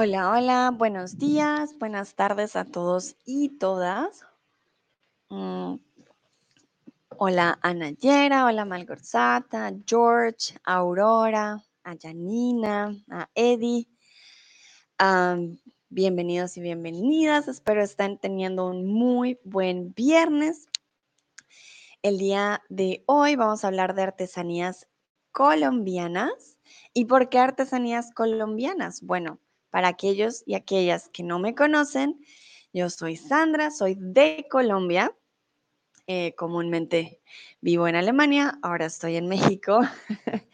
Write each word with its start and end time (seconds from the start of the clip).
Hola, 0.00 0.30
hola, 0.30 0.70
buenos 0.72 1.18
días, 1.18 1.76
buenas 1.76 2.14
tardes 2.14 2.54
a 2.54 2.64
todos 2.64 3.16
y 3.24 3.58
todas. 3.58 4.24
Mm, 5.28 5.74
hola 7.16 7.58
a 7.60 7.74
Nayera, 7.74 8.44
hola 8.46 8.64
Malgorzata, 8.64 9.72
George, 9.84 10.56
Aurora, 10.62 11.60
a 11.82 11.96
Janina, 12.00 12.94
a 13.10 13.28
Eddie. 13.34 13.88
Bienvenidos 15.88 16.56
y 16.56 16.60
bienvenidas. 16.60 17.48
Espero 17.48 17.82
estén 17.82 18.18
teniendo 18.18 18.68
un 18.68 18.86
muy 18.86 19.40
buen 19.42 19.94
viernes. 19.94 20.68
El 22.02 22.18
día 22.18 22.62
de 22.68 23.02
hoy 23.06 23.34
vamos 23.34 23.64
a 23.64 23.66
hablar 23.66 23.96
de 23.96 24.02
artesanías 24.02 24.86
colombianas. 25.32 26.56
¿Y 26.94 27.06
por 27.06 27.28
qué 27.28 27.40
artesanías 27.40 28.12
colombianas? 28.14 29.02
Bueno, 29.02 29.40
para 29.70 29.88
aquellos 29.88 30.42
y 30.46 30.54
aquellas 30.54 31.08
que 31.08 31.22
no 31.22 31.38
me 31.38 31.54
conocen, 31.54 32.20
yo 32.72 32.90
soy 32.90 33.16
Sandra, 33.16 33.70
soy 33.70 33.96
de 33.98 34.46
Colombia. 34.50 35.14
Eh, 36.06 36.34
comúnmente 36.36 37.20
vivo 37.60 37.86
en 37.86 37.94
Alemania, 37.94 38.58
ahora 38.62 38.86
estoy 38.86 39.16
en 39.16 39.28
México. 39.28 39.80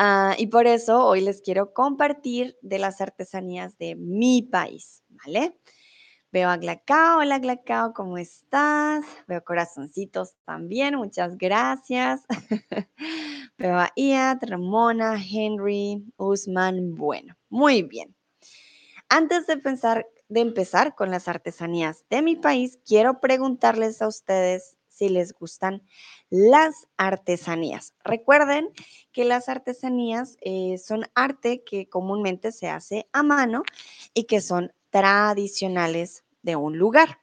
Ah, 0.00 0.36
y 0.38 0.46
por 0.46 0.68
eso 0.68 1.04
hoy 1.04 1.20
les 1.20 1.40
quiero 1.40 1.72
compartir 1.74 2.56
de 2.62 2.78
las 2.78 3.00
artesanías 3.00 3.76
de 3.78 3.96
mi 3.96 4.42
país, 4.42 5.02
¿vale? 5.08 5.58
Veo 6.30 6.50
a 6.50 6.56
Glacao, 6.56 7.18
hola 7.18 7.38
Glacao, 7.38 7.94
¿cómo 7.94 8.18
estás? 8.18 9.04
Veo 9.26 9.42
corazoncitos 9.42 10.34
también, 10.44 10.94
muchas 10.94 11.36
gracias. 11.36 12.22
Veo 13.58 13.76
a 13.76 13.90
Iad, 13.96 14.38
Ramona, 14.42 15.16
Henry, 15.20 16.04
Usman, 16.16 16.94
bueno, 16.94 17.34
muy 17.48 17.82
bien. 17.82 18.14
Antes 19.10 19.46
de, 19.46 19.60
empezar 20.40 20.94
con 20.94 21.10
las 21.10 21.28
artesanías 21.28 22.04
de 22.10 22.20
mi 22.20 22.36
país, 22.36 22.78
quiero 22.84 23.20
preguntarles 23.20 24.02
a 24.02 24.08
ustedes 24.08 24.76
si 24.88 25.08
les 25.08 25.32
gustan 25.32 25.82
las 26.28 26.86
artesanías. 26.98 27.94
Recuerden 28.04 28.68
que 29.12 29.24
las 29.24 29.48
artesanías 29.48 30.36
eh, 30.42 30.76
son 30.76 31.06
arte 31.14 31.64
que 31.64 31.88
comúnmente 31.88 32.52
se 32.52 32.68
hace 32.68 33.08
a 33.12 33.22
mano 33.22 33.62
y 34.12 34.24
que 34.24 34.42
son 34.42 34.72
tradicionales 34.90 36.24
de 36.42 36.56
un 36.56 36.76
lugar. 36.76 37.20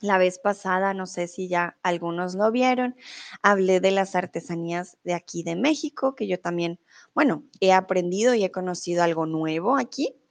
La 0.00 0.18
vez 0.18 0.38
pasada, 0.38 0.94
no 0.94 1.06
sé 1.06 1.26
si 1.26 1.48
ya 1.48 1.78
algunos 1.82 2.34
lo 2.34 2.50
vieron, 2.52 2.94
hablé 3.42 3.80
de 3.80 3.90
las 3.90 4.14
artesanías 4.14 4.98
de 5.02 5.14
aquí 5.14 5.42
de 5.42 5.56
México, 5.56 6.14
que 6.14 6.28
yo 6.28 6.40
también, 6.40 6.80
bueno, 7.14 7.44
he 7.60 7.72
aprendido 7.72 8.34
y 8.34 8.44
he 8.44 8.52
conocido 8.52 9.02
algo 9.02 9.26
nuevo 9.26 9.76
aquí. 9.76 10.21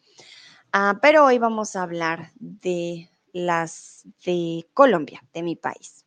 Ah, 0.73 0.99
pero 1.01 1.25
hoy 1.25 1.37
vamos 1.37 1.75
a 1.75 1.83
hablar 1.83 2.31
de 2.35 3.09
las 3.33 4.05
de 4.25 4.65
Colombia, 4.73 5.21
de 5.33 5.43
mi 5.43 5.57
país. 5.57 6.05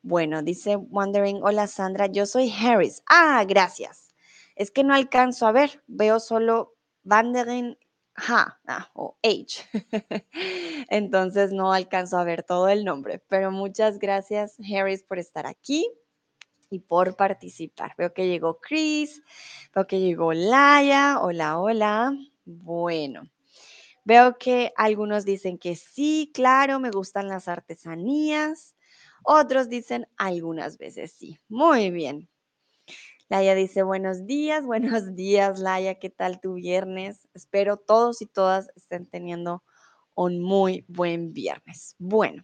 Bueno, 0.00 0.42
dice 0.42 0.76
Wondering, 0.76 1.42
hola 1.42 1.66
Sandra, 1.66 2.06
yo 2.06 2.24
soy 2.24 2.50
Harris. 2.50 3.02
Ah, 3.06 3.44
gracias. 3.46 4.14
Es 4.56 4.70
que 4.70 4.82
no 4.82 4.94
alcanzo 4.94 5.46
a 5.46 5.52
ver, 5.52 5.82
veo 5.86 6.20
solo 6.20 6.74
Wandering 7.04 7.76
Ha 8.16 8.58
ah, 8.66 8.90
o 8.94 9.18
H. 9.22 9.62
Entonces 10.88 11.52
no 11.52 11.74
alcanzo 11.74 12.16
a 12.16 12.24
ver 12.24 12.44
todo 12.44 12.68
el 12.68 12.86
nombre, 12.86 13.18
pero 13.28 13.50
muchas 13.50 13.98
gracias 13.98 14.56
Harris 14.74 15.02
por 15.02 15.18
estar 15.18 15.46
aquí 15.46 15.86
y 16.70 16.78
por 16.78 17.14
participar. 17.14 17.94
Veo 17.98 18.14
que 18.14 18.26
llegó 18.26 18.58
Chris, 18.58 19.20
veo 19.74 19.86
que 19.86 20.00
llegó 20.00 20.32
Laia. 20.32 21.20
Hola, 21.20 21.58
hola. 21.58 22.16
Bueno. 22.46 23.31
Veo 24.04 24.36
que 24.36 24.72
algunos 24.76 25.24
dicen 25.24 25.58
que 25.58 25.76
sí, 25.76 26.30
claro, 26.34 26.80
me 26.80 26.90
gustan 26.90 27.28
las 27.28 27.46
artesanías. 27.48 28.74
Otros 29.22 29.68
dicen 29.68 30.08
algunas 30.16 30.78
veces 30.78 31.12
sí. 31.12 31.38
Muy 31.48 31.90
bien. 31.90 32.28
Laia 33.28 33.54
dice 33.54 33.82
buenos 33.82 34.26
días, 34.26 34.66
buenos 34.66 35.14
días 35.14 35.58
Laia, 35.58 35.94
¿qué 35.98 36.10
tal 36.10 36.40
tu 36.40 36.54
viernes? 36.54 37.28
Espero 37.32 37.76
todos 37.76 38.20
y 38.20 38.26
todas 38.26 38.70
estén 38.76 39.06
teniendo 39.06 39.62
un 40.14 40.42
muy 40.42 40.84
buen 40.88 41.32
viernes. 41.32 41.94
Bueno, 41.98 42.42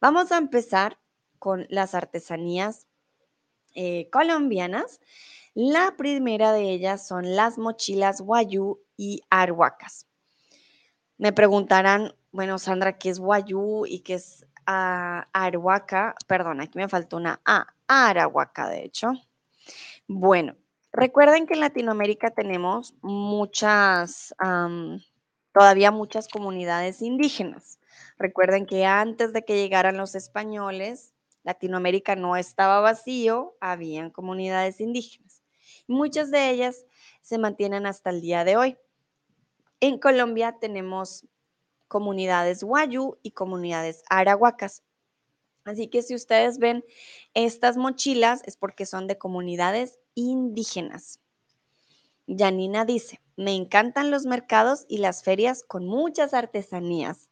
vamos 0.00 0.30
a 0.30 0.38
empezar 0.38 0.98
con 1.38 1.66
las 1.70 1.94
artesanías 1.94 2.86
eh, 3.74 4.08
colombianas. 4.10 5.00
La 5.54 5.96
primera 5.96 6.52
de 6.52 6.70
ellas 6.70 7.06
son 7.06 7.34
las 7.34 7.58
mochilas 7.58 8.20
guayú 8.20 8.80
y 8.96 9.22
arhuacas. 9.28 10.06
Me 11.22 11.32
preguntarán, 11.32 12.16
bueno, 12.32 12.58
Sandra, 12.58 12.98
¿qué 12.98 13.08
es 13.08 13.20
guayú 13.20 13.86
y 13.86 14.00
qué 14.00 14.14
es 14.14 14.44
uh? 14.66 15.22
Perdón, 16.26 16.60
aquí 16.60 16.76
me 16.76 16.88
faltó 16.88 17.16
una 17.16 17.40
A, 17.44 17.68
arahuaca, 17.86 18.68
de 18.68 18.82
hecho. 18.82 19.12
Bueno, 20.08 20.56
recuerden 20.90 21.46
que 21.46 21.54
en 21.54 21.60
Latinoamérica 21.60 22.32
tenemos 22.32 22.94
muchas, 23.02 24.34
um, 24.44 24.98
todavía 25.52 25.92
muchas 25.92 26.26
comunidades 26.26 27.00
indígenas. 27.02 27.78
Recuerden 28.18 28.66
que 28.66 28.84
antes 28.84 29.32
de 29.32 29.44
que 29.44 29.54
llegaran 29.54 29.98
los 29.98 30.16
españoles, 30.16 31.14
Latinoamérica 31.44 32.16
no 32.16 32.34
estaba 32.34 32.80
vacío, 32.80 33.54
habían 33.60 34.10
comunidades 34.10 34.80
indígenas. 34.80 35.40
Muchas 35.86 36.32
de 36.32 36.50
ellas 36.50 36.84
se 37.20 37.38
mantienen 37.38 37.86
hasta 37.86 38.10
el 38.10 38.22
día 38.22 38.42
de 38.42 38.56
hoy. 38.56 38.76
En 39.82 39.98
Colombia 39.98 40.58
tenemos 40.60 41.26
comunidades 41.88 42.62
guayú 42.62 43.18
y 43.20 43.32
comunidades 43.32 44.04
arahuacas. 44.08 44.84
Así 45.64 45.88
que 45.88 46.02
si 46.02 46.14
ustedes 46.14 46.58
ven 46.58 46.84
estas 47.34 47.76
mochilas 47.76 48.42
es 48.44 48.56
porque 48.56 48.86
son 48.86 49.08
de 49.08 49.18
comunidades 49.18 49.98
indígenas. 50.14 51.18
Janina 52.28 52.84
dice, 52.84 53.20
me 53.36 53.56
encantan 53.56 54.12
los 54.12 54.24
mercados 54.24 54.86
y 54.86 54.98
las 54.98 55.24
ferias 55.24 55.64
con 55.64 55.84
muchas 55.84 56.32
artesanías. 56.32 57.28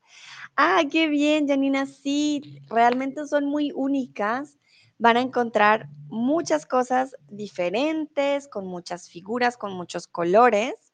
Ah, 0.56 0.82
qué 0.91 1.06
bien, 1.06 1.47
Janina, 1.47 1.87
sí, 1.87 2.61
realmente 2.69 3.28
son 3.28 3.47
muy 3.47 3.71
únicas. 3.77 4.59
Van 4.99 5.17
a 5.17 5.21
encontrar 5.21 5.88
muchas 6.09 6.67
cosas 6.67 7.15
diferentes, 7.28 8.49
con 8.49 8.67
muchas 8.67 9.09
figuras, 9.09 9.56
con 9.56 9.72
muchos 9.72 10.09
colores. 10.09 10.90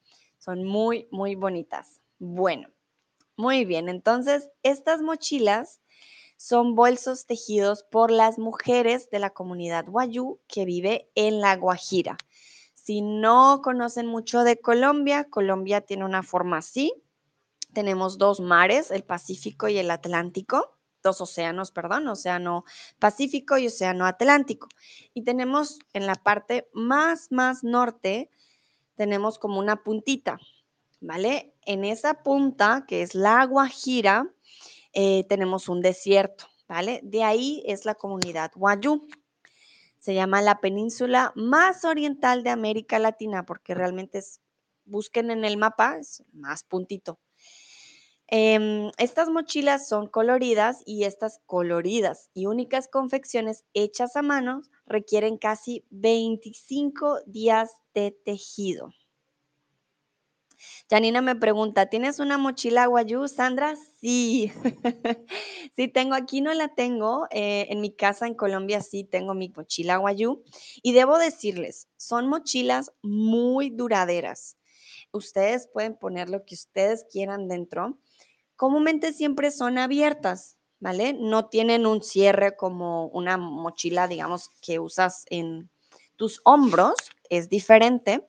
Son 0.47 0.63
muy, 0.63 1.09
muy 1.11 1.35
bonitas. 1.35 2.01
Bueno, 2.21 2.69
muy 3.37 3.65
bien. 3.65 3.89
Entonces, 3.89 4.49
estas 4.63 5.03
mochilas 5.03 5.81
son 6.37 6.77
bolsos 6.77 7.27
tejidos 7.27 7.83
por 7.83 8.13
las 8.13 8.39
mujeres 8.39 9.11
de 9.11 9.19
la 9.19 9.31
comunidad 9.31 9.87
Guayú 9.87 10.39
que 10.47 10.65
vive 10.65 11.11
en 11.17 11.41
La 11.41 11.57
Guajira. 11.57 12.17
Si 12.75 13.01
no 13.01 13.61
conocen 13.61 14.07
mucho 14.07 14.45
de 14.45 14.61
Colombia, 14.61 15.25
Colombia 15.25 15.81
tiene 15.81 16.05
una 16.05 16.23
forma 16.23 16.59
así. 16.59 16.95
Tenemos 17.73 18.17
dos 18.17 18.39
mares, 18.39 18.93
el 18.93 19.03
Pacífico 19.03 19.67
y 19.67 19.79
el 19.79 19.91
Atlántico, 19.91 20.79
dos 21.03 21.21
océanos, 21.21 21.73
perdón, 21.73 22.07
océano 22.07 22.65
Pacífico 23.01 23.59
y 23.59 23.67
océano 23.67 24.07
Atlántico. 24.07 24.69
Y 25.13 25.25
tenemos 25.25 25.81
en 25.93 26.07
la 26.07 26.15
parte 26.15 26.69
más, 26.73 27.33
más 27.33 27.65
norte, 27.65 28.31
tenemos 28.97 29.39
como 29.39 29.61
una 29.61 29.83
puntita, 29.83 30.39
¿vale? 31.01 31.55
En 31.63 31.85
esa 31.85 32.23
punta, 32.23 32.85
que 32.89 33.03
es 33.03 33.15
la 33.15 33.45
Guajira, 33.45 34.29
eh, 34.93 35.25
tenemos 35.29 35.69
un 35.69 35.83
desierto, 35.83 36.47
¿vale? 36.67 37.01
De 37.03 37.23
ahí 37.23 37.63
es 37.67 37.85
la 37.85 37.95
comunidad 37.95 38.51
Guayú. 38.55 39.07
Se 39.99 40.15
llama 40.15 40.43
la 40.43 40.61
península 40.61 41.33
más 41.37 41.85
oriental 41.85 42.43
de 42.43 42.51
América 42.51 42.99
Latina, 42.99 43.45
porque 43.45 43.75
realmente 43.75 44.19
es, 44.19 44.41
busquen 44.85 45.31
en 45.31 45.45
el 45.45 45.57
mapa, 45.57 45.99
es 45.99 46.23
más 46.33 46.65
puntito. 46.65 47.19
Eh, 48.29 48.91
estas 48.99 49.29
mochilas 49.29 49.89
son 49.89 50.09
coloridas 50.09 50.83
y 50.85 51.05
estas 51.05 51.41
coloridas 51.47 52.29
y 52.35 52.47
únicas 52.47 52.89
confecciones 52.89 53.65
hechas 53.73 54.17
a 54.17 54.23
mano 54.23 54.63
requieren 54.87 55.39
casi 55.39 55.85
25 55.91 57.21
días 57.27 57.71
de 57.95 58.11
tejido. 58.25 58.91
Janina 60.89 61.21
me 61.21 61.35
pregunta, 61.35 61.87
¿tienes 61.87 62.19
una 62.19 62.39
mochila 62.39 62.87
guayú, 62.87 63.29
Sandra? 63.29 63.75
Sí, 64.01 64.53
sí 65.77 65.89
tengo, 65.89 66.15
aquí 66.15 66.41
no 66.41 66.55
la 66.55 66.69
tengo, 66.69 67.27
eh, 67.31 67.67
en 67.71 67.81
mi 67.81 67.91
casa 67.95 68.27
en 68.27 68.35
Colombia 68.35 68.81
sí 68.81 69.05
tengo 69.05 69.35
mi 69.35 69.49
mochila 69.49 69.97
guayú 69.97 70.45
y 70.83 70.93
debo 70.93 71.19
decirles, 71.19 71.89
son 71.97 72.29
mochilas 72.29 72.93
muy 73.03 73.71
duraderas. 73.71 74.57
Ustedes 75.13 75.69
pueden 75.73 75.97
poner 75.97 76.29
lo 76.29 76.45
que 76.45 76.55
ustedes 76.55 77.05
quieran 77.11 77.49
dentro. 77.49 77.99
Comúnmente 78.57 79.13
siempre 79.13 79.51
son 79.51 79.79
abiertas, 79.79 80.57
¿vale? 80.81 81.13
No 81.13 81.47
tienen 81.47 81.87
un 81.87 82.03
cierre 82.03 82.57
como 82.57 83.07
una 83.09 83.37
mochila, 83.37 84.09
digamos, 84.09 84.51
que 84.61 84.79
usas 84.79 85.25
en 85.31 85.71
tus 86.17 86.41
hombros, 86.45 86.95
es 87.29 87.49
diferente 87.49 88.27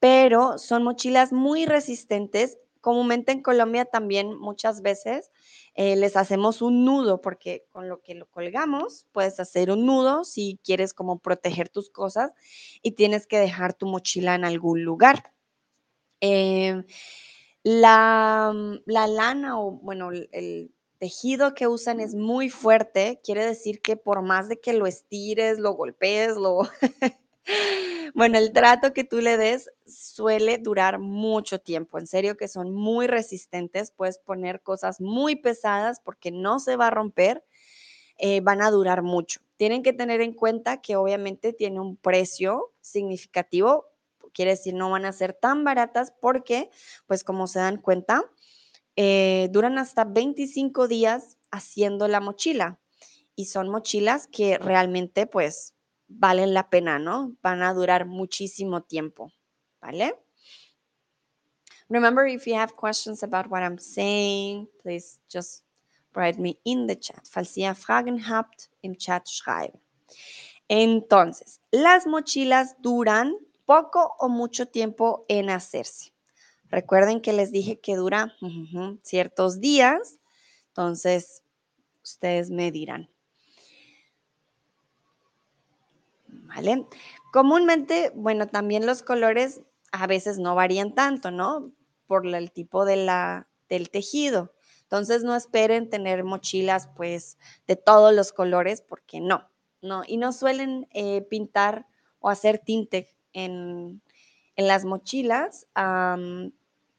pero 0.00 0.58
son 0.58 0.84
mochilas 0.84 1.32
muy 1.32 1.66
resistentes 1.66 2.58
comúnmente 2.80 3.32
en 3.32 3.42
Colombia 3.42 3.84
también 3.84 4.38
muchas 4.38 4.82
veces 4.82 5.30
eh, 5.74 5.96
les 5.96 6.16
hacemos 6.16 6.62
un 6.62 6.84
nudo 6.84 7.20
porque 7.20 7.66
con 7.70 7.88
lo 7.88 8.00
que 8.00 8.14
lo 8.14 8.26
colgamos 8.26 9.06
puedes 9.12 9.40
hacer 9.40 9.70
un 9.70 9.84
nudo 9.84 10.24
si 10.24 10.60
quieres 10.64 10.94
como 10.94 11.18
proteger 11.18 11.68
tus 11.68 11.90
cosas 11.90 12.32
y 12.82 12.92
tienes 12.92 13.26
que 13.26 13.38
dejar 13.38 13.74
tu 13.74 13.86
mochila 13.86 14.34
en 14.34 14.44
algún 14.44 14.84
lugar. 14.84 15.32
Em, 16.20 16.84
la, 17.68 18.54
la, 18.86 19.06
lana 19.06 19.60
o 19.60 19.72
bueno, 19.72 20.10
el 20.10 20.72
tejido 20.98 21.54
que 21.54 21.66
usan 21.66 22.00
es 22.00 22.14
muy 22.14 22.50
fuerte, 22.50 23.20
quiere 23.22 23.44
decir 23.44 23.80
que 23.80 23.96
por 23.96 24.22
más 24.22 24.48
de 24.48 24.58
que 24.58 24.72
lo 24.72 24.86
estires, 24.86 25.58
lo 25.58 25.72
golpees, 25.72 26.36
lo... 26.36 26.62
bueno, 28.14 28.38
el 28.38 28.52
trato 28.52 28.92
que 28.92 29.04
tú 29.04 29.20
le 29.20 29.36
des 29.36 29.70
suele 29.86 30.58
durar 30.58 30.98
mucho 30.98 31.60
tiempo. 31.60 31.98
En 31.98 32.06
serio 32.06 32.36
que 32.36 32.48
son 32.48 32.72
muy 32.72 33.06
resistentes. 33.06 33.90
Puedes 33.90 34.18
poner 34.18 34.62
cosas 34.62 35.00
muy 35.00 35.36
pesadas 35.36 36.00
porque 36.00 36.30
no 36.30 36.60
se 36.60 36.76
va 36.76 36.88
a 36.88 36.90
romper. 36.90 37.44
Eh, 38.16 38.40
van 38.40 38.62
a 38.62 38.70
durar 38.70 39.02
mucho. 39.02 39.40
Tienen 39.56 39.82
que 39.82 39.92
tener 39.92 40.20
en 40.20 40.32
cuenta 40.32 40.80
que 40.80 40.96
obviamente 40.96 41.52
tiene 41.52 41.80
un 41.80 41.96
precio 41.96 42.72
significativo. 42.80 43.86
Quiere 44.38 44.52
decir, 44.52 44.72
no 44.72 44.88
van 44.88 45.04
a 45.04 45.12
ser 45.12 45.32
tan 45.34 45.64
baratas 45.64 46.12
porque, 46.20 46.70
pues 47.08 47.24
como 47.24 47.48
se 47.48 47.58
dan 47.58 47.76
cuenta, 47.78 48.22
eh, 48.94 49.48
duran 49.50 49.78
hasta 49.78 50.04
25 50.04 50.86
días 50.86 51.38
haciendo 51.50 52.06
la 52.06 52.20
mochila 52.20 52.78
y 53.34 53.46
son 53.46 53.68
mochilas 53.68 54.28
que 54.28 54.56
realmente 54.56 55.26
pues 55.26 55.74
valen 56.06 56.54
la 56.54 56.70
pena, 56.70 57.00
¿no? 57.00 57.34
Van 57.42 57.64
a 57.64 57.74
durar 57.74 58.06
muchísimo 58.06 58.84
tiempo, 58.84 59.32
¿vale? 59.80 60.14
Remember, 61.88 62.24
if 62.24 62.46
you 62.46 62.54
have 62.54 62.76
questions 62.76 63.24
about 63.24 63.50
what 63.50 63.64
I'm 63.64 63.80
saying, 63.80 64.68
please 64.84 65.18
just 65.28 65.64
write 66.14 66.38
me 66.38 66.60
in 66.64 66.86
the 66.86 66.94
chat. 66.94 67.26
Falls 67.26 67.56
ihr 67.56 67.74
Fragen 67.74 68.20
habt, 68.20 68.70
im 68.82 68.94
Chat 68.96 69.26
schreiben. 69.28 69.80
Entonces, 70.68 71.60
las 71.72 72.06
mochilas 72.06 72.76
duran 72.80 73.34
poco 73.68 74.16
o 74.18 74.30
mucho 74.30 74.64
tiempo 74.64 75.26
en 75.28 75.50
hacerse. 75.50 76.14
Recuerden 76.70 77.20
que 77.20 77.34
les 77.34 77.52
dije 77.52 77.78
que 77.78 77.96
dura 77.96 78.34
ciertos 79.02 79.60
días, 79.60 80.18
entonces 80.68 81.42
ustedes 82.02 82.48
me 82.48 82.72
dirán. 82.72 83.10
¿Vale? 86.28 86.86
Comúnmente, 87.30 88.10
bueno, 88.14 88.46
también 88.46 88.86
los 88.86 89.02
colores 89.02 89.60
a 89.92 90.06
veces 90.06 90.38
no 90.38 90.54
varían 90.54 90.94
tanto, 90.94 91.30
¿no? 91.30 91.70
Por 92.06 92.26
el 92.26 92.50
tipo 92.50 92.86
de 92.86 92.96
la, 92.96 93.48
del 93.68 93.90
tejido. 93.90 94.54
Entonces 94.84 95.24
no 95.24 95.36
esperen 95.36 95.90
tener 95.90 96.24
mochilas 96.24 96.88
pues 96.96 97.36
de 97.66 97.76
todos 97.76 98.14
los 98.14 98.32
colores 98.32 98.80
porque 98.80 99.20
no, 99.20 99.46
no. 99.82 100.04
Y 100.06 100.16
no 100.16 100.32
suelen 100.32 100.88
eh, 100.94 101.20
pintar 101.20 101.86
o 102.18 102.30
hacer 102.30 102.60
tinte 102.60 103.14
en, 103.38 104.02
las 104.56 104.84
mochilas 104.84 105.66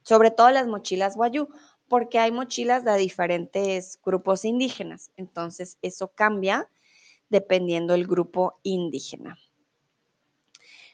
sobre 0.10 0.32
todo 0.32 0.50
las 0.50 0.66
mochilas 0.66 1.16
guayú, 1.16 1.50
porque 1.88 2.18
hay 2.18 2.32
mochilas 2.32 2.84
de 2.84 2.98
diferentes 2.98 4.00
grupos 4.04 4.44
indígenas. 4.44 5.12
Entonces, 5.18 5.78
eso 5.82 6.08
cambia 6.16 6.68
dependiendo 7.30 7.94
del 7.94 8.08
grupo 8.08 8.60
indígena. 8.64 9.38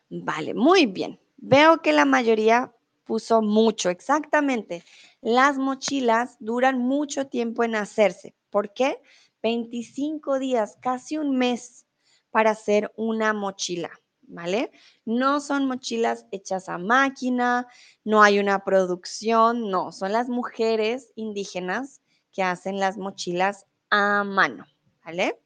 Vale, 0.09 0.53
muy 0.53 0.85
bien. 0.85 1.19
Veo 1.37 1.81
que 1.81 1.93
la 1.93 2.03
mayoría 2.03 2.73
puso 3.05 3.41
mucho, 3.41 3.89
exactamente. 3.89 4.83
Las 5.21 5.57
mochilas 5.57 6.37
duran 6.39 6.79
mucho 6.79 7.27
tiempo 7.27 7.63
en 7.63 7.75
hacerse. 7.75 8.35
¿Por 8.49 8.73
qué? 8.73 9.01
25 9.43 10.39
días, 10.39 10.77
casi 10.81 11.17
un 11.17 11.37
mes 11.37 11.85
para 12.31 12.51
hacer 12.51 12.91
una 12.97 13.31
mochila. 13.31 13.91
¿Vale? 14.27 14.71
No 15.05 15.39
son 15.39 15.67
mochilas 15.67 16.25
hechas 16.31 16.69
a 16.69 16.77
máquina, 16.77 17.67
no 18.03 18.21
hay 18.23 18.39
una 18.39 18.63
producción, 18.63 19.69
no, 19.69 19.91
son 19.91 20.11
las 20.11 20.29
mujeres 20.29 21.11
indígenas 21.15 22.01
que 22.31 22.43
hacen 22.43 22.79
las 22.79 22.97
mochilas 22.97 23.65
a 23.89 24.23
mano, 24.23 24.65
¿vale? 25.03 25.39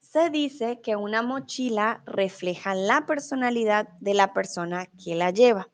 Se 0.00 0.30
dice 0.30 0.80
que 0.80 0.96
una 0.96 1.22
mochila 1.22 2.02
refleja 2.06 2.74
la 2.74 3.06
personalidad 3.06 3.88
de 4.00 4.14
la 4.14 4.32
persona 4.32 4.86
que 4.86 5.14
la 5.14 5.30
lleva 5.30 5.68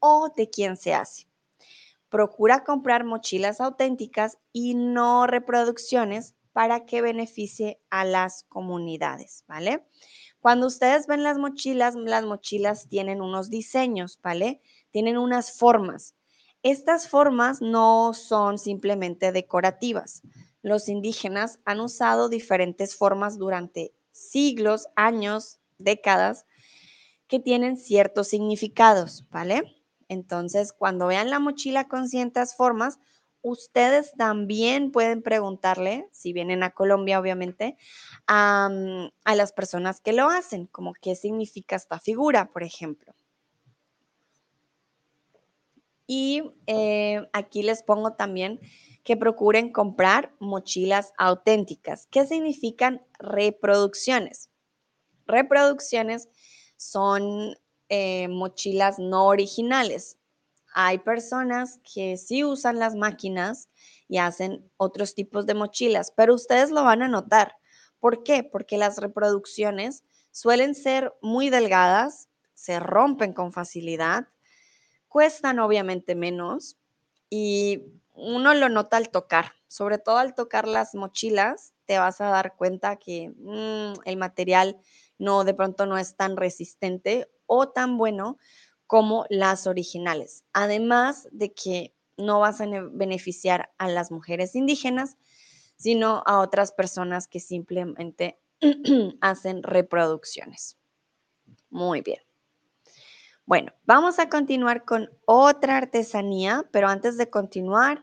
o 0.00 0.32
de 0.36 0.50
quien 0.50 0.76
se 0.76 0.94
hace. 0.94 1.28
Procura 2.08 2.64
comprar 2.64 3.04
mochilas 3.04 3.60
auténticas 3.60 4.38
y 4.52 4.74
no 4.74 5.26
reproducciones 5.26 6.34
para 6.52 6.86
que 6.86 7.02
beneficie 7.02 7.80
a 7.90 8.04
las 8.04 8.44
comunidades, 8.44 9.44
¿vale? 9.48 9.84
Cuando 10.44 10.66
ustedes 10.66 11.06
ven 11.06 11.22
las 11.22 11.38
mochilas, 11.38 11.94
las 11.94 12.26
mochilas 12.26 12.86
tienen 12.90 13.22
unos 13.22 13.48
diseños, 13.48 14.20
¿vale? 14.22 14.60
Tienen 14.90 15.16
unas 15.16 15.56
formas. 15.56 16.16
Estas 16.62 17.08
formas 17.08 17.62
no 17.62 18.12
son 18.12 18.58
simplemente 18.58 19.32
decorativas. 19.32 20.20
Los 20.60 20.90
indígenas 20.90 21.60
han 21.64 21.80
usado 21.80 22.28
diferentes 22.28 22.94
formas 22.94 23.38
durante 23.38 23.94
siglos, 24.12 24.86
años, 24.96 25.60
décadas, 25.78 26.44
que 27.26 27.40
tienen 27.40 27.78
ciertos 27.78 28.28
significados, 28.28 29.24
¿vale? 29.30 29.62
Entonces, 30.08 30.74
cuando 30.74 31.06
vean 31.06 31.30
la 31.30 31.38
mochila 31.38 31.88
con 31.88 32.06
ciertas 32.06 32.54
formas, 32.54 32.98
ustedes 33.44 34.12
también 34.16 34.90
pueden 34.90 35.22
preguntarle, 35.22 36.08
si 36.12 36.32
vienen 36.32 36.62
a 36.62 36.70
Colombia, 36.70 37.20
obviamente, 37.20 37.76
a, 38.26 38.70
las 39.26 39.52
personas 39.52 40.00
que 40.00 40.14
lo 40.14 40.30
hacen, 40.30 40.66
como 40.66 40.94
qué 40.94 41.14
significa 41.14 41.76
esta 41.76 42.00
figura, 42.00 42.50
por 42.50 42.62
ejemplo. 42.62 43.14
Y 46.06 46.42
eh, 46.66 47.28
aquí 47.34 47.62
les 47.62 47.82
pongo 47.82 48.14
también 48.14 48.60
que 49.04 49.18
procuren 49.18 49.72
comprar 49.72 50.34
mochilas 50.38 51.12
auténticas. 51.18 52.08
¿Qué 52.10 52.26
significan 52.26 53.04
reproducciones? 53.18 54.48
Reproducciones 55.26 56.30
son 56.78 57.56
eh, 57.90 58.28
mochilas 58.28 58.98
no 58.98 59.26
originales. 59.26 60.16
Hay 60.74 60.98
personas 60.98 61.78
que 61.94 62.16
sí 62.16 62.42
usan 62.42 62.80
las 62.80 62.96
máquinas 62.96 63.68
y 64.08 64.18
hacen 64.18 64.68
otros 64.76 65.14
tipos 65.14 65.46
de 65.46 65.54
mochilas, 65.54 66.12
pero 66.16 66.34
ustedes 66.34 66.70
lo 66.72 66.82
van 66.82 67.02
a 67.02 67.08
notar. 67.08 67.56
¿Por 68.00 68.24
qué? 68.24 68.42
Porque 68.42 68.76
las 68.76 68.98
reproducciones 68.98 70.02
suelen 70.32 70.74
ser 70.74 71.14
muy 71.22 71.48
delgadas, 71.48 72.28
se 72.54 72.80
rompen 72.80 73.32
con 73.32 73.52
facilidad, 73.52 74.26
cuestan 75.06 75.60
obviamente 75.60 76.16
menos 76.16 76.76
y 77.30 77.84
uno 78.12 78.52
lo 78.52 78.68
nota 78.68 78.96
al 78.96 79.10
tocar, 79.10 79.52
sobre 79.68 79.98
todo 79.98 80.18
al 80.18 80.34
tocar 80.34 80.66
las 80.66 80.96
mochilas, 80.96 81.72
te 81.86 81.98
vas 81.98 82.20
a 82.20 82.30
dar 82.30 82.56
cuenta 82.56 82.96
que 82.96 83.32
mm, 83.36 84.00
el 84.06 84.16
material 84.16 84.76
no 85.18 85.44
de 85.44 85.54
pronto 85.54 85.86
no 85.86 85.98
es 85.98 86.16
tan 86.16 86.36
resistente 86.36 87.30
o 87.46 87.68
tan 87.68 87.96
bueno 87.96 88.38
como 88.86 89.26
las 89.30 89.66
originales. 89.66 90.44
Además 90.52 91.28
de 91.32 91.52
que 91.52 91.94
no 92.16 92.40
vas 92.40 92.60
a 92.60 92.66
beneficiar 92.92 93.70
a 93.78 93.88
las 93.88 94.10
mujeres 94.10 94.54
indígenas, 94.54 95.16
sino 95.76 96.22
a 96.26 96.40
otras 96.40 96.72
personas 96.72 97.26
que 97.26 97.40
simplemente 97.40 98.40
hacen 99.20 99.62
reproducciones. 99.62 100.78
Muy 101.70 102.00
bien. 102.02 102.20
Bueno, 103.46 103.72
vamos 103.84 104.18
a 104.18 104.28
continuar 104.28 104.84
con 104.84 105.10
otra 105.26 105.76
artesanía, 105.76 106.64
pero 106.72 106.88
antes 106.88 107.18
de 107.18 107.28
continuar, 107.28 108.02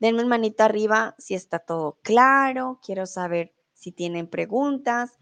denme 0.00 0.24
manita 0.24 0.66
arriba 0.66 1.14
si 1.18 1.34
está 1.34 1.60
todo 1.60 1.98
claro. 2.02 2.78
Quiero 2.84 3.06
saber 3.06 3.54
si 3.72 3.92
tienen 3.92 4.26
preguntas. 4.26 5.18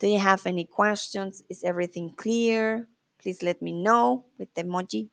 Do 0.00 0.08
you 0.08 0.18
have 0.18 0.40
any 0.46 0.66
questions? 0.66 1.44
Is 1.48 1.62
everything 1.62 2.10
clear? 2.16 2.88
Please 3.24 3.42
let 3.42 3.62
me 3.62 3.72
know 3.72 4.26
with 4.38 4.52
the 4.52 4.64
emoji. 4.64 5.08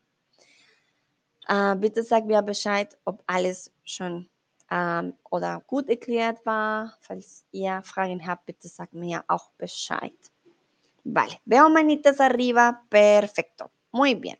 Uh, 1.48 1.76
bitte 1.76 2.04
sag 2.04 2.26
mir 2.26 2.42
Bescheid, 2.42 2.94
ob 3.06 3.24
alles 3.26 3.72
schon 3.86 4.28
ähm, 4.70 5.14
oder 5.32 5.64
gut 5.66 5.88
erklärt 5.88 6.46
war. 6.46 6.94
Falls 7.00 7.46
ihr 7.54 7.82
Fragen 7.84 8.20
habt, 8.28 8.46
bitte 8.46 8.68
sagt 8.68 8.94
mir 8.94 9.24
auch 9.30 9.52
Bescheid. 9.58 10.18
Vale, 11.06 11.40
veo 11.46 11.70
manitas 11.70 12.20
arriba. 12.20 12.84
Perfecto. 12.90 13.72
Muy 13.94 14.16
bien. 14.16 14.38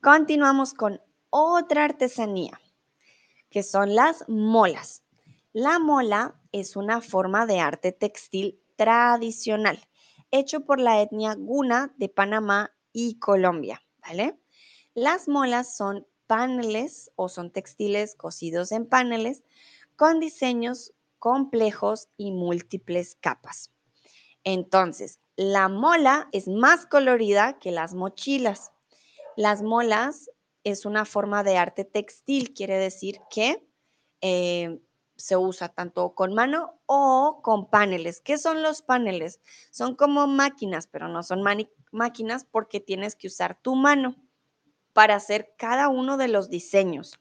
Continuamos 0.00 0.72
con 0.72 0.98
otra 1.28 1.84
artesanía, 1.84 2.58
que 3.50 3.62
son 3.62 3.94
las 3.94 4.26
molas. 4.26 5.02
La 5.52 5.78
mola 5.78 6.34
es 6.50 6.76
una 6.76 7.02
forma 7.02 7.44
de 7.44 7.60
arte 7.60 7.92
textil 7.92 8.58
tradicional 8.76 9.78
hecho 10.30 10.60
por 10.60 10.80
la 10.80 11.00
etnia 11.00 11.34
guna 11.34 11.92
de 11.96 12.08
Panamá 12.08 12.72
y 12.92 13.18
Colombia, 13.18 13.82
¿vale? 13.98 14.38
Las 14.94 15.28
molas 15.28 15.76
son 15.76 16.06
paneles 16.26 17.10
o 17.16 17.28
son 17.28 17.50
textiles 17.50 18.14
cosidos 18.14 18.72
en 18.72 18.86
paneles 18.86 19.42
con 19.96 20.20
diseños 20.20 20.92
complejos 21.18 22.08
y 22.16 22.32
múltiples 22.32 23.16
capas. 23.20 23.70
Entonces, 24.44 25.20
la 25.36 25.68
mola 25.68 26.28
es 26.32 26.48
más 26.48 26.86
colorida 26.86 27.58
que 27.58 27.70
las 27.70 27.94
mochilas. 27.94 28.72
Las 29.36 29.62
molas 29.62 30.30
es 30.64 30.84
una 30.84 31.04
forma 31.04 31.42
de 31.42 31.56
arte 31.56 31.84
textil, 31.84 32.52
quiere 32.54 32.76
decir 32.76 33.20
que 33.30 33.66
eh, 34.20 34.80
se 35.20 35.36
usa 35.36 35.68
tanto 35.68 36.14
con 36.14 36.34
mano 36.34 36.80
o 36.86 37.40
con 37.42 37.68
paneles. 37.68 38.20
¿Qué 38.20 38.38
son 38.38 38.62
los 38.62 38.82
paneles? 38.82 39.40
Son 39.70 39.94
como 39.94 40.26
máquinas, 40.26 40.86
pero 40.86 41.08
no 41.08 41.22
son 41.22 41.42
máquinas 41.92 42.46
porque 42.50 42.80
tienes 42.80 43.16
que 43.16 43.28
usar 43.28 43.58
tu 43.60 43.74
mano 43.74 44.16
para 44.92 45.14
hacer 45.14 45.54
cada 45.56 45.88
uno 45.88 46.16
de 46.16 46.28
los 46.28 46.50
diseños. 46.50 47.18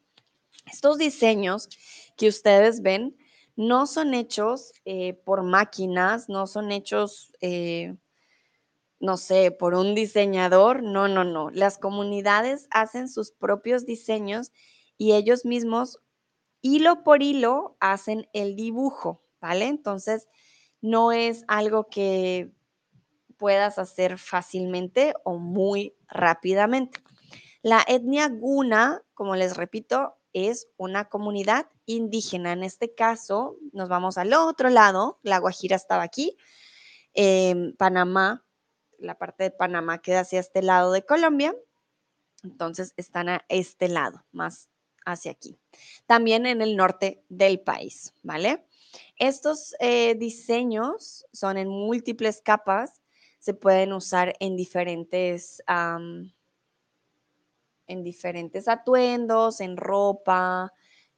Estos 0.66 0.98
diseños 0.98 1.70
que 2.18 2.28
ustedes 2.28 2.82
ven 2.82 3.18
no 3.56 3.88
son 3.88 4.14
hechos 4.14 4.72
eh, 4.86 5.14
por 5.26 5.44
máquinas, 5.44 6.30
no 6.30 6.48
son 6.48 6.72
hechos, 6.72 7.34
eh, 7.42 7.96
no 9.00 9.18
sé, 9.18 9.52
por 9.52 9.74
un 9.74 9.96
diseñador, 9.96 10.84
no, 10.84 11.08
no, 11.08 11.24
no. 11.24 11.50
Las 11.50 11.78
comunidades 11.78 12.68
hacen 12.72 13.10
sus 13.10 13.32
propios 13.32 13.86
diseños 13.86 14.52
y 14.98 15.14
ellos 15.14 15.46
mismos, 15.46 16.00
hilo 16.62 17.04
por 17.04 17.24
hilo, 17.24 17.78
hacen 17.80 18.28
el 18.34 18.56
dibujo, 18.56 19.24
¿vale? 19.40 19.68
Entonces, 19.68 20.28
no 20.82 21.12
es 21.12 21.44
algo 21.48 21.88
que 21.90 22.52
puedas 23.38 23.80
hacer 23.80 24.18
fácilmente 24.18 25.14
o 25.24 25.38
muy 25.38 25.96
rápidamente. 26.08 27.02
La 27.62 27.84
etnia 27.88 28.28
guna, 28.30 29.02
como 29.14 29.36
les 29.36 29.58
repito, 29.58 30.18
es 30.34 30.68
una 30.78 31.06
comunidad 31.06 31.68
indígena. 31.86 32.52
En 32.52 32.64
este 32.64 32.94
caso, 32.94 33.58
nos 33.74 33.90
vamos 33.90 34.18
al 34.18 34.34
otro 34.34 34.70
lado, 34.70 35.20
la 35.24 35.40
Guajira 35.40 35.76
estaba 35.76 36.04
aquí, 36.04 36.38
em, 37.14 37.76
Panamá, 37.76 38.46
la 38.98 39.18
parte 39.18 39.46
de 39.46 39.52
Panamá 39.52 40.00
queda 40.02 40.22
hacia 40.22 40.40
este 40.40 40.62
lado 40.62 40.92
de 40.92 41.06
Colombia, 41.06 41.56
entonces 42.44 42.94
están 42.98 43.30
a 43.30 43.46
este 43.50 43.90
lado, 43.90 44.26
más 44.32 44.70
hacia 45.06 45.32
aquí. 45.32 45.58
También 46.06 46.46
en 46.46 46.62
el 46.62 46.76
norte 46.76 47.24
del 47.30 47.60
país, 47.60 48.14
¿vale? 48.24 48.66
Estos 49.18 49.76
eh, 49.80 50.16
diseños 50.16 51.26
son 51.32 51.58
en 51.58 51.68
múltiples 51.68 52.42
capas, 52.42 53.02
se 53.40 53.54
pueden 53.54 53.94
usar 53.94 54.36
en 54.40 54.56
diferentes 54.56 55.62
en 57.90 58.04
diferentes 58.04 58.68
atuendos, 58.68 59.62
en 59.62 59.76
ropa, 59.76 60.72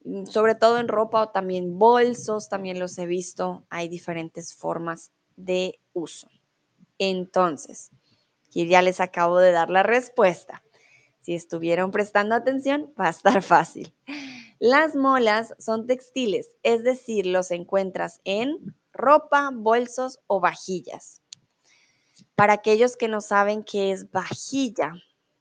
mm, 0.04 0.24
sobre 0.24 0.54
todo 0.54 0.78
en 0.78 0.88
ropa 0.88 1.22
o 1.22 1.28
también 1.28 1.78
bolsos, 1.78 2.48
también 2.48 2.78
los 2.78 2.96
he 2.98 3.06
visto, 3.06 3.66
hay 3.68 3.88
diferentes 3.88 4.54
formas 4.54 5.12
de 5.36 5.78
uso. 5.92 6.28
Entonces, 6.98 7.90
ya 8.50 8.82
les 8.82 9.00
acabo 9.00 9.38
de 9.38 9.52
dar 9.52 9.70
la 9.70 9.82
respuesta. 9.82 10.62
Si 11.22 11.34
estuvieron 11.34 11.90
prestando 11.90 12.34
atención, 12.34 12.92
va 13.00 13.06
a 13.06 13.10
estar 13.10 13.42
fácil. 13.42 13.94
Las 14.58 14.94
molas 14.94 15.54
son 15.58 15.86
textiles, 15.86 16.50
es 16.62 16.84
decir, 16.84 17.26
los 17.26 17.50
encuentras 17.50 18.20
en 18.24 18.76
ropa, 18.92 19.50
bolsos 19.52 20.20
o 20.26 20.40
vajillas. 20.40 21.20
Para 22.34 22.52
aquellos 22.54 22.96
que 22.96 23.08
no 23.08 23.20
saben 23.20 23.64
qué 23.64 23.92
es 23.92 24.10
vajilla, 24.10 24.94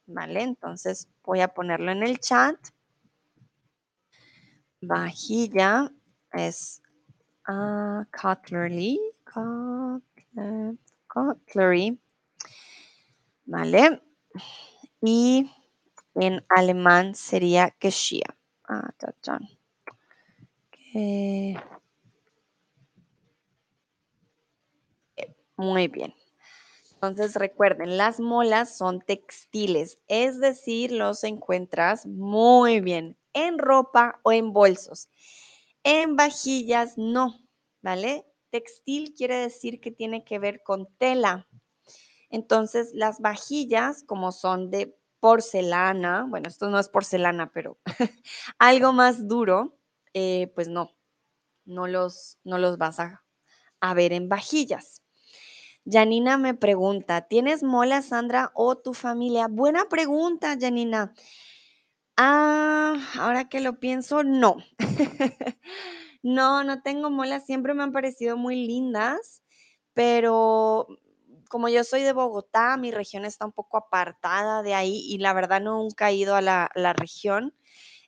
¿vale? 0.08 0.42
Entonces 0.42 1.08
voy 1.24 1.42
a 1.42 1.54
ponerlo 1.54 1.92
en 1.92 2.04
el 2.04 2.20
chat. 2.20 2.56
Vajilla 4.82 5.92
es 6.34 6.82
uh, 7.48 8.04
cutlery, 8.20 9.00
cutlery, 11.08 12.00
¿vale? 13.46 14.02
Y 15.02 15.50
en 16.16 16.46
alemán 16.50 17.16
sería 17.16 17.76
Geschirr. 17.80 18.36
Ah, 18.68 18.90
Muy 25.58 25.88
bien. 25.88 26.14
Entonces 26.94 27.36
recuerden, 27.36 27.98
las 27.98 28.20
molas 28.20 28.78
son 28.78 29.02
textiles, 29.02 29.98
es 30.08 30.40
decir, 30.40 30.92
los 30.92 31.24
encuentras 31.24 32.06
muy 32.06 32.80
bien 32.80 33.18
en 33.34 33.58
ropa 33.58 34.20
o 34.24 34.32
en 34.32 34.54
bolsos. 34.54 35.10
En 35.84 36.16
vajillas 36.16 36.98
no, 36.98 37.40
¿vale? 37.82 38.26
Textil 38.52 39.14
quiere 39.16 39.38
decir 39.38 39.80
que 39.80 39.92
tiene 39.92 40.24
que 40.24 40.38
ver 40.38 40.62
con 40.62 40.88
tela. 40.98 41.48
Entonces 42.30 42.92
las 42.94 43.20
vajillas, 43.20 44.04
como 44.04 44.32
son 44.32 44.70
de 44.70 44.96
porcelana, 45.22 46.26
bueno, 46.28 46.50
esto 46.50 46.70
no 46.70 46.80
es 46.80 46.90
porcelana, 46.90 47.52
pero 47.54 47.78
algo 48.60 48.92
más 48.92 49.30
duro, 49.30 49.78
eh, 50.14 50.52
pues 50.56 50.68
no, 50.68 50.92
no 51.64 51.88
los, 51.88 52.40
no 52.44 52.58
los 52.58 52.78
vas 52.78 53.00
a, 53.00 53.24
a 53.80 53.94
ver 53.94 54.12
en 54.12 54.28
vajillas. 54.28 55.02
Janina 55.86 56.38
me 56.38 56.54
pregunta, 56.54 57.22
¿tienes 57.22 57.64
mola, 57.64 58.02
Sandra, 58.02 58.52
o 58.56 58.78
tu 58.78 58.94
familia? 58.94 59.48
Buena 59.48 59.86
pregunta, 59.90 60.58
Janina. 60.60 61.14
Ah, 62.18 62.98
ahora 63.20 63.48
que 63.50 63.62
lo 63.62 63.80
pienso, 63.80 64.24
no. 64.24 64.58
no, 66.24 66.64
no 66.64 66.82
tengo 66.82 67.10
molas, 67.10 67.46
siempre 67.46 67.74
me 67.74 67.84
han 67.84 67.92
parecido 67.92 68.38
muy 68.38 68.68
lindas, 68.68 69.42
pero 69.94 70.88
como 71.52 71.68
yo 71.68 71.84
soy 71.84 72.02
de 72.04 72.14
Bogotá, 72.14 72.78
mi 72.78 72.92
región 72.92 73.26
está 73.26 73.46
un 73.46 73.52
poco 73.52 73.78
apartada 73.78 74.64
de 74.64 74.74
ahí 74.74 75.06
y 75.08 75.18
la 75.18 75.34
verdad 75.34 75.62
nunca 75.62 76.10
he 76.10 76.16
ido 76.16 76.36
a 76.36 76.42
la, 76.42 76.94
región. 76.94 77.54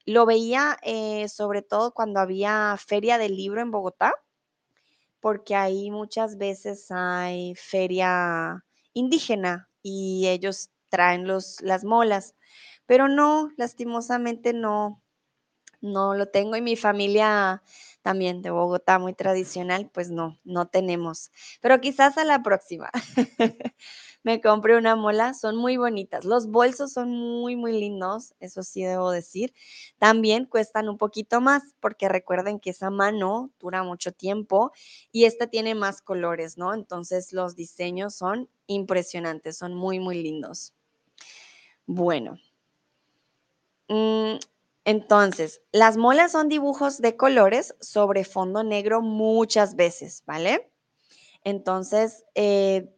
Lo 0.05 0.25
veía 0.25 0.77
eh, 0.81 1.27
sobre 1.27 1.61
todo 1.61 1.93
cuando 1.93 2.21
había 2.21 2.77
feria 2.77 3.17
del 3.17 3.35
libro 3.35 3.61
en 3.61 3.69
Bogotá 3.71 4.13
porque 5.19 5.55
ahí 5.55 5.91
muchas 5.91 6.37
veces 6.37 6.87
hay 6.89 7.53
feria 7.55 8.63
indígena 8.93 9.69
y 9.81 10.27
ellos 10.27 10.69
traen 10.89 11.27
los, 11.27 11.61
las 11.61 11.83
molas, 11.83 12.35
pero 12.85 13.09
no, 13.09 13.51
lastimosamente 13.57 14.53
no, 14.53 15.01
no 15.81 16.13
lo 16.15 16.29
tengo 16.29 16.55
y 16.55 16.61
mi 16.61 16.77
familia 16.77 17.61
también 18.03 18.43
de 18.43 18.51
Bogotá, 18.51 18.99
muy 18.99 19.13
tradicional, 19.13 19.89
pues 19.91 20.11
no, 20.11 20.37
no 20.43 20.67
tenemos, 20.67 21.31
pero 21.61 21.81
quizás 21.81 22.17
a 22.19 22.25
la 22.25 22.43
próxima. 22.43 22.91
me 24.23 24.41
compré 24.41 24.77
una 24.77 24.95
mola, 24.95 25.33
son 25.33 25.57
muy 25.57 25.77
bonitas. 25.77 26.25
Los 26.25 26.47
bolsos 26.47 26.93
son 26.93 27.09
muy, 27.11 27.55
muy 27.55 27.73
lindos, 27.73 28.33
eso 28.39 28.63
sí 28.63 28.83
debo 28.83 29.11
decir. 29.11 29.53
También 29.99 30.45
cuestan 30.45 30.89
un 30.89 30.97
poquito 30.97 31.41
más 31.41 31.63
porque 31.79 32.09
recuerden 32.09 32.59
que 32.59 32.69
esa 32.71 32.89
mano 32.89 33.51
dura 33.59 33.83
mucho 33.83 34.11
tiempo 34.11 34.71
y 35.11 35.25
esta 35.25 35.47
tiene 35.47 35.75
más 35.75 36.01
colores, 36.01 36.57
¿no? 36.57 36.73
Entonces 36.73 37.33
los 37.33 37.55
diseños 37.55 38.15
son 38.15 38.49
impresionantes, 38.67 39.57
son 39.57 39.73
muy, 39.73 39.99
muy 39.99 40.21
lindos. 40.21 40.73
Bueno. 41.85 42.37
Entonces, 44.85 45.61
las 45.71 45.97
molas 45.97 46.33
son 46.33 46.49
dibujos 46.49 46.99
de 46.99 47.15
colores 47.15 47.75
sobre 47.79 48.25
fondo 48.25 48.63
negro 48.63 49.01
muchas 49.01 49.75
veces, 49.75 50.23
¿vale? 50.25 50.71
Entonces, 51.43 52.25
eh, 52.35 52.93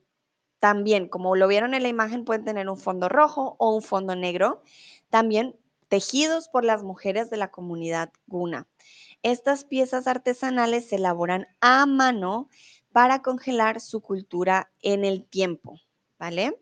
también, 0.60 1.08
como 1.08 1.36
lo 1.36 1.48
vieron 1.48 1.74
en 1.76 1.84
la 1.84 1.90
imagen, 1.90 2.26
pueden 2.26 2.44
tener 2.44 2.70
un 2.70 2.78
fondo 2.78 3.08
rojo 3.08 3.56
o 3.60 3.76
un 3.76 3.84
fondo 3.84 4.16
negro. 4.16 4.64
También 5.10 5.56
tejidos 5.88 6.50
por 6.50 6.64
las 6.64 6.84
mujeres 6.84 7.30
de 7.30 7.38
la 7.38 7.52
comunidad 7.52 8.12
guna. 8.28 8.68
Estas 9.22 9.64
piezas 9.64 10.08
artesanales 10.08 10.90
se 10.90 10.96
elaboran 10.96 11.48
a 11.62 11.86
mano 11.86 12.50
para 12.92 13.22
congelar 13.22 13.82
su 13.82 14.02
cultura 14.02 14.72
en 14.82 15.06
el 15.06 15.24
tiempo, 15.24 15.80
¿vale? 16.18 16.60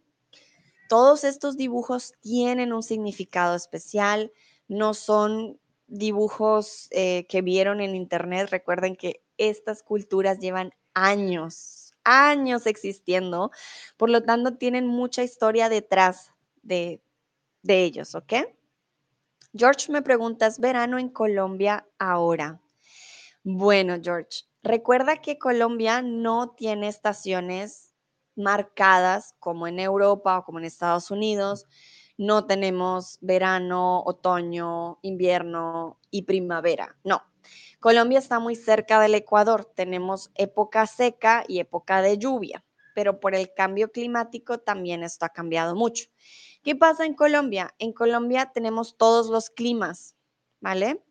Todos 0.90 1.24
estos 1.24 1.58
dibujos 1.58 2.14
tienen 2.22 2.74
un 2.74 2.84
significado 2.84 3.56
especial, 3.56 4.32
no 4.68 4.94
son 4.94 5.60
dibujos 5.88 6.88
eh, 6.92 7.26
que 7.28 7.42
vieron 7.42 7.82
en 7.82 7.96
internet. 7.96 8.50
Recuerden 8.50 8.96
que 8.96 9.22
estas 9.38 9.84
culturas 9.84 10.40
llevan 10.40 10.74
años 10.94 11.84
años 12.04 12.66
existiendo, 12.66 13.52
por 13.98 14.10
lo 14.10 14.24
tanto 14.24 14.56
tienen 14.56 14.88
mucha 14.88 15.24
historia 15.24 15.70
detrás 15.70 16.32
de, 16.62 17.02
de 17.62 17.84
ellos, 17.84 18.16
¿ok? 18.16 18.34
George 19.56 19.92
me 19.92 20.02
preguntas, 20.02 20.60
verano 20.60 20.98
en 20.98 21.10
Colombia 21.10 21.86
ahora. 22.00 22.60
Bueno, 23.44 23.98
George, 24.02 24.46
recuerda 24.64 25.18
que 25.18 25.38
Colombia 25.38 26.02
no 26.02 26.52
tiene 26.52 26.88
estaciones 26.88 27.94
marcadas 28.36 29.36
como 29.40 29.68
en 29.68 29.80
Europa 29.80 30.40
o 30.40 30.44
como 30.44 30.60
en 30.60 30.66
Estados 30.66 31.12
Unidos. 31.12 31.68
No 32.18 32.46
tenemos 32.46 33.18
verano, 33.22 34.04
otoño, 34.06 35.00
invierno 35.02 36.00
y 36.12 36.24
primavera. 36.24 36.96
No. 37.04 37.24
Colombia 37.80 38.20
está 38.20 38.40
muy 38.40 38.56
cerca 38.56 39.00
del 39.02 39.16
Ecuador. 39.16 39.66
Tenemos 39.76 40.32
época 40.36 40.88
seca 40.88 41.44
y 41.48 41.60
época 41.60 42.02
de 42.02 42.18
lluvia, 42.18 42.64
pero 42.96 43.20
por 43.20 43.36
el 43.36 43.54
cambio 43.54 43.92
climático 43.92 44.60
también 44.60 45.04
esto 45.04 45.26
ha 45.26 45.30
cambiado 45.30 45.76
mucho. 45.76 46.06
¿Qué 46.64 46.76
pasa 46.76 47.06
en 47.06 47.14
Colombia? 47.14 47.76
En 47.80 47.92
Colombia 47.92 48.52
tenemos 48.54 48.96
todos 48.96 49.28
los 49.28 49.50
climas, 49.50 50.16
¿vale? 50.62 51.04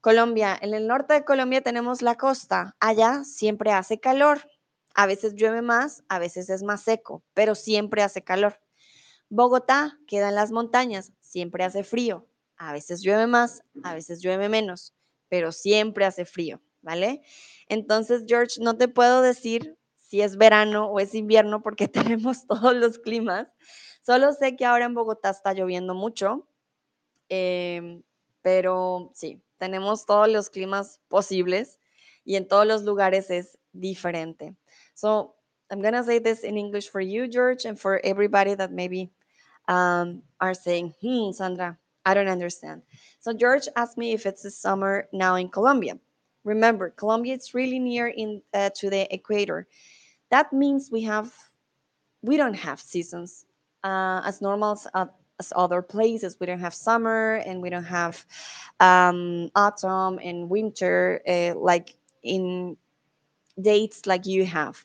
Colombia, 0.00 0.56
en 0.58 0.72
el 0.72 0.86
norte 0.86 1.12
de 1.12 1.24
Colombia 1.24 1.60
tenemos 1.60 2.00
la 2.00 2.16
costa. 2.16 2.74
Allá 2.80 3.24
siempre 3.24 3.72
hace 3.72 4.00
calor. 4.00 4.48
A 4.94 5.06
veces 5.06 5.34
llueve 5.34 5.60
más, 5.60 6.04
a 6.08 6.18
veces 6.18 6.48
es 6.48 6.62
más 6.62 6.82
seco, 6.82 7.22
pero 7.34 7.54
siempre 7.54 8.02
hace 8.02 8.22
calor. 8.22 8.58
Bogotá 9.30 9.98
queda 10.06 10.30
en 10.30 10.34
las 10.34 10.52
montañas, 10.52 11.12
siempre 11.20 11.64
hace 11.64 11.84
frío. 11.84 12.26
A 12.56 12.72
veces 12.72 13.02
llueve 13.02 13.26
más, 13.26 13.62
a 13.84 13.94
veces 13.94 14.20
llueve 14.20 14.48
menos, 14.48 14.94
pero 15.28 15.52
siempre 15.52 16.04
hace 16.04 16.24
frío, 16.24 16.60
¿vale? 16.82 17.22
Entonces, 17.68 18.24
George, 18.26 18.60
no 18.60 18.76
te 18.76 18.88
puedo 18.88 19.22
decir 19.22 19.78
si 20.00 20.22
es 20.22 20.36
verano 20.36 20.86
o 20.86 20.98
es 21.00 21.14
invierno 21.14 21.62
porque 21.62 21.88
tenemos 22.18 22.46
todos 22.46 22.74
los 22.74 22.98
climas. 22.98 23.48
Solo 24.02 24.32
sé 24.32 24.56
que 24.56 24.64
ahora 24.64 24.86
en 24.86 24.94
Bogotá 24.94 25.30
está 25.30 25.52
lloviendo 25.52 25.94
mucho, 25.94 26.48
em, 27.28 28.02
pero 28.42 29.12
sí, 29.14 29.42
tenemos 29.58 30.06
todos 30.06 30.28
los 30.28 30.48
climas 30.50 31.00
posibles 31.08 31.78
y 32.24 32.36
en 32.36 32.48
todos 32.48 32.66
los 32.66 32.82
lugares 32.84 33.30
es 33.30 33.58
diferente. 33.72 34.56
So 34.94 35.36
I'm 35.70 35.82
going 35.82 35.94
to 35.94 36.02
say 36.02 36.18
this 36.18 36.44
in 36.44 36.56
English 36.56 36.90
for 36.90 37.02
you, 37.02 37.28
George, 37.28 37.66
and 37.66 37.78
for 37.78 38.00
everybody 38.02 38.54
that 38.54 38.72
maybe 38.72 39.12
um, 39.68 40.22
are 40.40 40.54
saying, 40.54 40.94
hmm, 41.00 41.30
Sandra, 41.32 41.76
I 42.04 42.14
don't 42.14 42.28
understand. 42.28 42.82
So 43.20 43.32
George 43.32 43.68
asked 43.76 43.98
me 43.98 44.12
if 44.12 44.26
it's 44.26 44.42
the 44.42 44.50
summer 44.50 45.06
now 45.12 45.36
in 45.36 45.48
Colombia. 45.48 45.98
Remember, 46.44 46.90
Colombia 46.90 47.34
is 47.34 47.54
really 47.54 47.78
near 47.78 48.08
in 48.08 48.42
uh, 48.54 48.70
to 48.76 48.90
the 48.90 49.12
equator. 49.14 49.66
That 50.30 50.52
means 50.52 50.90
we 50.90 51.02
have, 51.02 51.32
we 52.22 52.36
don't 52.36 52.54
have 52.54 52.80
seasons 52.80 53.44
uh, 53.84 54.22
as 54.24 54.40
normal 54.40 54.72
as, 54.72 54.86
uh, 54.94 55.06
as 55.38 55.52
other 55.54 55.82
places. 55.82 56.36
We 56.40 56.46
don't 56.46 56.60
have 56.60 56.74
summer 56.74 57.42
and 57.46 57.60
we 57.60 57.70
don't 57.70 57.84
have 57.84 58.24
um, 58.80 59.50
autumn 59.54 60.18
and 60.22 60.48
winter 60.48 61.20
uh, 61.28 61.54
like 61.58 61.94
in 62.22 62.76
dates 63.60 64.06
like 64.06 64.26
you 64.26 64.46
have. 64.46 64.84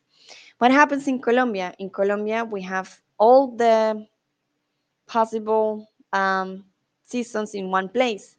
What 0.57 0.71
happens 0.71 1.07
in 1.07 1.21
Colombia? 1.21 1.73
In 1.79 1.89
Colombia, 1.89 2.43
we 2.45 2.61
have 2.63 2.99
all 3.17 3.55
the 3.55 4.05
possible 5.13 5.87
um, 6.11 6.65
seasons 7.05 7.53
in 7.53 7.69
one 7.69 7.87
place. 7.87 8.35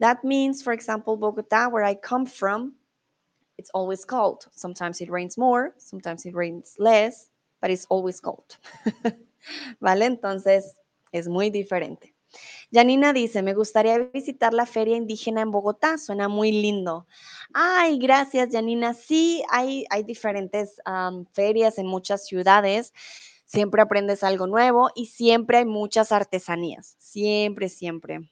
That 0.00 0.24
means, 0.24 0.62
for 0.62 0.72
example, 0.72 1.16
Bogota, 1.18 1.68
where 1.68 1.84
I 1.84 1.94
come 1.94 2.24
from, 2.24 2.72
it's 3.58 3.70
always 3.74 4.06
cold. 4.06 4.46
Sometimes 4.52 5.02
it 5.02 5.10
rains 5.10 5.36
more, 5.36 5.74
sometimes 5.76 6.24
it 6.24 6.34
rains 6.34 6.76
less, 6.78 7.28
but 7.60 7.70
it's 7.70 7.86
always 7.90 8.20
cold. 8.20 8.56
¿Vale? 9.82 10.06
Entonces, 10.06 10.62
es 11.12 11.28
muy 11.28 11.50
diferente. 11.50 12.14
Janina 12.72 13.12
dice, 13.12 13.42
me 13.42 13.54
gustaría 13.54 13.98
visitar 13.98 14.54
la 14.54 14.66
feria 14.66 14.96
indígena 14.96 15.42
en 15.42 15.50
Bogotá, 15.50 15.98
suena 15.98 16.28
muy 16.28 16.52
lindo. 16.52 17.06
Ay, 17.52 17.98
gracias, 17.98 18.48
Janina. 18.52 18.94
Sí, 18.94 19.42
hay, 19.50 19.84
hay 19.90 20.04
diferentes 20.04 20.80
ferias 21.32 21.78
en 21.78 21.86
muchas 21.86 22.26
ciudades. 22.26 22.92
Siempre 23.48 23.80
aprendes 23.80 24.22
algo 24.22 24.46
nuevo 24.46 24.90
y 24.94 25.06
siempre 25.06 25.56
hay 25.56 25.64
muchas 25.64 26.12
artesanías. 26.12 26.96
Siempre, 26.98 27.70
siempre. 27.70 28.30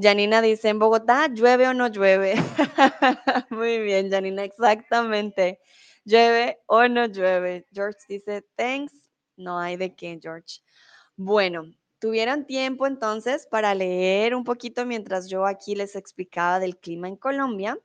Janina 0.00 0.40
dice, 0.40 0.68
¿en 0.68 0.78
Bogotá 0.78 1.26
llueve 1.26 1.66
o 1.66 1.74
no 1.74 1.88
llueve? 1.88 2.34
Muy 3.50 3.80
bien, 3.80 4.08
Janina, 4.08 4.44
exactamente. 4.44 5.58
¿Llueve 6.04 6.60
o 6.66 6.86
no 6.86 7.06
llueve? 7.06 7.66
George 7.72 7.98
dice, 8.08 8.46
thanks. 8.54 8.94
No 9.36 9.58
hay 9.58 9.76
de 9.76 9.96
qué, 9.96 10.16
George. 10.22 10.60
Bueno, 11.16 11.64
tuvieron 11.98 12.46
tiempo 12.46 12.86
entonces 12.86 13.48
para 13.50 13.74
leer 13.74 14.36
un 14.36 14.44
poquito 14.44 14.86
mientras 14.86 15.28
yo 15.28 15.44
aquí 15.44 15.74
les 15.74 15.96
explicaba 15.96 16.60
del 16.60 16.78
clima 16.78 17.08
en 17.08 17.16
Colombia. 17.16 17.76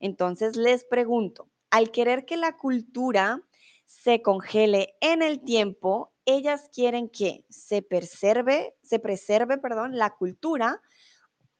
Entonces 0.00 0.56
les 0.56 0.84
pregunto, 0.84 1.48
al 1.70 1.92
querer 1.92 2.26
que 2.26 2.36
la 2.36 2.56
cultura 2.56 3.45
se 3.86 4.22
congele 4.22 4.94
en 5.00 5.22
el 5.22 5.42
tiempo, 5.42 6.12
ellas 6.24 6.68
quieren 6.72 7.08
que 7.08 7.44
se 7.48 7.82
preserve, 7.82 8.76
se 8.82 8.98
preserve, 8.98 9.58
perdón, 9.58 9.96
la 9.96 10.10
cultura 10.10 10.82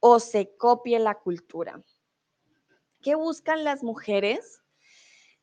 o 0.01 0.21
se 0.21 0.57
copie 0.57 0.99
la 0.99 1.15
cultura. 1.15 1.83
¿Qué 3.01 3.15
buscan 3.15 3.65
las 3.65 3.83
mujeres 3.83 4.61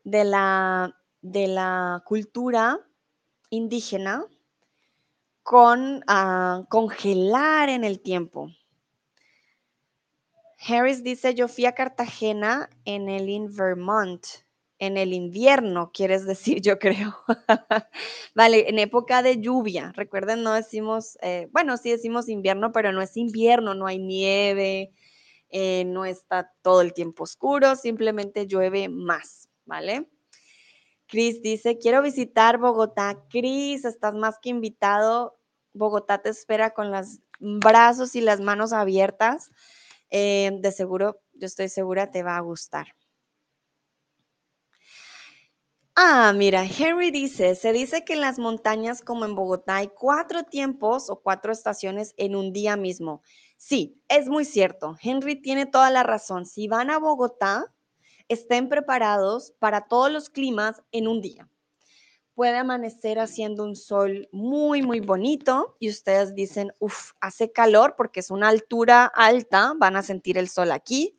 de 0.04 0.26
la, 0.26 0.96
de 1.22 1.48
la 1.48 2.04
cultura 2.06 2.80
indígena 3.50 4.26
con 5.42 6.04
ah, 6.08 6.66
congelar 6.70 7.70
en 7.70 7.84
el 7.84 8.02
tiempo? 8.02 8.50
Harris 10.66 11.04
dice, 11.04 11.36
yo 11.36 11.48
fui 11.48 11.66
a 11.66 11.76
Cartagena 11.76 12.70
en 12.86 13.10
el 13.10 13.30
in 13.30 13.54
Vermont 13.54 14.26
en 14.86 14.98
el 14.98 15.14
invierno, 15.14 15.92
quieres 15.94 16.26
decir, 16.26 16.62
yo 16.62 16.78
creo. 16.78 17.16
vale, 18.36 18.70
en 18.70 18.80
época 18.80 19.22
de 19.24 19.40
lluvia. 19.40 19.94
Recuerden, 19.96 20.44
no 20.44 20.54
decimos, 20.54 21.18
eh, 21.22 21.48
bueno, 21.52 21.78
sí 21.78 21.90
decimos 21.92 22.28
invierno, 22.28 22.74
pero 22.74 22.92
no 22.92 23.02
es 23.02 23.16
invierno, 23.16 23.76
no 23.76 23.88
hay 23.88 24.00
nieve, 24.00 24.92
eh, 25.50 25.86
no 25.86 26.04
está 26.04 26.52
todo 26.62 26.82
el 26.82 26.94
tiempo 26.94 27.24
oscuro, 27.24 27.78
simplemente 27.78 28.46
llueve 28.46 28.90
más, 28.90 29.48
¿vale? 29.66 30.10
Cris 31.08 31.42
dice, 31.42 31.78
quiero 31.78 32.02
visitar 32.02 32.58
Bogotá. 32.58 33.24
Cris, 33.30 33.86
estás 33.86 34.14
más 34.14 34.38
que 34.42 34.50
invitado. 34.50 35.40
Bogotá 35.74 36.22
te 36.22 36.30
espera 36.30 36.74
con 36.74 36.92
los 36.92 37.20
brazos 37.40 38.16
y 38.16 38.22
las 38.22 38.42
manos 38.42 38.74
abiertas. 38.74 39.50
Eh, 40.10 40.52
de 40.60 40.72
seguro, 40.72 41.22
yo 41.34 41.46
estoy 41.46 41.70
segura, 41.70 42.12
te 42.12 42.24
va 42.24 42.36
a 42.38 42.42
gustar. 42.42 42.88
Ah, 45.96 46.34
mira, 46.36 46.66
Henry 46.66 47.12
dice, 47.12 47.54
se 47.54 47.72
dice 47.72 48.04
que 48.04 48.14
en 48.14 48.22
las 48.22 48.40
montañas 48.40 49.04
como 49.04 49.26
en 49.26 49.36
Bogotá 49.36 49.76
hay 49.78 49.90
cuatro 49.90 50.44
tiempos 50.44 51.08
o 51.12 51.22
cuatro 51.22 51.52
estaciones 51.52 52.16
en 52.18 52.36
un 52.36 52.52
día 52.52 52.76
mismo. 52.76 53.22
Sí, 53.58 54.02
es 54.08 54.28
muy 54.28 54.44
cierto. 54.44 54.98
Henry 55.02 55.36
tiene 55.36 55.68
toda 55.68 55.92
la 55.92 56.02
razón. 56.02 56.48
Si 56.48 56.68
van 56.68 56.90
a 56.90 56.98
Bogotá, 56.98 57.72
estén 58.28 58.70
preparados 58.70 59.54
para 59.60 59.82
todos 59.88 60.12
los 60.12 60.32
climas 60.32 60.82
en 60.92 61.08
un 61.08 61.22
día. 61.22 61.48
Puede 62.34 62.58
amanecer 62.58 63.20
haciendo 63.20 63.64
un 63.64 63.76
sol 63.76 64.28
muy, 64.32 64.82
muy 64.82 65.00
bonito 65.00 65.78
y 65.80 65.90
ustedes 65.90 66.34
dicen, 66.34 66.74
uff, 66.80 67.12
hace 67.22 67.52
calor 67.52 67.94
porque 67.96 68.22
es 68.22 68.32
una 68.32 68.50
altura 68.50 69.06
alta, 69.06 69.74
van 69.78 69.96
a 69.96 70.02
sentir 70.02 70.40
el 70.40 70.50
sol 70.50 70.72
aquí. 70.72 71.16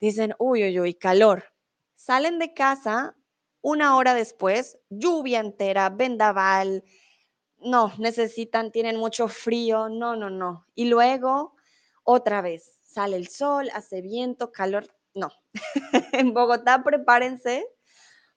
Dicen, 0.00 0.34
uy, 0.40 0.64
uy, 0.64 0.80
uy, 0.80 0.94
calor. 0.94 1.44
Salen 1.94 2.40
de 2.40 2.52
casa 2.52 3.15
una 3.66 3.96
hora 3.96 4.14
después, 4.14 4.78
lluvia 4.90 5.40
entera, 5.40 5.88
vendaval, 5.88 6.84
no, 7.58 7.92
necesitan, 7.98 8.70
tienen 8.70 8.96
mucho 8.96 9.26
frío, 9.26 9.88
no, 9.88 10.14
no, 10.14 10.30
no. 10.30 10.64
Y 10.76 10.84
luego, 10.84 11.56
otra 12.04 12.42
vez, 12.42 12.78
sale 12.84 13.16
el 13.16 13.26
sol, 13.26 13.68
hace 13.74 14.02
viento, 14.02 14.52
calor, 14.52 14.86
no. 15.14 15.32
en 16.12 16.32
Bogotá, 16.32 16.84
prepárense, 16.84 17.66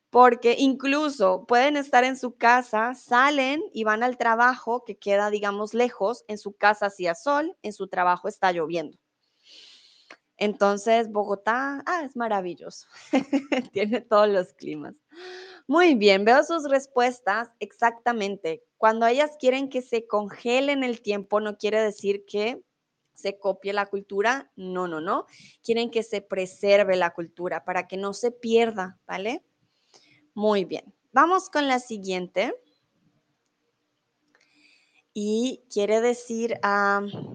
porque 0.09 0.55
incluso 0.57 1.45
pueden 1.45 1.77
estar 1.77 2.03
en 2.05 2.17
su 2.17 2.35
casa, 2.35 2.95
salen 2.95 3.61
y 3.71 3.83
van 3.83 4.01
al 4.01 4.17
trabajo 4.17 4.83
que 4.83 4.97
queda, 4.97 5.29
digamos, 5.29 5.75
lejos, 5.75 6.25
en 6.27 6.39
su 6.39 6.53
casa 6.53 6.87
hacía 6.87 7.13
sol, 7.13 7.55
en 7.61 7.73
su 7.73 7.87
trabajo 7.87 8.29
está 8.29 8.51
lloviendo. 8.51 8.97
Entonces, 10.39 11.11
Bogotá, 11.11 11.83
ah, 11.85 12.03
es 12.05 12.15
maravilloso. 12.15 12.87
Tiene 13.73 13.99
todos 14.01 14.29
los 14.29 14.53
climas. 14.53 14.95
Muy 15.67 15.95
bien, 15.95 16.23
veo 16.23 16.43
sus 16.43 16.67
respuestas 16.67 17.49
exactamente. 17.59 18.63
Cuando 18.77 19.05
ellas 19.05 19.31
quieren 19.37 19.69
que 19.69 19.81
se 19.81 20.07
congele 20.07 20.71
en 20.71 20.85
el 20.85 21.01
tiempo, 21.01 21.41
no 21.41 21.57
quiere 21.57 21.81
decir 21.81 22.23
que 22.25 22.63
se 23.13 23.37
copie 23.37 23.73
la 23.73 23.85
cultura. 23.87 24.49
No, 24.55 24.87
no, 24.87 25.01
no. 25.01 25.25
Quieren 25.61 25.91
que 25.91 26.03
se 26.03 26.21
preserve 26.21 26.95
la 26.95 27.11
cultura 27.11 27.65
para 27.65 27.87
que 27.87 27.97
no 27.97 28.13
se 28.13 28.31
pierda, 28.31 28.97
¿vale? 29.05 29.43
Muy 30.33 30.63
bien. 30.63 30.85
Vamos 31.11 31.49
con 31.49 31.67
la 31.67 31.79
siguiente 31.79 32.55
y 35.21 35.65
quiere 35.69 35.99
decir, 35.99 36.57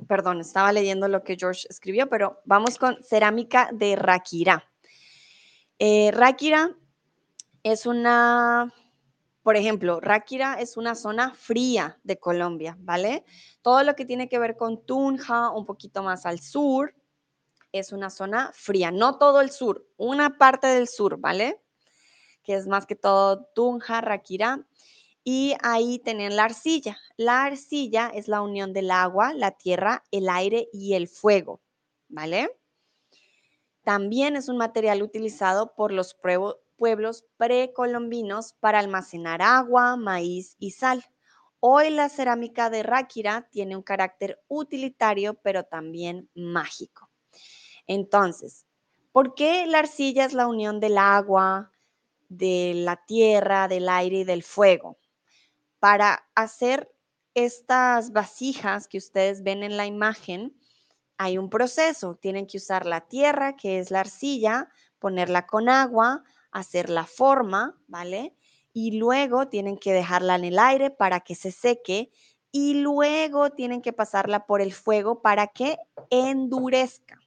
perdón, 0.08 0.40
estaba 0.40 0.72
leyendo 0.72 1.06
lo 1.06 1.22
que 1.22 1.36
George 1.36 1.66
escribió, 1.68 2.08
pero 2.08 2.40
vamos 2.46 2.78
con 2.78 2.96
cerámica 3.02 3.68
de 3.74 3.94
Rakira. 3.94 4.64
Eh, 5.78 6.10
Rakira 6.10 6.74
es 7.62 7.84
una 7.84 8.72
por 9.42 9.58
ejemplo, 9.58 10.00
Ráquira 10.00 10.54
es 10.54 10.78
una 10.78 10.94
zona 10.94 11.34
fría 11.34 11.98
de 12.04 12.18
Colombia, 12.18 12.78
¿vale? 12.80 13.26
Todo 13.60 13.82
lo 13.82 13.94
que 13.94 14.06
tiene 14.06 14.30
que 14.30 14.38
ver 14.38 14.56
con 14.56 14.86
Tunja, 14.86 15.50
un 15.50 15.66
poquito 15.66 16.02
más 16.02 16.24
al 16.24 16.40
sur, 16.40 16.94
es 17.70 17.92
una 17.92 18.08
zona 18.08 18.50
fría, 18.54 18.90
no 18.92 19.18
todo 19.18 19.42
el 19.42 19.50
sur, 19.50 19.86
una 19.98 20.38
parte 20.38 20.68
del 20.68 20.88
sur, 20.88 21.18
¿vale? 21.18 21.60
Que 22.42 22.54
es 22.54 22.66
más 22.66 22.86
que 22.86 22.96
todo 22.96 23.44
Tunja, 23.54 24.00
Ráquira. 24.00 24.64
Y 25.24 25.56
ahí 25.62 25.98
tenían 25.98 26.36
la 26.36 26.44
arcilla. 26.44 26.98
La 27.16 27.44
arcilla 27.44 28.10
es 28.14 28.28
la 28.28 28.42
unión 28.42 28.74
del 28.74 28.90
agua, 28.90 29.32
la 29.32 29.52
tierra, 29.52 30.04
el 30.10 30.28
aire 30.28 30.68
y 30.72 30.94
el 30.94 31.08
fuego, 31.08 31.62
¿vale? 32.08 32.50
También 33.82 34.36
es 34.36 34.48
un 34.48 34.58
material 34.58 35.02
utilizado 35.02 35.74
por 35.74 35.92
los 35.92 36.14
pueblos 36.76 37.24
precolombinos 37.38 38.52
para 38.60 38.78
almacenar 38.78 39.40
agua, 39.40 39.96
maíz 39.96 40.56
y 40.58 40.72
sal. 40.72 41.04
Hoy 41.60 41.88
la 41.88 42.10
cerámica 42.10 42.68
de 42.68 42.82
Ráquira 42.82 43.48
tiene 43.50 43.76
un 43.76 43.82
carácter 43.82 44.42
utilitario, 44.48 45.34
pero 45.34 45.64
también 45.64 46.28
mágico. 46.34 47.10
Entonces, 47.86 48.66
¿por 49.12 49.34
qué 49.34 49.66
la 49.66 49.78
arcilla 49.78 50.26
es 50.26 50.34
la 50.34 50.46
unión 50.46 50.80
del 50.80 50.98
agua, 50.98 51.72
de 52.28 52.72
la 52.74 53.02
tierra, 53.06 53.68
del 53.68 53.88
aire 53.88 54.18
y 54.18 54.24
del 54.24 54.42
fuego? 54.42 54.98
Para 55.84 56.26
hacer 56.34 56.90
estas 57.34 58.12
vasijas 58.12 58.88
que 58.88 58.96
ustedes 58.96 59.42
ven 59.42 59.62
en 59.62 59.76
la 59.76 59.84
imagen, 59.84 60.56
hay 61.18 61.36
un 61.36 61.50
proceso. 61.50 62.14
Tienen 62.14 62.46
que 62.46 62.56
usar 62.56 62.86
la 62.86 63.02
tierra, 63.02 63.54
que 63.54 63.78
es 63.78 63.90
la 63.90 64.00
arcilla, 64.00 64.70
ponerla 64.98 65.46
con 65.46 65.68
agua, 65.68 66.24
hacer 66.52 66.88
la 66.88 67.04
forma, 67.04 67.78
¿vale? 67.86 68.34
Y 68.72 68.92
luego 68.92 69.48
tienen 69.48 69.76
que 69.76 69.92
dejarla 69.92 70.36
en 70.36 70.44
el 70.44 70.58
aire 70.58 70.90
para 70.90 71.20
que 71.20 71.34
se 71.34 71.52
seque 71.52 72.10
y 72.50 72.80
luego 72.80 73.50
tienen 73.50 73.82
que 73.82 73.92
pasarla 73.92 74.46
por 74.46 74.62
el 74.62 74.72
fuego 74.72 75.20
para 75.20 75.48
que 75.48 75.76
endurezca. 76.08 77.20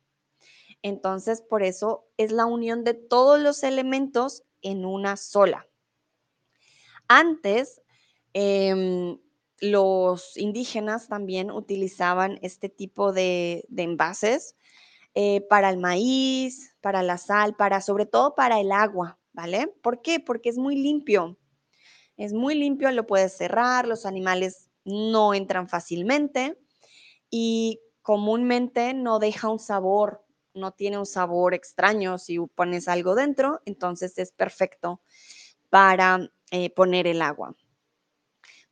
Entonces, 0.82 1.44
por 1.44 1.62
eso 1.62 2.08
es 2.18 2.32
la 2.32 2.48
unión 2.48 2.84
de 2.84 2.96
todos 2.96 3.40
los 3.40 3.62
elementos 3.62 4.42
en 4.64 4.84
una 4.84 5.16
sola. 5.16 5.68
Antes, 7.08 7.84
em, 8.40 9.18
los 9.60 10.38
indígenas 10.38 11.08
también 11.08 11.50
utilizaban 11.50 12.38
este 12.44 12.70
tipo 12.70 13.12
de, 13.12 13.66
envases 13.76 14.56
eh, 15.16 15.42
para 15.50 15.72
el 15.72 15.78
maíz, 15.78 16.76
para 16.80 17.02
la 17.02 17.18
sal, 17.18 17.56
para 17.56 17.82
sobre 17.82 18.06
todo 18.06 18.36
para 18.36 18.60
el 18.60 18.72
agua, 18.72 19.18
¿vale? 19.34 19.74
¿Por 19.82 20.04
qué? 20.04 20.20
Porque 20.20 20.50
es 20.50 20.60
muy 20.60 20.76
limpio. 20.76 21.40
Es 22.16 22.34
muy 22.34 22.54
limpio, 22.54 22.92
lo 22.92 23.08
puedes 23.08 23.36
cerrar, 23.36 23.88
los 23.88 24.06
animales 24.06 24.70
no 24.86 25.34
entran 25.34 25.68
fácilmente 25.68 26.60
y 27.32 27.80
comúnmente 28.04 28.94
no 28.94 29.18
deja 29.18 29.50
un 29.50 29.60
sabor, 29.60 30.24
no 30.54 30.74
tiene 30.74 31.00
un 31.00 31.08
sabor 31.08 31.56
extraño 31.56 32.20
si 32.20 32.38
pones 32.54 32.88
algo 32.88 33.16
dentro, 33.16 33.62
entonces 33.66 34.18
es 34.20 34.32
perfecto 34.32 35.02
para 35.70 36.32
eh, 36.52 36.70
poner 36.70 37.08
el 37.08 37.24
agua. 37.24 37.56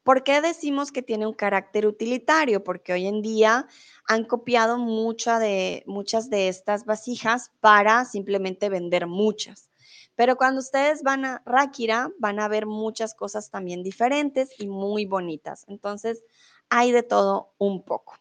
¿Por 0.06 0.24
qué 0.24 0.40
decimos 0.40 0.92
que 0.92 1.02
tiene 1.02 1.26
un 1.26 1.34
carácter 1.34 1.88
utilitario? 1.88 2.64
Porque 2.64 2.94
hoy 2.94 3.08
en 3.08 3.24
día 3.24 3.66
han 4.08 4.24
copiado 4.24 4.78
de, 4.78 5.84
muchas 5.88 6.30
de 6.30 6.48
estas 6.48 6.86
vasijas 6.86 7.52
para 7.60 8.06
simplemente 8.06 8.70
vender 8.70 9.08
muchas. 9.08 9.72
Pero 10.16 10.36
cuando 10.36 10.60
ustedes 10.60 11.02
van 11.02 11.26
a 11.26 11.42
Ráquira, 11.44 12.12
van 12.20 12.40
a 12.40 12.48
ver 12.48 12.68
muchas 12.68 13.16
cosas 13.16 13.50
también 13.50 13.82
diferentes 13.82 14.52
y 14.60 14.68
muy 14.68 15.08
bonitas. 15.08 15.66
Entonces, 15.68 16.24
hay 16.70 16.92
de 16.92 17.02
todo 17.02 17.56
un 17.58 17.84
poco. 17.84 18.14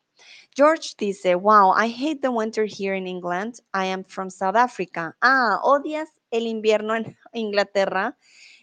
George 0.57 0.95
dice, 0.97 1.35
wow, 1.35 1.75
I 1.77 1.93
hate 1.93 2.23
the 2.23 2.31
winter 2.31 2.65
here 2.65 2.97
in 2.97 3.07
England. 3.07 3.57
I 3.75 3.89
am 3.89 4.05
from 4.05 4.31
South 4.31 4.57
Africa. 4.57 5.15
Ah, 5.21 5.61
odias 5.63 6.09
el 6.31 6.47
invierno 6.47 6.97
en 6.97 7.15
Inglaterra. 7.35 8.17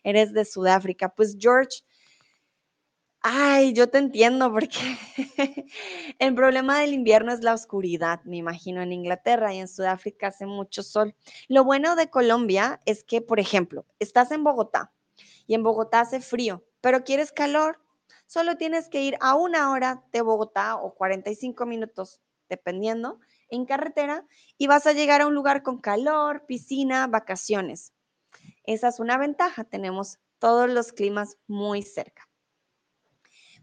Eres 0.03 0.33
de 0.33 0.43
Sudáfrica. 0.43 1.09
Pues 1.09 1.37
George, 1.39 1.83
Ay, 3.23 3.73
yo 3.73 3.87
te 3.89 3.99
entiendo 3.99 4.51
porque 4.51 4.79
el 6.19 6.33
problema 6.33 6.79
del 6.79 6.93
invierno 6.93 7.31
es 7.31 7.41
la 7.41 7.53
oscuridad, 7.53 8.21
me 8.23 8.37
imagino, 8.37 8.81
en 8.81 8.91
Inglaterra 8.91 9.53
y 9.53 9.59
en 9.59 9.67
Sudáfrica 9.67 10.27
hace 10.27 10.47
mucho 10.47 10.81
sol. 10.81 11.15
Lo 11.47 11.63
bueno 11.63 11.95
de 11.95 12.09
Colombia 12.09 12.81
es 12.85 13.03
que, 13.03 13.21
por 13.21 13.39
ejemplo, 13.39 13.85
estás 13.99 14.31
en 14.31 14.43
Bogotá 14.43 14.91
y 15.45 15.53
en 15.53 15.61
Bogotá 15.61 15.99
hace 15.99 16.19
frío, 16.19 16.63
pero 16.81 17.03
quieres 17.03 17.31
calor, 17.31 17.79
solo 18.25 18.57
tienes 18.57 18.89
que 18.89 19.03
ir 19.03 19.17
a 19.21 19.35
una 19.35 19.71
hora 19.71 20.03
de 20.11 20.21
Bogotá 20.21 20.77
o 20.77 20.95
45 20.95 21.67
minutos, 21.67 22.21
dependiendo, 22.49 23.19
en 23.49 23.65
carretera 23.65 24.25
y 24.57 24.65
vas 24.65 24.87
a 24.87 24.93
llegar 24.93 25.21
a 25.21 25.27
un 25.27 25.35
lugar 25.35 25.61
con 25.61 25.77
calor, 25.79 26.45
piscina, 26.47 27.05
vacaciones. 27.05 27.93
Esa 28.63 28.89
es 28.89 28.99
una 28.99 29.17
ventaja, 29.19 29.63
tenemos 29.65 30.19
todos 30.39 30.69
los 30.69 30.93
climas 30.93 31.37
muy 31.47 31.83
cerca. 31.83 32.30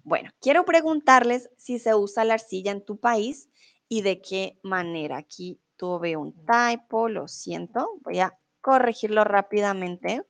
Bueno, 0.09 0.31
quiero 0.41 0.65
preguntarles 0.65 1.51
si 1.59 1.79
se 1.79 1.95
usa 1.95 2.25
la 2.25 2.33
arcilla 2.33 2.73
en 2.73 2.83
tu 2.83 2.97
país 2.97 3.51
y 3.91 4.01
de 4.01 4.23
qué 4.23 4.59
manera. 4.63 5.19
Aquí 5.19 5.61
tuve 5.77 6.17
un 6.17 6.33
typo, 6.47 7.11
lo 7.11 7.29
siento. 7.29 7.99
Voy 8.01 8.21
a 8.21 8.33
corregirlo 8.63 9.25
rápidamente. 9.25 10.23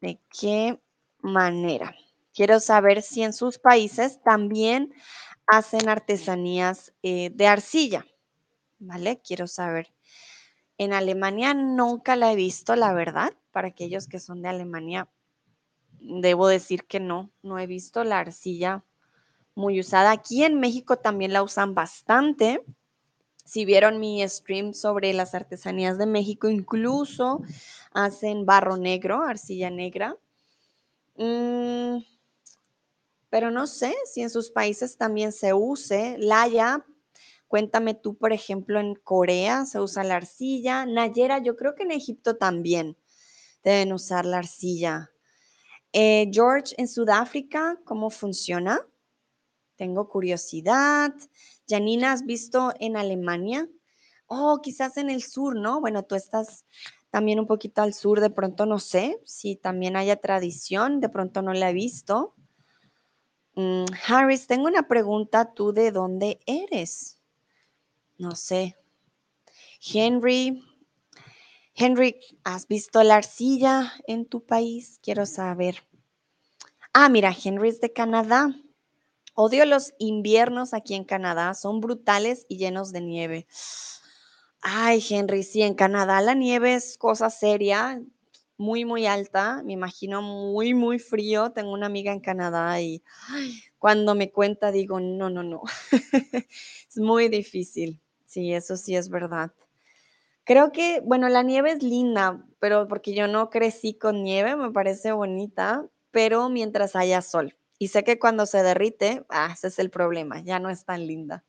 ¿De 0.00 0.18
qué 0.40 0.80
manera? 1.18 1.94
Quiero 2.32 2.58
saber 2.58 3.02
si 3.02 3.22
en 3.22 3.34
sus 3.34 3.58
países 3.58 4.22
también 4.22 4.94
hacen 5.46 5.86
artesanías 5.90 6.94
eh, 7.02 7.28
de 7.34 7.46
arcilla. 7.48 8.06
¿Vale? 8.78 9.20
Quiero 9.20 9.46
saber. 9.46 9.92
En 10.78 10.94
Alemania 10.94 11.52
nunca 11.52 12.16
la 12.16 12.32
he 12.32 12.36
visto, 12.36 12.76
la 12.76 12.94
verdad. 12.94 13.34
Para 13.50 13.68
aquellos 13.68 14.08
que 14.08 14.20
son 14.20 14.40
de 14.40 14.48
Alemania, 14.48 15.06
debo 16.00 16.48
decir 16.48 16.84
que 16.84 17.00
no, 17.00 17.30
no 17.42 17.58
he 17.58 17.66
visto 17.66 18.04
la 18.04 18.18
arcilla 18.18 18.84
muy 19.54 19.80
usada. 19.80 20.12
Aquí 20.12 20.44
en 20.44 20.60
México 20.60 20.98
también 20.98 21.32
la 21.32 21.42
usan 21.42 21.74
bastante. 21.74 22.62
Si 23.44 23.64
vieron 23.64 23.98
mi 23.98 24.26
stream 24.28 24.74
sobre 24.74 25.12
las 25.12 25.34
artesanías 25.34 25.98
de 25.98 26.06
México, 26.06 26.48
incluso 26.48 27.42
hacen 27.92 28.46
barro 28.46 28.76
negro, 28.76 29.22
arcilla 29.22 29.70
negra. 29.70 30.16
Mm, 31.16 31.98
pero 33.30 33.50
no 33.50 33.66
sé 33.66 33.94
si 34.04 34.22
en 34.22 34.30
sus 34.30 34.50
países 34.50 34.96
también 34.96 35.32
se 35.32 35.52
use. 35.52 36.16
Laya, 36.18 36.84
cuéntame 37.46 37.94
tú, 37.94 38.16
por 38.16 38.32
ejemplo, 38.32 38.80
en 38.80 38.94
Corea 38.94 39.66
se 39.66 39.80
usa 39.80 40.04
la 40.04 40.16
arcilla. 40.16 40.86
Nayera, 40.86 41.38
yo 41.38 41.56
creo 41.56 41.74
que 41.74 41.82
en 41.82 41.90
Egipto 41.90 42.36
también 42.36 42.96
deben 43.64 43.92
usar 43.92 44.24
la 44.24 44.38
arcilla. 44.38 45.10
Eh, 45.92 46.30
George, 46.32 46.74
en 46.76 46.86
Sudáfrica, 46.86 47.78
¿cómo 47.84 48.10
funciona? 48.10 48.80
Tengo 49.76 50.08
curiosidad. 50.08 51.14
Janina, 51.68 52.12
¿has 52.12 52.24
visto 52.24 52.72
en 52.78 52.96
Alemania? 52.96 53.68
Oh, 54.26 54.60
quizás 54.62 54.96
en 54.98 55.08
el 55.08 55.22
sur, 55.22 55.56
¿no? 55.56 55.80
Bueno, 55.80 56.02
tú 56.02 56.14
estás 56.14 56.66
también 57.10 57.40
un 57.40 57.46
poquito 57.46 57.80
al 57.80 57.94
sur, 57.94 58.20
de 58.20 58.28
pronto 58.28 58.66
no 58.66 58.78
sé 58.78 59.18
si 59.24 59.56
también 59.56 59.96
haya 59.96 60.16
tradición, 60.16 61.00
de 61.00 61.08
pronto 61.08 61.40
no 61.40 61.54
la 61.54 61.70
he 61.70 61.72
visto. 61.72 62.34
Mm, 63.54 63.86
Harris, 64.06 64.46
tengo 64.46 64.66
una 64.66 64.86
pregunta, 64.88 65.54
¿tú 65.54 65.72
de 65.72 65.90
dónde 65.90 66.38
eres? 66.46 67.18
No 68.18 68.34
sé. 68.34 68.76
Henry, 69.80 70.62
Henry, 71.80 72.16
¿has 72.42 72.66
visto 72.66 73.04
la 73.04 73.14
arcilla 73.14 73.92
en 74.08 74.26
tu 74.26 74.44
país? 74.44 74.98
Quiero 75.00 75.26
saber. 75.26 75.84
Ah, 76.92 77.08
mira, 77.08 77.32
Henry 77.32 77.68
es 77.68 77.80
de 77.80 77.92
Canadá. 77.92 78.48
Odio 79.36 79.64
los 79.64 79.94
inviernos 80.00 80.74
aquí 80.74 80.96
en 80.96 81.04
Canadá, 81.04 81.54
son 81.54 81.80
brutales 81.80 82.46
y 82.48 82.56
llenos 82.56 82.90
de 82.90 83.00
nieve. 83.00 83.46
Ay, 84.60 85.04
Henry, 85.08 85.44
sí, 85.44 85.62
en 85.62 85.74
Canadá 85.74 86.20
la 86.20 86.34
nieve 86.34 86.74
es 86.74 86.98
cosa 86.98 87.30
seria, 87.30 88.02
muy, 88.56 88.84
muy 88.84 89.06
alta, 89.06 89.62
me 89.64 89.74
imagino 89.74 90.20
muy, 90.20 90.74
muy 90.74 90.98
frío. 90.98 91.52
Tengo 91.52 91.70
una 91.70 91.86
amiga 91.86 92.12
en 92.12 92.18
Canadá 92.18 92.80
y 92.80 93.04
cuando 93.78 94.16
me 94.16 94.32
cuenta 94.32 94.72
digo, 94.72 94.98
no, 94.98 95.30
no, 95.30 95.44
no, 95.44 95.62
es 96.88 96.96
muy 96.96 97.28
difícil. 97.28 98.00
Sí, 98.26 98.52
eso 98.52 98.76
sí 98.76 98.96
es 98.96 99.08
verdad. 99.08 99.52
Creo 100.48 100.72
que, 100.72 101.02
bueno, 101.04 101.28
la 101.28 101.42
nieve 101.42 101.72
es 101.72 101.82
linda, 101.82 102.42
pero 102.58 102.88
porque 102.88 103.12
yo 103.12 103.28
no 103.28 103.50
crecí 103.50 103.98
con 103.98 104.24
nieve, 104.24 104.56
me 104.56 104.70
parece 104.70 105.12
bonita, 105.12 105.86
pero 106.10 106.48
mientras 106.48 106.96
haya 106.96 107.20
sol. 107.20 107.54
Y 107.78 107.88
sé 107.88 108.02
que 108.02 108.18
cuando 108.18 108.46
se 108.46 108.62
derrite, 108.62 109.26
ah, 109.28 109.50
ese 109.52 109.68
es 109.68 109.78
el 109.78 109.90
problema, 109.90 110.40
ya 110.40 110.58
no 110.58 110.70
es 110.70 110.86
tan 110.86 111.06
linda. 111.06 111.44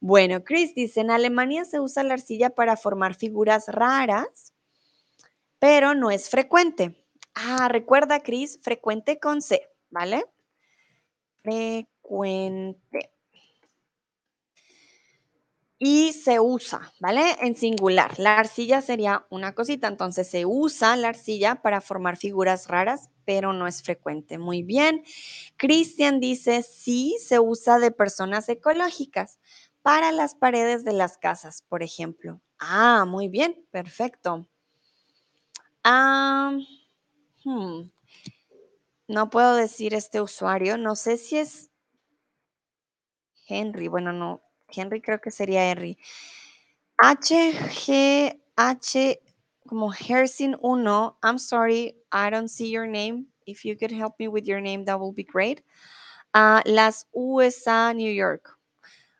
Bueno, 0.00 0.42
Chris 0.42 0.74
dice, 0.74 1.02
en 1.02 1.12
Alemania 1.12 1.64
se 1.64 1.78
usa 1.78 2.02
la 2.02 2.14
arcilla 2.14 2.50
para 2.50 2.76
formar 2.76 3.14
figuras 3.14 3.68
raras, 3.68 4.52
pero 5.60 5.94
no 5.94 6.10
es 6.10 6.28
frecuente. 6.28 6.96
Ah, 7.32 7.68
recuerda, 7.68 8.24
Cris, 8.24 8.58
frecuente 8.60 9.20
con 9.20 9.40
C, 9.40 9.70
¿vale? 9.88 10.24
Frecuente. 11.42 13.12
Y 15.78 16.14
se 16.14 16.40
usa, 16.40 16.90
¿vale? 17.00 17.36
En 17.40 17.54
singular. 17.54 18.18
La 18.18 18.38
arcilla 18.38 18.80
sería 18.80 19.26
una 19.28 19.54
cosita, 19.54 19.88
entonces 19.88 20.28
se 20.30 20.46
usa 20.46 20.96
la 20.96 21.08
arcilla 21.08 21.56
para 21.56 21.82
formar 21.82 22.16
figuras 22.16 22.68
raras, 22.68 23.10
pero 23.26 23.52
no 23.52 23.66
es 23.66 23.82
frecuente. 23.82 24.38
Muy 24.38 24.62
bien. 24.62 25.04
Cristian 25.56 26.18
dice, 26.18 26.62
sí, 26.62 27.18
se 27.20 27.40
usa 27.40 27.78
de 27.78 27.90
personas 27.90 28.48
ecológicas 28.48 29.38
para 29.82 30.12
las 30.12 30.34
paredes 30.34 30.82
de 30.82 30.94
las 30.94 31.18
casas, 31.18 31.62
por 31.68 31.82
ejemplo. 31.82 32.40
Ah, 32.58 33.04
muy 33.06 33.28
bien, 33.28 33.66
perfecto. 33.70 34.48
Ah, 35.84 36.56
hmm. 37.44 37.90
No 39.08 39.30
puedo 39.30 39.54
decir 39.54 39.94
este 39.94 40.20
usuario, 40.20 40.78
no 40.78 40.96
sé 40.96 41.16
si 41.18 41.38
es 41.38 41.70
Henry, 43.46 43.86
bueno, 43.86 44.12
no, 44.12 44.42
Henry 44.76 45.00
creo 45.00 45.20
que 45.20 45.30
sería 45.30 45.70
Henry. 45.70 45.98
H, 46.98 47.52
G, 47.70 48.32
H, 48.56 49.18
como 49.68 49.90
Hersin 49.90 50.56
1. 50.60 51.16
I'm 51.22 51.38
sorry, 51.38 51.94
I 52.12 52.30
don't 52.30 52.48
see 52.48 52.70
your 52.70 52.86
name. 52.86 53.26
If 53.46 53.64
you 53.64 53.76
could 53.76 53.92
help 53.92 54.18
me 54.18 54.28
with 54.28 54.46
your 54.46 54.60
name, 54.60 54.84
that 54.86 54.98
will 54.98 55.12
be 55.12 55.24
great. 55.24 55.62
Uh, 56.34 56.62
las 56.66 57.06
USA, 57.14 57.92
New 57.92 58.10
York. 58.10 58.50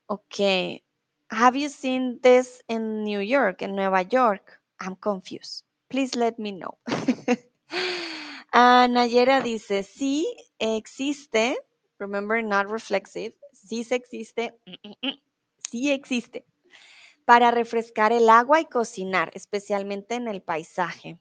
Okay. 0.08 0.82
Have 1.30 1.56
you 1.56 1.68
seen 1.68 2.20
this 2.22 2.62
in 2.68 3.02
New 3.04 3.20
York, 3.20 3.62
in 3.62 3.74
Nueva 3.74 4.04
York? 4.10 4.60
I'm 4.80 4.96
confused. 4.96 5.64
Please 5.90 6.14
let 6.14 6.38
me 6.38 6.52
know. 6.52 6.78
uh, 6.88 7.36
Nayera 8.88 9.42
dice, 9.42 9.82
sí 9.82 10.24
existe. 10.58 11.56
Remember, 11.98 12.42
not 12.42 12.68
reflexive. 12.68 13.32
Sí 13.52 13.84
se 13.84 13.96
existe. 13.96 14.52
Sí 15.70 15.90
existe. 15.90 16.44
Para 17.24 17.50
refrescar 17.50 18.12
el 18.12 18.30
agua 18.30 18.60
y 18.60 18.66
cocinar, 18.66 19.30
especialmente 19.34 20.14
en 20.14 20.28
el 20.28 20.42
paisaje. 20.42 21.18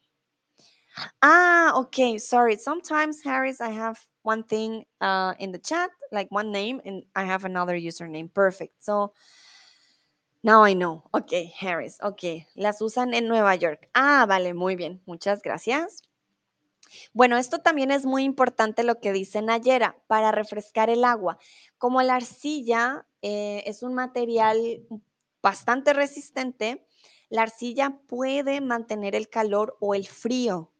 Ah, 1.21 1.73
okay. 1.75 2.19
Sorry. 2.19 2.57
Sometimes, 2.57 3.25
Harris, 3.25 3.59
I 3.59 3.71
have 3.71 3.99
one 4.23 4.43
thing 4.43 4.85
uh, 5.01 5.33
in 5.39 5.51
the 5.51 5.59
chat, 5.59 5.89
like 6.11 6.29
one 6.31 6.51
name, 6.51 6.81
and 6.85 7.03
I 7.15 7.25
have 7.25 7.45
another 7.45 7.75
username. 7.75 8.31
Perfect. 8.33 8.73
So 8.83 9.13
now 10.43 10.63
I 10.63 10.73
know. 10.73 11.03
Okay, 11.13 11.53
Harris. 11.59 11.97
Okay. 12.01 12.45
Las 12.55 12.81
usan 12.81 13.13
en 13.13 13.27
Nueva 13.27 13.55
York. 13.55 13.89
Ah, 13.93 14.25
vale. 14.27 14.53
Muy 14.53 14.75
bien. 14.75 15.01
Muchas 15.05 15.41
gracias. 15.41 16.01
Bueno, 17.13 17.37
esto 17.37 17.59
también 17.59 17.91
es 17.91 18.05
muy 18.05 18.23
importante 18.23 18.83
lo 18.83 18.99
que 18.99 19.11
dice 19.11 19.41
Nayera, 19.41 19.97
para 20.07 20.31
refrescar 20.31 20.89
el 20.89 21.03
agua. 21.03 21.37
Como 21.77 22.01
la 22.03 22.15
arcilla 22.15 23.05
eh, 23.27 23.63
es 23.65 23.81
un 23.81 23.95
material 23.95 24.85
bastante 25.41 25.93
resistente, 25.93 26.85
la 27.29 27.41
arcilla 27.41 27.97
puede 28.05 28.61
mantener 28.61 29.15
el 29.15 29.29
calor 29.29 29.77
o 29.79 29.95
el 29.95 30.05
frío. 30.05 30.71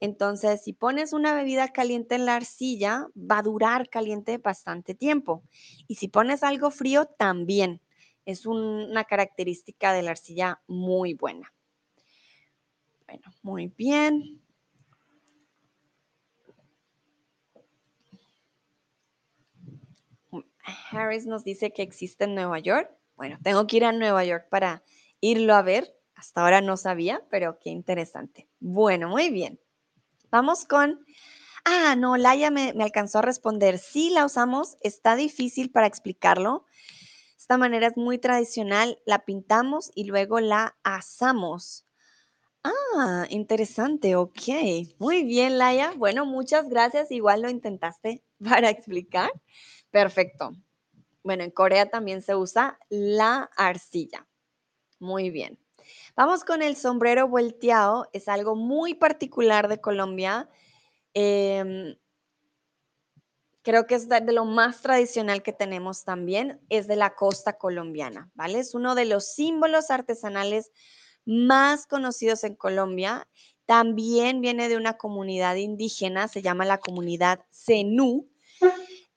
Entonces, 0.00 0.62
si 0.64 0.72
pones 0.72 1.12
una 1.12 1.34
bebida 1.34 1.68
caliente 1.68 2.14
en 2.14 2.24
la 2.24 2.36
arcilla, 2.36 3.06
va 3.14 3.40
a 3.40 3.42
durar 3.42 3.90
caliente 3.90 4.38
bastante 4.38 4.94
tiempo. 4.94 5.42
Y 5.88 5.96
si 5.96 6.08
pones 6.08 6.42
algo 6.42 6.70
frío, 6.70 7.04
también. 7.04 7.82
Es 8.24 8.46
una 8.46 9.04
característica 9.04 9.92
de 9.92 10.00
la 10.00 10.12
arcilla 10.12 10.62
muy 10.66 11.12
buena. 11.12 11.52
Bueno, 13.06 13.30
muy 13.42 13.74
bien. 13.76 14.40
Harris 20.90 21.26
nos 21.26 21.44
dice 21.44 21.72
que 21.72 21.82
existe 21.82 22.24
en 22.24 22.34
Nueva 22.34 22.58
York. 22.58 22.90
Bueno, 23.16 23.38
tengo 23.42 23.66
que 23.66 23.78
ir 23.78 23.84
a 23.84 23.92
Nueva 23.92 24.24
York 24.24 24.46
para 24.50 24.82
irlo 25.20 25.54
a 25.54 25.62
ver. 25.62 25.94
Hasta 26.14 26.42
ahora 26.42 26.60
no 26.60 26.76
sabía, 26.76 27.22
pero 27.30 27.58
qué 27.58 27.70
interesante. 27.70 28.48
Bueno, 28.58 29.08
muy 29.08 29.30
bien. 29.30 29.60
Vamos 30.30 30.64
con... 30.66 31.04
Ah, 31.64 31.94
no, 31.96 32.16
Laia 32.16 32.50
me, 32.50 32.72
me 32.72 32.84
alcanzó 32.84 33.18
a 33.18 33.22
responder. 33.22 33.78
Sí, 33.78 34.10
la 34.10 34.24
usamos. 34.24 34.76
Está 34.80 35.16
difícil 35.16 35.70
para 35.70 35.86
explicarlo. 35.86 36.64
Esta 37.38 37.58
manera 37.58 37.88
es 37.88 37.96
muy 37.96 38.18
tradicional. 38.18 38.98
La 39.04 39.24
pintamos 39.24 39.90
y 39.94 40.04
luego 40.04 40.40
la 40.40 40.76
asamos. 40.82 41.86
Ah, 42.62 43.26
interesante, 43.30 44.16
ok. 44.16 44.42
Muy 44.98 45.24
bien, 45.24 45.56
Laia. 45.56 45.92
Bueno, 45.96 46.26
muchas 46.26 46.68
gracias. 46.68 47.10
Igual 47.10 47.42
lo 47.42 47.50
intentaste 47.50 48.22
para 48.44 48.68
explicar. 48.68 49.30
Perfecto. 49.90 50.52
Bueno, 51.22 51.44
en 51.44 51.50
Corea 51.50 51.90
también 51.90 52.22
se 52.22 52.34
usa 52.34 52.78
la 52.88 53.50
arcilla. 53.56 54.26
Muy 54.98 55.30
bien. 55.30 55.58
Vamos 56.16 56.44
con 56.44 56.62
el 56.62 56.76
sombrero 56.76 57.28
volteado. 57.28 58.08
Es 58.12 58.28
algo 58.28 58.54
muy 58.54 58.94
particular 58.94 59.68
de 59.68 59.80
Colombia. 59.80 60.48
Em, 61.14 61.96
creo 63.62 63.86
que 63.86 63.94
es 63.96 64.08
de, 64.08 64.20
lo 64.32 64.44
más 64.44 64.82
tradicional 64.82 65.42
que 65.42 65.52
tenemos 65.52 66.04
también. 66.04 66.60
Es 66.68 66.86
de 66.86 66.96
la 66.96 67.14
costa 67.14 67.54
colombiana, 67.54 68.30
¿vale? 68.34 68.60
Es 68.60 68.74
uno 68.74 68.94
de 68.94 69.04
los 69.04 69.32
símbolos 69.32 69.90
artesanales 69.90 70.70
más 71.24 71.86
conocidos 71.86 72.44
en 72.44 72.54
Colombia. 72.54 73.26
También 73.66 74.40
viene 74.40 74.68
de 74.68 74.76
una 74.76 74.96
comunidad 74.96 75.56
indígena, 75.56 76.28
se 76.28 76.42
llama 76.42 76.64
la 76.64 76.78
comunidad 76.78 77.44
Zenú, 77.52 78.28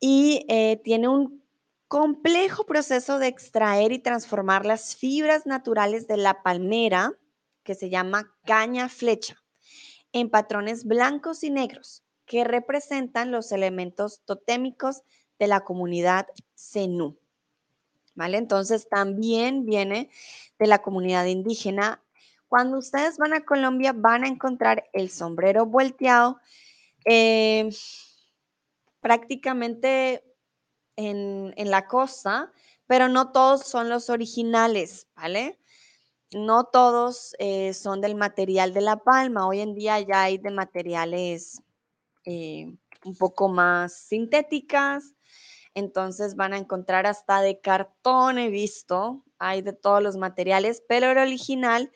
y 0.05 0.45
eh, 0.49 0.81
tiene 0.83 1.07
un 1.07 1.41
complejo 1.87 2.65
proceso 2.65 3.19
de 3.19 3.27
extraer 3.27 3.93
y 3.93 3.99
transformar 3.99 4.65
las 4.65 4.97
fibras 4.97 5.45
naturales 5.45 6.07
de 6.07 6.17
la 6.17 6.43
palmera, 6.43 7.13
que 7.63 7.73
se 7.73 7.89
llama 7.89 8.29
caña 8.43 8.89
flecha, 8.89 9.41
en 10.11 10.29
patrones 10.29 10.83
blancos 10.83 11.45
y 11.45 11.51
negros 11.51 12.03
que 12.25 12.43
representan 12.43 13.31
los 13.31 13.53
elementos 13.53 14.19
totémicos 14.25 15.03
de 15.39 15.47
la 15.47 15.61
comunidad 15.61 16.27
Zenú. 16.53 17.17
¿Vale? 18.13 18.39
Entonces 18.39 18.89
también 18.89 19.65
viene 19.65 20.09
de 20.59 20.67
la 20.67 20.81
comunidad 20.81 21.27
indígena. 21.27 22.03
Cuando 22.49 22.77
ustedes 22.77 23.17
van 23.17 23.31
a 23.31 23.45
Colombia 23.45 23.93
van 23.95 24.25
a 24.25 24.27
encontrar 24.27 24.83
el 24.91 25.09
sombrero 25.09 25.65
volteado 25.65 26.41
eh, 27.05 27.69
prácticamente 29.03 30.23
en, 30.95 31.53
la 31.57 31.87
costa, 31.87 32.51
pero 32.87 33.09
no 33.09 33.31
todos 33.31 33.67
son 33.67 33.89
los 33.89 34.09
originales, 34.09 35.07
¿vale? 35.15 35.59
No 36.31 36.63
todos 36.63 37.35
eh, 37.37 37.73
son 37.73 38.01
del 38.01 38.15
material 38.15 38.73
de 38.73 38.81
la 38.81 38.97
palma. 38.97 39.45
Hoy 39.45 39.59
en 39.59 39.75
día 39.75 39.99
ya 39.99 40.23
hay 40.23 40.37
de 40.37 40.51
materiales 40.51 41.61
eh, 42.25 42.73
un 43.03 43.15
poco 43.17 43.49
más 43.49 43.93
sintéticas, 43.93 45.13
entonces 45.75 46.35
van 46.35 46.53
a 46.53 46.57
encontrar 46.57 47.05
hasta 47.05 47.41
de 47.41 47.59
cartón, 47.59 48.37
he 48.37 48.49
visto, 48.49 49.25
hay 49.37 49.61
de 49.61 49.73
todos 49.73 50.01
los 50.01 50.15
materiales, 50.15 50.81
pero 50.87 51.11
el 51.11 51.17
original 51.17 51.91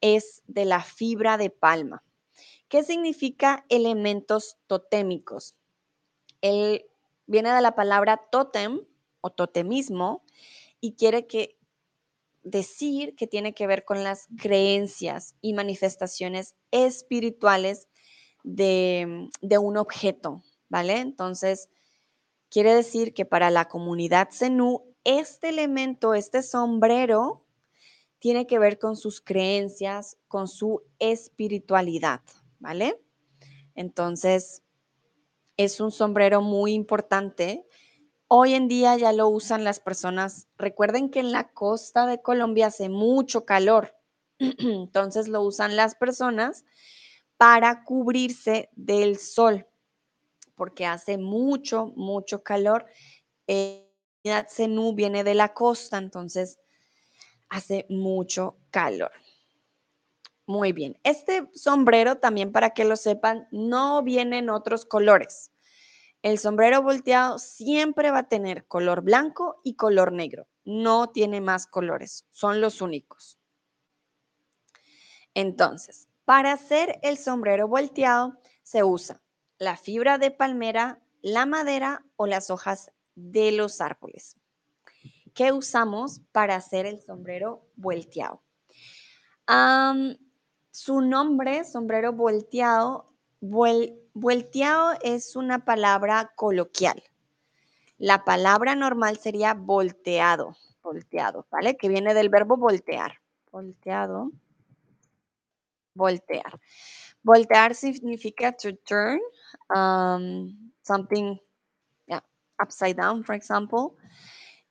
es 0.00 0.42
de 0.46 0.64
la 0.64 0.82
fibra 0.82 1.36
de 1.36 1.50
palma. 1.50 2.02
¿Qué 2.68 2.82
significa 2.82 3.64
elementos 3.68 4.56
totémicos? 4.66 5.54
El 6.40 6.84
viene 7.26 7.52
de 7.52 7.60
la 7.60 7.74
palabra 7.74 8.16
totem 8.30 8.80
o 9.20 9.30
totemismo 9.30 10.24
y 10.80 10.94
quiere 10.94 11.26
que 11.26 11.58
decir 12.42 13.14
que 13.14 13.26
tiene 13.26 13.52
que 13.52 13.66
ver 13.66 13.84
con 13.84 14.02
las 14.02 14.26
creencias 14.38 15.34
y 15.40 15.52
manifestaciones 15.52 16.54
espirituales 16.70 17.88
de, 18.42 19.28
de 19.42 19.58
un 19.58 19.76
objeto, 19.76 20.42
¿vale? 20.68 20.98
Entonces, 20.98 21.68
quiere 22.48 22.74
decir 22.74 23.12
que 23.12 23.26
para 23.26 23.50
la 23.50 23.68
comunidad 23.68 24.28
Zenú, 24.32 24.84
este 25.04 25.50
elemento, 25.50 26.14
este 26.14 26.42
sombrero, 26.42 27.44
tiene 28.18 28.46
que 28.46 28.58
ver 28.58 28.78
con 28.78 28.96
sus 28.96 29.20
creencias, 29.20 30.16
con 30.26 30.48
su 30.48 30.82
espiritualidad, 30.98 32.22
¿vale? 32.58 33.00
Entonces, 33.74 34.62
es 35.58 35.80
un 35.80 35.90
sombrero 35.90 36.40
muy 36.40 36.72
importante. 36.72 37.66
Hoy 38.28 38.54
en 38.54 38.68
día 38.68 38.96
ya 38.96 39.12
lo 39.12 39.28
usan 39.28 39.64
las 39.64 39.80
personas. 39.80 40.48
Recuerden 40.56 41.10
que 41.10 41.20
en 41.20 41.32
la 41.32 41.52
costa 41.52 42.06
de 42.06 42.22
Colombia 42.22 42.68
hace 42.68 42.88
mucho 42.88 43.44
calor, 43.44 43.94
entonces 44.38 45.28
lo 45.28 45.42
usan 45.42 45.76
las 45.76 45.96
personas 45.96 46.64
para 47.36 47.84
cubrirse 47.84 48.70
del 48.74 49.18
sol, 49.18 49.66
porque 50.54 50.86
hace 50.86 51.18
mucho, 51.18 51.92
mucho 51.96 52.42
calor. 52.42 52.86
Eh, 53.46 53.84
Zenú 54.48 54.94
viene 54.94 55.24
de 55.24 55.34
la 55.34 55.54
costa, 55.54 55.98
entonces 55.98 56.60
hace 57.48 57.86
mucho 57.88 58.58
calor. 58.70 59.12
Muy 60.48 60.72
bien. 60.72 60.98
Este 61.04 61.46
sombrero, 61.52 62.16
también 62.16 62.52
para 62.52 62.70
que 62.70 62.86
lo 62.86 62.96
sepan, 62.96 63.46
no 63.50 64.02
viene 64.02 64.38
en 64.38 64.48
otros 64.48 64.86
colores. 64.86 65.52
El 66.22 66.38
sombrero 66.38 66.80
volteado 66.80 67.38
siempre 67.38 68.10
va 68.10 68.20
a 68.20 68.28
tener 68.28 68.66
color 68.66 69.02
blanco 69.02 69.60
y 69.62 69.74
color 69.74 70.10
negro. 70.10 70.48
No 70.64 71.10
tiene 71.10 71.42
más 71.42 71.66
colores, 71.66 72.24
son 72.32 72.62
los 72.62 72.80
únicos. 72.80 73.38
Entonces, 75.34 76.08
para 76.24 76.52
hacer 76.52 76.98
el 77.02 77.18
sombrero 77.18 77.68
volteado 77.68 78.38
se 78.62 78.82
usa 78.82 79.20
la 79.58 79.76
fibra 79.76 80.16
de 80.16 80.30
palmera, 80.30 80.98
la 81.20 81.44
madera 81.44 82.06
o 82.16 82.26
las 82.26 82.48
hojas 82.48 82.90
de 83.14 83.52
los 83.52 83.82
árboles. 83.82 84.38
¿Qué 85.34 85.52
usamos 85.52 86.22
para 86.32 86.56
hacer 86.56 86.86
el 86.86 87.02
sombrero 87.02 87.68
volteado? 87.76 88.42
Su 90.78 91.00
nombre, 91.00 91.64
sombrero 91.64 92.12
volteado, 92.12 93.12
volteado 93.40 94.96
es 95.02 95.34
una 95.34 95.64
palabra 95.64 96.32
coloquial. 96.36 97.02
La 97.98 98.24
palabra 98.24 98.76
normal 98.76 99.18
sería 99.18 99.54
volteado, 99.54 100.56
volteado, 100.80 101.48
¿vale? 101.50 101.76
Que 101.76 101.88
viene 101.88 102.14
del 102.14 102.28
verbo 102.28 102.56
voltear. 102.56 103.18
Volteado, 103.50 104.30
voltear. 105.94 106.60
Voltear 107.24 107.74
significa 107.74 108.52
to 108.52 108.72
turn 108.76 109.20
um, 109.74 110.72
something 110.82 111.40
upside 112.60 112.94
down, 112.94 113.24
for 113.24 113.34
example. 113.34 113.96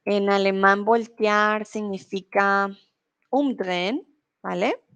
En 0.05 0.29
alemán, 0.29 0.85
voltear 0.85 1.65
significa 1.65 2.69
umdrehen, 3.29 4.07
¿vale? 4.41 4.86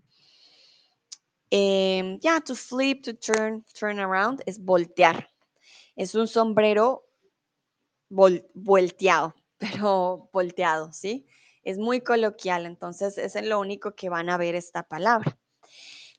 Eh, 1.52 2.18
ya, 2.22 2.40
to 2.40 2.56
flip, 2.56 3.04
to 3.04 3.14
turn, 3.14 3.66
turn 3.78 4.00
around 4.00 4.42
es 4.46 4.58
voltear. 4.64 5.30
Es 5.98 6.16
un 6.16 6.28
sombrero 6.28 7.06
volteado, 8.10 9.36
pero 9.58 10.30
volteado, 10.32 10.94
¿sí? 10.94 11.28
Es 11.64 11.78
muy 11.78 12.02
coloquial, 12.02 12.66
entonces 12.66 13.18
es 13.18 13.36
lo 13.46 13.60
único 13.60 13.94
que 13.96 14.10
van 14.10 14.30
a 14.30 14.38
ver 14.38 14.56
esta 14.56 14.84
palabra. 14.84 15.38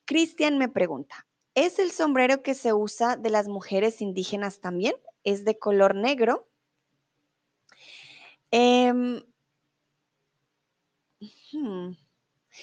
Cristian 0.05 0.57
me 0.57 0.69
pregunta, 0.69 1.27
¿es 1.55 1.79
el 1.79 1.91
sombrero 1.91 2.43
que 2.43 2.53
se 2.53 2.73
usa 2.73 3.17
de 3.17 3.29
las 3.29 3.47
mujeres 3.47 4.01
indígenas 4.01 4.59
también? 4.59 4.95
¿Es 5.23 5.43
de 5.45 5.57
color 5.57 5.95
negro? 5.95 6.47
Em, 8.51 9.23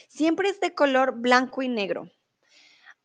siempre 0.08 0.48
es 0.50 0.60
de 0.60 0.74
color 0.74 1.16
blanco 1.16 1.62
y 1.62 1.68
negro. 1.68 2.08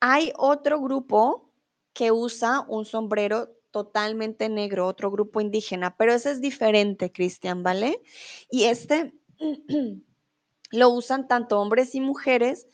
Hay 0.07 0.31
otro 0.37 0.79
grupo 0.79 1.49
que 1.91 2.11
usa 2.11 2.63
un 2.67 2.85
sombrero 2.85 3.49
totalmente 3.71 4.49
negro, 4.49 4.85
otro 4.85 5.09
grupo 5.09 5.41
indígena, 5.41 5.97
pero 5.97 6.13
ese 6.13 6.29
es 6.29 6.41
diferente, 6.41 7.11
Cristian, 7.11 7.63
¿vale? 7.63 8.03
Y 8.51 8.65
este 8.65 9.15
lo 10.71 10.89
usan 10.91 11.27
tanto 11.27 11.59
hombres 11.59 11.95
y 11.95 12.01
mujeres, 12.01 12.67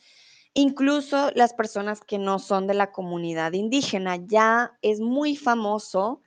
incluso 0.52 1.30
las 1.34 1.54
personas 1.54 2.02
que 2.02 2.18
no 2.18 2.38
son 2.38 2.66
de 2.66 2.74
la 2.74 2.92
comunidad 2.92 3.54
indígena. 3.54 4.16
Ya 4.16 4.76
es 4.82 5.00
muy 5.00 5.34
famoso, 5.34 6.20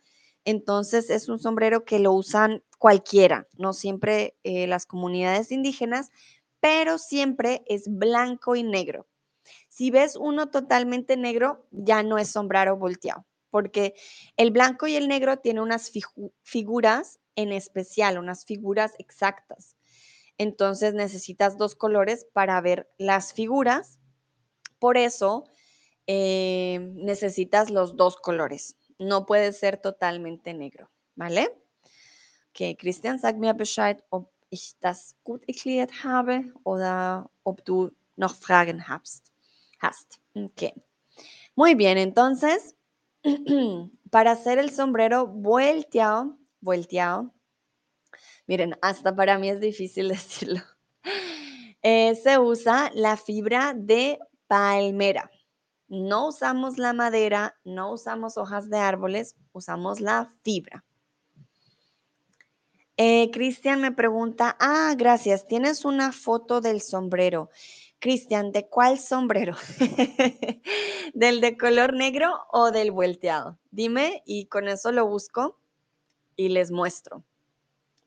entonces 0.44 1.12
es 1.12 1.30
un 1.30 1.38
sombrero 1.38 1.86
que 1.86 2.00
lo 2.00 2.14
usan 2.14 2.64
cualquiera, 2.80 3.48
no 3.60 3.74
siempre 3.74 4.40
eh, 4.42 4.66
las 4.66 4.88
comunidades 4.88 5.52
indígenas, 5.52 6.10
pero 6.60 6.98
siempre 6.98 7.64
es 7.68 7.84
blanco 7.88 8.56
y 8.56 8.64
negro. 8.64 9.06
Si 9.76 9.92
ves 9.92 10.16
uno 10.16 10.48
totalmente 10.52 11.18
negro, 11.18 11.68
ya 11.70 12.02
no 12.02 12.18
es 12.18 12.30
sombrero 12.30 12.78
volteado, 12.78 13.26
porque 13.50 13.94
el 14.38 14.52
blanco 14.52 14.88
y 14.88 14.96
el 14.96 15.10
negro 15.10 15.40
tienen 15.40 15.64
unas 15.64 15.92
figuras 16.44 17.20
en 17.36 17.52
especial, 17.52 18.18
unas 18.18 18.46
figuras 18.46 18.94
exactas. 19.00 19.76
Entonces 20.38 20.94
necesitas 20.94 21.58
dos 21.58 21.76
colores 21.76 22.26
para 22.32 22.62
ver 22.62 22.90
las 22.98 23.34
figuras. 23.34 24.00
Por 24.80 24.96
eso 24.96 25.44
eh, 26.08 26.80
necesitas 26.94 27.70
los 27.70 27.98
dos 27.98 28.16
colores. 28.16 28.78
No 28.98 29.26
puede 29.26 29.52
ser 29.52 29.76
totalmente 29.76 30.54
negro, 30.54 30.90
¿vale? 31.16 31.52
Okay, 32.52 32.78
Christian, 32.78 33.20
sag 33.20 33.38
mir 33.40 33.54
Bescheid, 33.54 34.02
ob 34.10 34.32
ich 34.50 34.78
das 34.80 35.18
gut 35.26 35.44
erklärt 35.50 36.06
habe 36.06 36.54
oder 36.64 37.30
ob 37.44 37.66
du 37.66 37.92
noch 38.16 38.36
Fragen 38.36 38.88
hast. 38.88 39.35
Muy 41.56 41.76
bien, 41.76 41.98
entonces, 41.98 42.76
para 44.12 44.32
hacer 44.32 44.60
el 44.60 44.72
sombrero 44.72 45.28
volteado, 45.28 46.38
volteado, 46.60 47.34
miren, 48.48 48.78
hasta 48.82 49.16
para 49.16 49.38
mí 49.38 49.50
es 49.50 49.60
difícil 49.60 50.10
decirlo, 50.10 50.62
eh, 51.82 52.16
se 52.16 52.40
usa 52.40 52.92
la 52.94 53.18
fibra 53.18 53.74
de 53.76 54.20
palmera. 54.48 55.30
No 55.88 56.30
usamos 56.30 56.78
la 56.80 56.94
madera, 56.94 57.56
no 57.64 57.94
usamos 57.94 58.38
hojas 58.38 58.70
de 58.70 58.78
árboles, 58.78 59.36
usamos 59.52 60.02
la 60.02 60.34
fibra. 60.44 60.84
Eh, 62.98 63.30
Cristian 63.32 63.82
me 63.82 63.92
pregunta, 63.92 64.56
ah, 64.60 64.96
gracias, 64.98 65.48
tienes 65.48 65.86
una 65.86 66.12
foto 66.12 66.62
del 66.62 66.82
sombrero. 66.82 67.50
Cristian, 68.00 68.52
¿de 68.52 68.68
cuál 68.68 69.00
sombrero? 69.00 69.56
¿Del 71.14 71.42
de 71.42 71.58
color 71.58 71.94
negro 71.94 72.46
o 72.52 72.72
del 72.72 72.92
volteado? 72.92 73.58
Dime 73.72 74.22
y 74.26 74.46
con 74.48 74.68
eso 74.68 74.92
lo 74.92 75.08
busco 75.08 75.60
y 76.36 76.50
les 76.50 76.72
muestro. 76.72 77.24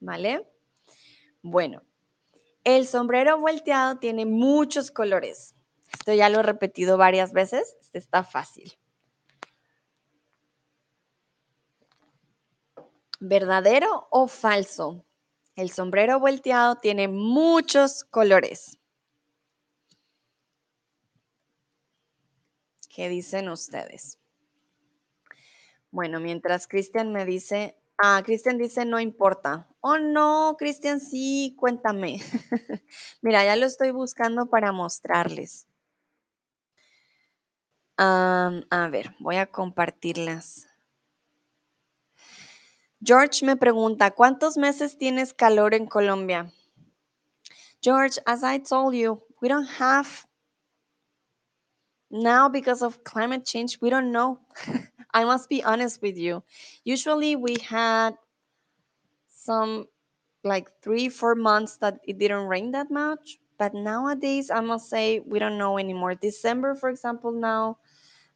¿Vale? 0.01 0.46
Bueno, 1.42 1.83
el 2.64 2.87
sombrero 2.87 3.38
volteado 3.38 3.98
tiene 3.98 4.27
muchos 4.27 4.90
colores. 4.90 5.55
Esto 5.92 6.12
ya 6.12 6.29
lo 6.29 6.40
he 6.40 6.42
repetido 6.42 6.96
varias 6.96 7.33
veces. 7.33 7.77
Este 7.81 7.98
está 7.98 8.22
fácil. 8.22 8.72
¿Verdadero 13.20 14.07
o 14.11 14.29
falso? 14.29 15.05
El 15.57 15.70
sombrero 15.70 16.20
volteado 16.20 16.77
tiene 16.77 17.09
muchos 17.09 18.05
colores. 18.05 18.78
¿Qué 22.98 23.08
dicen 23.08 23.48
ustedes? 23.48 24.18
Bueno, 25.92 26.18
mientras 26.18 26.66
Cristian 26.66 27.12
me 27.12 27.24
dice, 27.24 27.76
ah, 27.96 28.20
Cristian 28.24 28.58
dice 28.58 28.84
no 28.84 28.98
importa. 28.98 29.68
Oh, 29.82 29.98
no, 29.98 30.56
Cristian, 30.58 30.98
sí, 30.98 31.54
cuéntame. 31.56 32.18
Mira, 33.22 33.44
ya 33.44 33.54
lo 33.54 33.66
estoy 33.66 33.92
buscando 33.92 34.46
para 34.46 34.72
mostrarles. 34.72 35.68
a 37.96 38.88
ver, 38.90 39.14
voy 39.20 39.37
a 39.37 39.46
compartirlas. 39.46 40.66
George 43.00 43.46
me 43.46 43.54
pregunta, 43.54 44.11
¿cuántos 44.11 44.56
meses 44.56 44.98
tienes 44.98 45.32
calor 45.32 45.74
en 45.74 45.87
Colombia? 45.87 46.52
George, 47.80 48.20
as 48.26 48.42
I 48.42 48.58
told 48.58 48.96
you, 48.96 49.22
we 49.40 49.48
don't 49.48 49.68
have 49.78 50.28
now, 52.11 52.49
because 52.49 52.83
of 52.83 53.05
climate 53.05 53.44
change, 53.44 53.79
we 53.81 53.90
don't 53.90 54.12
know. 54.12 54.40
I 55.14 55.25
must 55.25 55.49
be 55.49 55.62
honest 55.62 56.01
with 56.01 56.16
you. 56.16 56.42
Usually, 56.85 57.37
we 57.37 57.57
had 57.61 58.14
some 59.29 59.87
like 60.44 60.71
three, 60.83 61.09
four 61.09 61.35
months 61.35 61.77
that 61.79 61.99
it 62.07 62.18
didn't 62.18 62.47
rain 62.47 62.71
that 62.73 62.91
much. 62.91 63.39
But 63.59 63.74
nowadays, 63.74 64.51
I 64.51 64.61
must 64.61 64.89
say, 64.89 65.20
we 65.20 65.39
don't 65.39 65.59
know 65.59 65.78
anymore. 65.78 66.14
December, 66.14 66.74
for 66.74 66.89
example, 66.89 67.32
now 67.32 67.78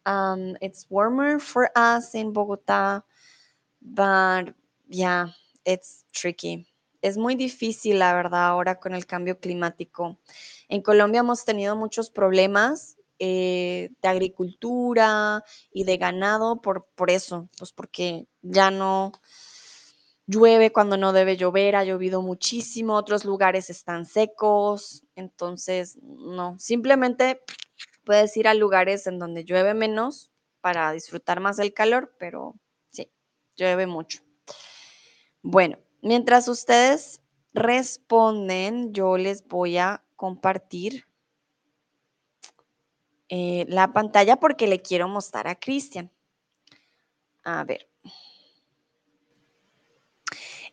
um, 0.04 0.56
it's 0.60 0.86
warmer 0.90 1.38
for 1.38 1.70
us 1.76 2.14
in 2.14 2.32
Bogota. 2.32 3.02
But 3.80 4.54
yeah, 4.88 5.28
it's 5.64 6.04
tricky. 6.12 6.66
Es 7.02 7.16
muy 7.16 7.34
difícil, 7.34 7.98
la 7.98 8.14
verdad, 8.14 8.48
ahora 8.48 8.78
con 8.78 8.94
el 8.94 9.06
cambio 9.06 9.38
climático. 9.38 10.18
En 10.68 10.82
Colombia 10.82 11.20
hemos 11.20 11.44
tenido 11.44 11.76
muchos 11.76 12.10
problemas 12.10 12.96
eh, 13.24 13.90
de 14.02 14.08
agricultura 14.08 15.44
y 15.72 15.84
de 15.84 15.96
ganado 15.96 16.60
por, 16.60 16.88
por 16.96 17.08
eso, 17.08 17.48
pues 17.56 17.70
porque 17.70 18.26
ya 18.42 18.72
no 18.72 19.12
llueve 20.26 20.72
cuando 20.72 20.96
no 20.96 21.12
debe 21.12 21.36
llover, 21.36 21.76
ha 21.76 21.84
llovido 21.84 22.20
muchísimo, 22.20 22.96
otros 22.96 23.24
lugares 23.24 23.70
están 23.70 24.06
secos, 24.06 25.04
entonces 25.14 25.98
no, 26.02 26.58
simplemente 26.58 27.42
puedes 28.02 28.36
ir 28.36 28.48
a 28.48 28.54
lugares 28.54 29.06
en 29.06 29.20
donde 29.20 29.44
llueve 29.44 29.72
menos 29.72 30.32
para 30.60 30.90
disfrutar 30.90 31.38
más 31.38 31.58
del 31.58 31.72
calor, 31.72 32.16
pero 32.18 32.56
sí, 32.90 33.08
llueve 33.54 33.86
mucho. 33.86 34.18
Bueno, 35.42 35.78
mientras 36.00 36.48
ustedes 36.48 37.20
responden, 37.54 38.92
yo 38.92 39.16
les 39.16 39.46
voy 39.46 39.78
a 39.78 40.02
compartir 40.16 41.06
eh, 43.34 43.64
la 43.66 43.94
pantalla 43.94 44.36
porque 44.36 44.66
le 44.66 44.82
quiero 44.82 45.08
mostrar 45.08 45.48
a 45.48 45.54
Cristian. 45.54 46.10
A 47.44 47.64
ver. 47.64 47.88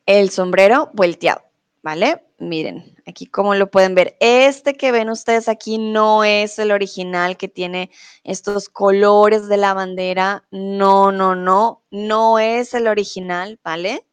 El 0.06 0.30
sombrero 0.30 0.90
volteado, 0.94 1.42
¿vale? 1.82 2.22
Miren, 2.38 2.98
aquí 3.08 3.28
como 3.28 3.56
lo 3.56 3.72
pueden 3.72 3.96
ver. 3.96 4.18
Este 4.20 4.74
que 4.74 4.92
ven 4.92 5.10
ustedes 5.10 5.48
aquí 5.48 5.78
no 5.78 6.26
es 6.26 6.60
el 6.60 6.72
original 6.72 7.38
que 7.38 7.48
tiene 7.48 7.92
estos 8.26 8.68
colores 8.68 9.48
de 9.48 9.56
la 9.56 9.74
bandera. 9.74 10.46
No, 10.52 11.14
no, 11.14 11.36
no, 11.36 11.86
no 11.92 12.40
es 12.40 12.74
el 12.74 12.88
original, 12.88 13.58
¿vale? 13.64 14.06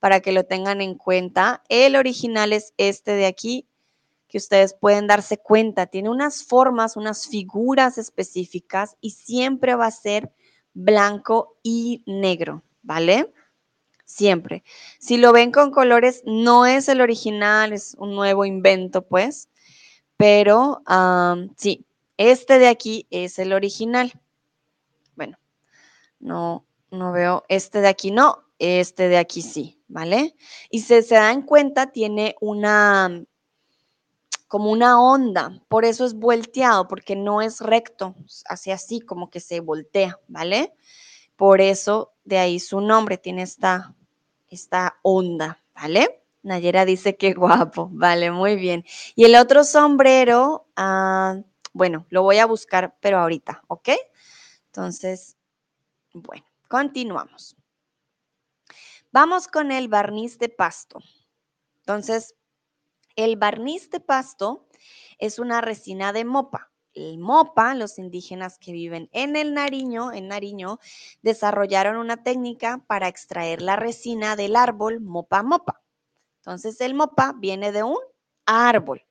Para 0.00 0.20
que 0.20 0.32
lo 0.32 0.44
tengan 0.44 0.82
en 0.82 0.96
cuenta. 0.96 1.62
El 1.70 1.96
original 1.96 2.52
es 2.52 2.74
este 2.76 3.12
de 3.12 3.24
aquí, 3.24 3.66
que 4.28 4.38
ustedes 4.38 4.74
pueden 4.74 5.06
darse 5.06 5.38
cuenta. 5.38 5.86
Tiene 5.86 6.10
unas 6.10 6.44
formas, 6.44 6.96
unas 6.96 7.28
figuras 7.28 7.98
específicas 7.98 8.96
y 9.00 9.10
siempre 9.10 9.74
va 9.74 9.86
a 9.86 9.90
ser 9.90 10.32
blanco 10.74 11.58
y 11.62 12.02
negro, 12.06 12.62
¿vale? 12.82 13.32
Siempre. 14.04 14.62
Si 14.98 15.16
lo 15.16 15.32
ven 15.32 15.50
con 15.50 15.70
colores, 15.70 16.22
no 16.24 16.66
es 16.66 16.88
el 16.88 17.00
original, 17.00 17.72
es 17.72 17.94
un 17.98 18.14
nuevo 18.14 18.44
invento, 18.44 19.02
pues. 19.02 19.48
Pero 20.16 20.82
sí, 21.56 21.86
este 22.16 22.58
de 22.58 22.68
aquí 22.68 23.06
es 23.10 23.38
el 23.38 23.52
original. 23.52 24.12
Bueno, 25.14 25.38
no, 26.20 26.66
no 26.90 27.12
veo. 27.12 27.44
Este 27.48 27.80
de 27.80 27.88
aquí 27.88 28.10
no, 28.10 28.44
este 28.58 29.08
de 29.08 29.18
aquí 29.18 29.42
sí, 29.42 29.80
¿vale? 29.88 30.34
Y 30.70 30.80
si 30.80 31.02
se 31.02 31.14
dan 31.16 31.42
cuenta, 31.42 31.90
tiene 31.90 32.36
una, 32.40 33.24
como 34.48 34.70
una 34.70 35.00
onda, 35.00 35.60
por 35.68 35.84
eso 35.84 36.04
es 36.04 36.14
volteado, 36.14 36.86
porque 36.88 37.16
no 37.16 37.42
es 37.42 37.60
recto, 37.60 38.14
hace 38.46 38.72
así 38.72 39.00
como 39.00 39.30
que 39.30 39.40
se 39.40 39.60
voltea, 39.60 40.18
¿vale? 40.28 40.74
Por 41.36 41.60
eso 41.60 42.14
de 42.24 42.38
ahí 42.38 42.60
su 42.60 42.80
nombre 42.80 43.18
tiene 43.18 43.42
esta, 43.42 43.94
esta 44.48 44.98
onda, 45.02 45.62
¿vale? 45.74 46.22
Nayera 46.42 46.84
dice 46.84 47.16
que 47.16 47.34
guapo, 47.34 47.88
vale, 47.92 48.30
muy 48.30 48.56
bien. 48.56 48.84
Y 49.16 49.24
el 49.24 49.34
otro 49.34 49.64
sombrero, 49.64 50.68
ah, 50.76 51.40
bueno, 51.72 52.06
lo 52.08 52.22
voy 52.22 52.38
a 52.38 52.46
buscar, 52.46 52.96
pero 53.00 53.18
ahorita, 53.18 53.62
¿ok? 53.66 53.90
Entonces, 54.66 55.36
bueno, 56.12 56.46
continuamos. 56.68 57.56
Vamos 59.10 59.48
con 59.48 59.72
el 59.72 59.88
barniz 59.88 60.38
de 60.38 60.48
pasto. 60.48 61.00
Entonces, 61.78 62.35
el 63.16 63.36
barniz 63.36 63.90
de 63.90 64.00
pasto 64.00 64.68
es 65.18 65.38
una 65.38 65.62
resina 65.62 66.12
de 66.12 66.24
mopa. 66.24 66.70
El 66.92 67.18
mopa, 67.18 67.74
los 67.74 67.98
indígenas 67.98 68.58
que 68.58 68.72
viven 68.72 69.08
en 69.12 69.36
el 69.36 69.52
Nariño, 69.54 70.12
en 70.12 70.28
Nariño, 70.28 70.78
desarrollaron 71.22 71.96
una 71.96 72.22
técnica 72.22 72.84
para 72.86 73.08
extraer 73.08 73.60
la 73.60 73.76
resina 73.76 74.36
del 74.36 74.56
árbol 74.56 75.00
mopa 75.00 75.42
mopa. 75.42 75.82
Entonces, 76.38 76.80
el 76.80 76.94
mopa 76.94 77.34
viene 77.36 77.72
de 77.72 77.82
un 77.82 77.98
árbol, 78.46 79.04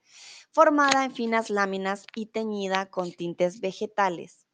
formada 0.51 1.03
en 1.05 1.13
finas 1.13 1.49
láminas 1.49 2.05
y 2.15 2.27
teñida 2.27 2.89
con 2.89 3.11
tintes 3.11 3.59
vegetales. 3.59 4.47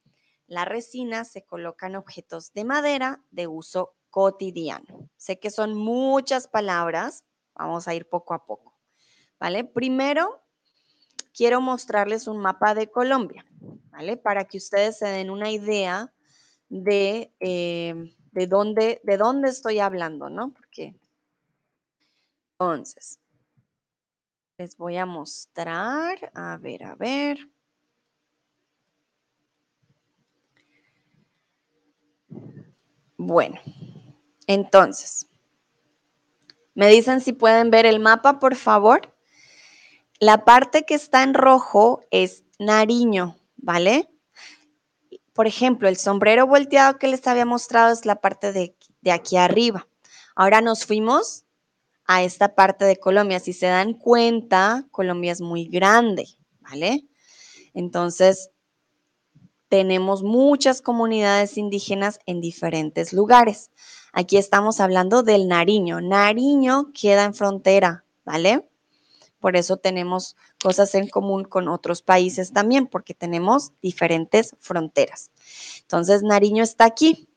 La 0.47 0.65
resina 0.65 1.23
se 1.23 1.45
coloca 1.45 1.87
en 1.87 1.95
objetos 1.95 2.51
de 2.53 2.65
madera 2.65 3.23
de 3.31 3.47
uso 3.47 3.95
cotidiano. 4.09 5.09
Sé 5.15 5.39
que 5.39 5.51
son 5.51 5.73
muchas 5.73 6.47
palabras, 6.47 7.23
vamos 7.53 7.87
a 7.87 7.95
ir 7.95 8.09
poco 8.09 8.33
a 8.33 8.45
poco. 8.45 8.70
¿Vale? 9.41 9.63
Primero, 9.63 10.43
quiero 11.33 11.61
mostrarles 11.61 12.27
un 12.27 12.37
mapa 12.37 12.75
de 12.75 12.91
Colombia, 12.91 13.43
¿vale? 13.89 14.15
Para 14.15 14.45
que 14.45 14.59
ustedes 14.59 14.99
se 14.99 15.07
den 15.07 15.31
una 15.31 15.49
idea 15.49 16.13
de, 16.69 17.33
eh, 17.39 18.13
de, 18.31 18.47
dónde, 18.47 19.01
de 19.03 19.17
dónde 19.17 19.49
estoy 19.49 19.79
hablando, 19.79 20.29
¿no? 20.29 20.53
Porque, 20.53 20.95
entonces, 22.59 23.19
les 24.59 24.77
voy 24.77 24.97
a 24.97 25.07
mostrar, 25.07 26.31
a 26.35 26.57
ver, 26.57 26.83
a 26.83 26.93
ver. 26.93 27.39
Bueno, 33.17 33.59
entonces, 34.45 35.27
¿me 36.75 36.89
dicen 36.89 37.21
si 37.21 37.33
pueden 37.33 37.71
ver 37.71 37.87
el 37.87 37.99
mapa, 37.99 38.39
por 38.39 38.55
favor? 38.55 39.11
La 40.21 40.45
parte 40.45 40.83
que 40.83 40.93
está 40.93 41.23
en 41.23 41.33
rojo 41.33 42.03
es 42.11 42.43
Nariño, 42.59 43.37
¿vale? 43.57 44.07
Por 45.33 45.47
ejemplo, 45.47 45.89
el 45.89 45.97
sombrero 45.97 46.45
volteado 46.45 46.99
que 46.99 47.07
les 47.07 47.25
había 47.25 47.43
mostrado 47.43 47.91
es 47.91 48.05
la 48.05 48.21
parte 48.21 48.53
de, 48.53 48.75
de 49.01 49.11
aquí 49.11 49.37
arriba. 49.37 49.87
Ahora 50.35 50.61
nos 50.61 50.85
fuimos 50.85 51.45
a 52.05 52.21
esta 52.21 52.53
parte 52.53 52.85
de 52.85 52.97
Colombia. 52.97 53.39
Si 53.39 53.51
se 53.51 53.65
dan 53.65 53.95
cuenta, 53.95 54.85
Colombia 54.91 55.31
es 55.31 55.41
muy 55.41 55.65
grande, 55.65 56.27
¿vale? 56.59 57.03
Entonces, 57.73 58.51
tenemos 59.69 60.21
muchas 60.21 60.83
comunidades 60.83 61.57
indígenas 61.57 62.19
en 62.27 62.41
diferentes 62.41 63.11
lugares. 63.11 63.71
Aquí 64.13 64.37
estamos 64.37 64.81
hablando 64.81 65.23
del 65.23 65.47
Nariño. 65.47 65.99
Nariño 65.99 66.91
queda 66.93 67.23
en 67.23 67.33
frontera, 67.33 68.05
¿vale? 68.23 68.67
Por 69.41 69.57
eso 69.57 69.77
tenemos 69.77 70.37
cosas 70.63 70.95
en 70.95 71.09
común 71.09 71.43
con 71.43 71.67
otros 71.67 72.01
países 72.03 72.53
también, 72.53 72.87
porque 72.87 73.15
tenemos 73.15 73.71
diferentes 73.81 74.55
fronteras. 74.59 75.31
Entonces, 75.81 76.21
Nariño 76.23 76.63
está 76.63 76.85
aquí. 76.85 77.27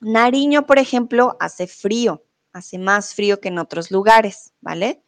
Nariño, 0.00 0.66
por 0.66 0.78
ejemplo, 0.78 1.36
hace 1.40 1.66
frío, 1.66 2.24
hace 2.52 2.78
más 2.78 3.14
frío 3.14 3.40
que 3.40 3.48
en 3.48 3.58
otros 3.58 3.90
lugares, 3.90 4.54
¿vale? 4.60 5.02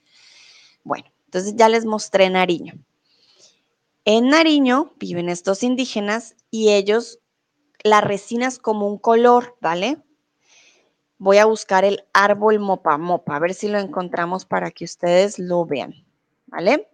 Bueno, 0.82 1.06
entonces 1.26 1.54
ya 1.56 1.68
les 1.68 1.86
mostré 1.86 2.28
Nariño. 2.30 2.74
En 4.04 4.28
Nariño 4.28 4.92
viven 4.96 5.28
estos 5.28 5.62
indígenas 5.62 6.36
y 6.50 6.70
ellos, 6.70 7.20
la 7.82 8.00
resina 8.00 8.48
es 8.48 8.58
como 8.58 8.86
un 8.86 8.98
color, 8.98 9.56
¿vale? 9.60 10.02
Voy 11.16 11.38
a 11.38 11.46
buscar 11.46 11.84
el 11.84 12.04
árbol 12.12 12.58
mopa 12.58 12.98
mopa, 12.98 13.36
a 13.36 13.38
ver 13.38 13.54
si 13.54 13.68
lo 13.68 13.78
encontramos 13.78 14.44
para 14.44 14.70
que 14.72 14.84
ustedes 14.84 15.38
lo 15.38 15.64
vean. 15.64 16.03
¿Vale? 16.54 16.88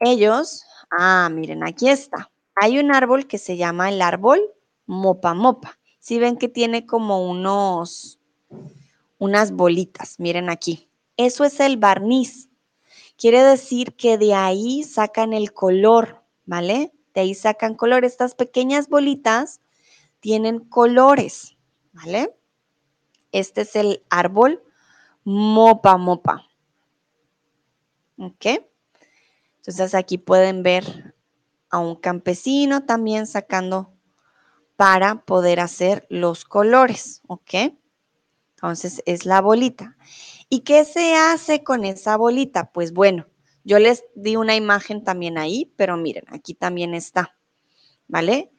Ellos, 0.00 0.64
ah, 0.90 1.28
miren, 1.32 1.62
aquí 1.62 1.88
está. 1.88 2.30
Hay 2.56 2.78
un 2.78 2.92
árbol 2.92 3.28
que 3.28 3.38
se 3.38 3.56
llama 3.56 3.88
el 3.88 4.02
árbol 4.02 4.40
mopa 4.86 5.34
mopa. 5.34 5.78
Si 6.00 6.18
ven 6.18 6.36
que 6.36 6.48
tiene 6.48 6.84
como 6.84 7.28
unos, 7.28 8.18
unas 9.18 9.52
bolitas, 9.52 10.18
miren 10.18 10.50
aquí. 10.50 10.90
Eso 11.16 11.44
es 11.44 11.60
el 11.60 11.76
barniz. 11.76 12.48
Quiere 13.16 13.42
decir 13.42 13.94
que 13.94 14.18
de 14.18 14.34
ahí 14.34 14.82
sacan 14.82 15.32
el 15.32 15.52
color, 15.52 16.22
¿vale? 16.44 16.92
De 17.14 17.20
ahí 17.20 17.34
sacan 17.34 17.74
color. 17.74 18.04
Estas 18.04 18.34
pequeñas 18.34 18.88
bolitas 18.88 19.60
tienen 20.20 20.60
colores, 20.60 21.56
¿vale? 21.92 22.34
Este 23.30 23.60
es 23.60 23.76
el 23.76 24.02
árbol 24.10 24.62
mopa 25.24 25.96
mopa. 25.96 26.48
¿Ok? 28.16 28.67
Entonces 29.68 29.94
aquí 29.94 30.16
pueden 30.16 30.62
ver 30.62 31.14
a 31.68 31.78
un 31.78 31.96
campesino 31.96 32.86
también 32.86 33.26
sacando 33.26 33.92
para 34.76 35.26
poder 35.26 35.60
hacer 35.60 36.06
los 36.08 36.46
colores, 36.46 37.20
¿ok? 37.28 37.74
Entonces 38.54 39.02
es 39.04 39.26
la 39.26 39.42
bolita. 39.42 39.98
¿Y 40.48 40.60
qué 40.60 40.86
se 40.86 41.16
hace 41.16 41.64
con 41.64 41.84
esa 41.84 42.16
bolita? 42.16 42.72
Pues 42.72 42.94
bueno, 42.94 43.26
yo 43.62 43.78
les 43.78 44.04
di 44.14 44.36
una 44.36 44.56
imagen 44.56 45.04
también 45.04 45.36
ahí, 45.36 45.70
pero 45.76 45.98
miren, 45.98 46.24
aquí 46.28 46.54
también 46.54 46.94
está, 46.94 47.36
¿vale? 48.06 48.50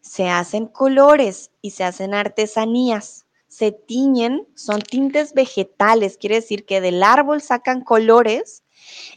Se 0.00 0.30
hacen 0.30 0.66
colores 0.66 1.52
y 1.62 1.70
se 1.70 1.84
hacen 1.84 2.12
artesanías. 2.12 3.24
Se 3.46 3.70
tiñen, 3.70 4.48
son 4.56 4.82
tintes 4.82 5.32
vegetales, 5.32 6.16
quiere 6.16 6.36
decir 6.36 6.66
que 6.66 6.80
del 6.80 7.04
árbol 7.04 7.40
sacan 7.40 7.82
colores 7.82 8.64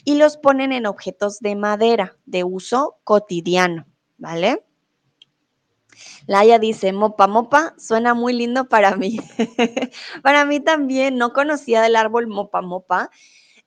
y 0.04 0.16
los 0.16 0.38
ponen 0.38 0.72
en 0.72 0.86
objetos 0.86 1.40
de 1.40 1.56
madera 1.56 2.18
de 2.26 2.44
uso 2.44 2.98
cotidiano, 3.04 3.86
¿vale? 4.18 4.64
Laia 6.28 6.60
dice, 6.60 6.92
mopa 6.94 7.28
mopa, 7.28 7.76
suena 7.78 8.14
muy 8.14 8.34
lindo 8.34 8.68
para 8.68 8.96
mí. 8.96 9.20
para 10.24 10.46
mí 10.46 10.60
también, 10.60 11.18
no 11.18 11.34
conocía 11.34 11.82
del 11.82 11.96
árbol 11.96 12.28
mopa 12.28 12.62
mopa, 12.62 13.10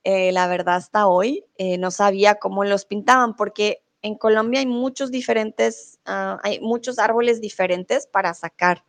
eh, 0.04 0.32
la 0.32 0.46
verdad 0.46 0.76
hasta 0.76 1.06
hoy, 1.06 1.44
eh, 1.56 1.78
no 1.78 1.90
sabía 1.90 2.36
cómo 2.36 2.64
los 2.64 2.84
pintaban, 2.84 3.34
porque 3.36 3.82
en 4.02 4.14
Colombia 4.14 4.60
hay 4.60 4.66
muchos 4.66 5.10
diferentes, 5.10 5.98
ah, 6.06 6.38
hay 6.42 6.60
muchos 6.60 6.98
árboles 6.98 7.40
diferentes 7.40 8.06
para 8.06 8.34
sacar 8.34 8.84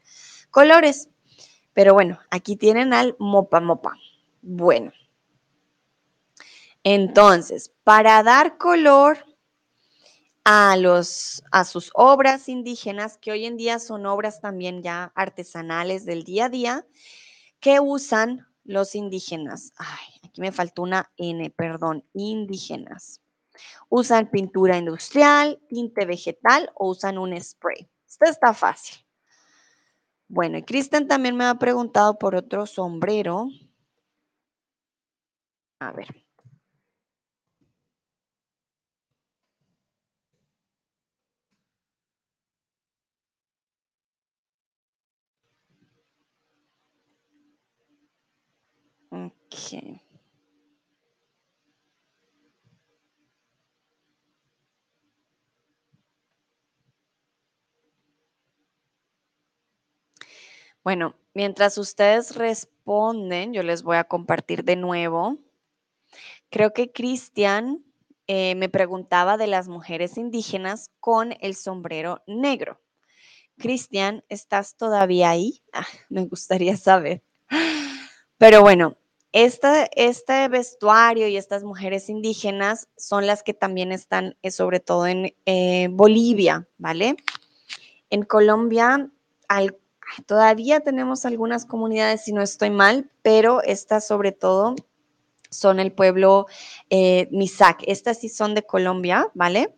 colores. 0.51 1.09
Pero 1.73 1.93
bueno, 1.93 2.19
aquí 2.31 2.55
tienen 2.55 2.93
al 2.93 3.15
mopa 3.19 3.59
mopa. 3.59 3.95
Bueno, 4.41 4.91
entonces, 6.83 7.73
para 7.83 8.23
dar 8.23 8.57
color 8.57 9.17
a, 10.43 10.77
los, 10.77 11.43
a 11.51 11.65
sus 11.65 11.91
obras 11.93 12.47
indígenas, 12.47 13.17
que 13.17 13.31
hoy 13.31 13.45
en 13.45 13.57
día 13.57 13.79
son 13.79 14.05
obras 14.05 14.39
también 14.39 14.81
ya 14.81 15.11
artesanales 15.15 16.05
del 16.05 16.23
día 16.23 16.45
a 16.45 16.49
día, 16.49 16.87
que 17.59 17.79
usan 17.79 18.47
los 18.63 18.95
indígenas. 18.95 19.73
Ay, 19.77 20.07
aquí 20.23 20.41
me 20.41 20.51
faltó 20.51 20.83
una 20.83 21.11
N, 21.17 21.49
perdón, 21.49 22.05
indígenas. 22.13 23.21
Usan 23.89 24.29
pintura 24.29 24.77
industrial, 24.77 25.59
tinte 25.67 26.05
vegetal 26.05 26.71
o 26.75 26.89
usan 26.89 27.17
un 27.17 27.41
spray. 27.41 27.89
Esto 28.07 28.25
está 28.25 28.53
fácil. 28.53 29.05
Bueno, 30.29 30.57
y 30.57 30.63
Kristen 30.63 31.07
también 31.07 31.35
me 31.35 31.45
ha 31.45 31.55
preguntado 31.55 32.17
por 32.17 32.35
otro 32.35 32.65
sombrero. 32.65 33.47
A 35.79 35.91
ver. 35.91 36.26
Bueno, 60.83 61.15
mientras 61.33 61.77
ustedes 61.77 62.35
responden, 62.35 63.53
yo 63.53 63.61
les 63.61 63.83
voy 63.83 63.97
a 63.97 64.05
compartir 64.05 64.63
de 64.63 64.77
nuevo. 64.77 65.37
Creo 66.49 66.71
que 66.73 66.91
Cristian 66.91 67.83
eh, 68.27 68.55
me 68.55 68.69
preguntaba 68.69 69.37
de 69.37 69.47
las 69.47 69.67
mujeres 69.67 70.17
indígenas 70.17 70.91
con 70.99 71.33
el 71.41 71.55
sombrero 71.55 72.23
negro. 72.25 72.79
Cristian, 73.57 74.23
¿estás 74.29 74.77
todavía 74.77 75.31
ahí? 75.31 75.61
Ah, 75.73 75.87
me 76.09 76.25
gustaría 76.25 76.77
saber. 76.77 77.23
Pero 78.37 78.61
bueno, 78.61 78.97
este, 79.43 80.47
vestuario 80.47 81.27
y 81.27 81.37
estas 81.37 81.63
mujeres 81.63 82.09
indígenas 82.09 82.87
son 82.97 83.27
las 83.27 83.43
que 83.43 83.53
también 83.53 83.91
están, 83.91 84.35
eh, 84.41 84.49
sobre 84.49 84.79
todo 84.79 85.05
en 85.05 85.35
eh, 85.45 85.89
Bolivia, 85.91 86.67
¿vale? 86.79 87.17
En 88.09 88.23
Colombia 88.23 89.11
todavía 90.25 90.79
tenemos 90.79 91.23
algunas 91.25 91.65
comunidades, 91.65 92.23
si 92.23 92.33
no 92.33 92.41
estoy 92.41 92.71
mal, 92.71 93.11
pero 93.21 93.61
estas 93.61 94.07
sobre 94.07 94.31
todo 94.31 94.75
son 95.51 95.79
el 95.79 95.91
pueblo 95.91 96.47
eh, 96.89 97.27
Misak. 97.31 97.83
Estas 97.85 98.19
sí 98.19 98.29
son 98.29 98.55
de 98.55 98.63
Colombia, 98.63 99.29
¿vale? 99.35 99.75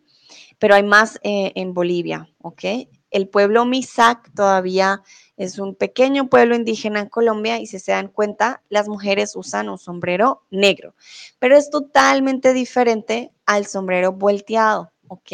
Pero 0.58 0.76
hay 0.76 0.84
más 0.84 1.20
en 1.24 1.74
Bolivia, 1.74 2.30
¿ok? 2.42 2.64
El 3.12 3.28
pueblo 3.28 3.66
Misak 3.66 4.32
todavía 4.36 5.02
es 5.40 5.58
un 5.58 5.74
pequeño 5.74 6.30
pueblo 6.30 6.54
indígena 6.54 7.00
en 7.00 7.08
Colombia 7.08 7.60
y 7.60 7.66
si 7.66 7.80
se 7.80 7.94
dan 7.94 8.10
cuenta, 8.10 8.62
las 8.68 8.90
mujeres 8.90 9.38
usan 9.38 9.70
un 9.70 9.78
sombrero 9.78 10.44
negro, 10.52 10.96
pero 11.40 11.56
es 11.56 11.70
totalmente 11.70 12.54
diferente 12.54 13.32
al 13.46 13.66
sombrero 13.66 14.12
volteado, 14.12 14.92
¿ok? 15.08 15.32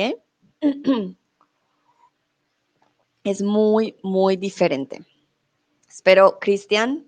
Es 3.23 3.41
muy, 3.41 3.95
muy 4.03 4.37
diferente. 4.37 5.03
Espero, 5.89 6.37
Cristian, 6.37 7.07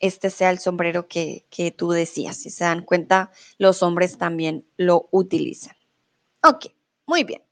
este 0.00 0.30
sea 0.30 0.48
el 0.48 0.58
sombrero 0.58 1.08
que, 1.08 1.44
que 1.50 1.72
tú 1.72 1.90
decías. 1.90 2.38
Si 2.38 2.48
se 2.48 2.64
dan 2.64 2.86
cuenta, 2.86 3.30
los 3.58 3.82
hombres 3.82 4.16
también 4.16 4.64
lo 4.78 5.10
utilizan. 5.10 5.76
Ok, 6.42 6.68
muy 7.04 7.24
bien. 7.24 7.42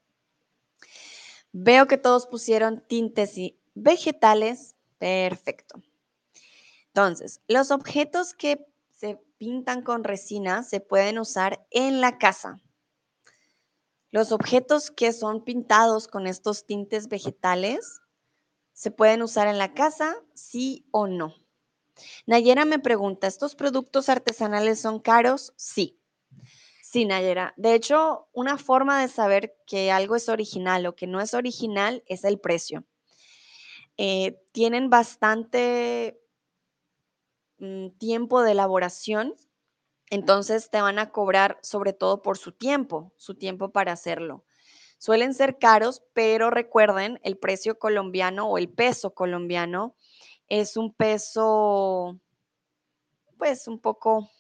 Veo 1.59 1.87
que 1.87 1.97
todos 1.97 2.27
pusieron 2.27 2.85
tintes 2.87 3.35
vegetales. 3.75 4.77
Perfecto. 4.99 5.83
Entonces, 6.89 7.41
los 7.49 7.71
objetos 7.71 8.35
que 8.35 8.67
se 8.91 9.19
pintan 9.39 9.81
con 9.81 10.05
resina 10.05 10.63
se 10.63 10.81
pueden 10.81 11.19
usar 11.19 11.67
en 11.71 12.03
la 12.03 12.19
casa. 12.19 12.61
Los 14.11 14.33
objetos 14.33 14.91
que 14.91 15.15
son 15.15 15.45
pintados 15.45 16.09
con 16.09 16.27
estos 16.27 16.67
tintes 16.67 17.09
vegetales 17.09 18.03
se 18.75 18.91
pueden 18.91 19.23
usar 19.23 19.49
en 19.49 19.57
la 19.57 19.73
casa, 19.73 20.15
sí 20.35 20.87
o 20.91 21.07
no. 21.07 21.35
Nayera 22.27 22.67
me 22.67 22.79
pregunta, 22.79 23.27
¿estos 23.29 23.55
productos 23.55 24.11
artesanales 24.11 24.79
son 24.79 25.01
caros? 25.01 25.55
Sí. 25.57 25.99
Sí, 26.97 27.05
Nayera. 27.05 27.53
De 27.59 27.75
hecho, 27.75 28.27
una 28.33 28.57
forma 28.57 29.03
de 29.03 29.09
saber 29.09 29.55
que 29.67 29.93
algo 29.93 30.17
es 30.17 30.31
original 30.31 30.87
o 30.87 30.97
que 30.97 31.07
no 31.07 31.21
es 31.21 31.35
original 31.35 32.03
es 32.07 32.25
el 32.25 32.41
precio. 32.41 32.87
Eh, 33.99 34.41
tienen 34.53 34.89
bastante 34.89 36.19
mm, 37.59 37.89
tiempo 37.99 38.43
de 38.43 38.53
elaboración, 38.53 39.35
entonces 40.09 40.71
te 40.71 40.81
van 40.81 40.99
a 40.99 41.11
cobrar 41.11 41.59
sobre 41.61 41.93
todo 41.93 42.23
por 42.23 42.39
su 42.39 42.53
tiempo, 42.53 43.13
su 43.19 43.35
tiempo 43.35 43.73
para 43.73 43.93
hacerlo. 43.93 44.47
Suelen 44.97 45.35
ser 45.35 45.59
caros, 45.59 46.03
pero 46.15 46.49
recuerden, 46.49 47.21
el 47.23 47.37
precio 47.37 47.79
colombiano 47.79 48.49
o 48.49 48.57
el 48.57 48.71
peso 48.71 49.13
colombiano 49.13 49.95
es 50.49 50.79
un 50.79 50.95
peso, 50.95 52.19
pues 53.37 53.69
un 53.69 53.81
poco 53.81 54.31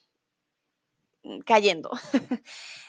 cayendo, 1.44 1.90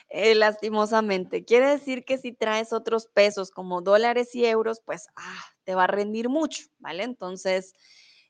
eh, 0.10 0.36
lastimosamente. 0.36 1.46
Quiere 1.46 1.70
decir 1.70 2.06
que 2.06 2.18
si 2.18 2.34
traes 2.34 2.74
otros 2.74 3.08
pesos 3.08 3.52
como 3.52 3.82
dólares 3.82 4.34
y 4.36 4.46
euros, 4.46 4.82
pues 4.86 5.08
ah, 5.16 5.44
te 5.64 5.76
va 5.76 5.86
a 5.86 5.88
rendir 5.88 6.30
mucho, 6.30 6.66
¿vale? 6.80 7.04
Entonces 7.04 7.74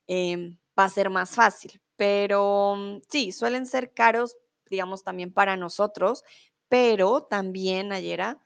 em, 0.07 0.57
va 0.77 0.85
a 0.85 0.89
ser 0.89 1.09
más 1.09 1.31
fácil. 1.31 1.81
Pero 1.95 2.75
mm, 2.77 3.01
sí, 3.09 3.31
suelen 3.31 3.65
ser 3.65 3.93
caros, 3.93 4.37
digamos, 4.69 5.03
también 5.03 5.33
para 5.33 5.57
nosotros, 5.57 6.23
pero 6.69 7.23
también, 7.23 7.91
Ayera, 7.91 8.39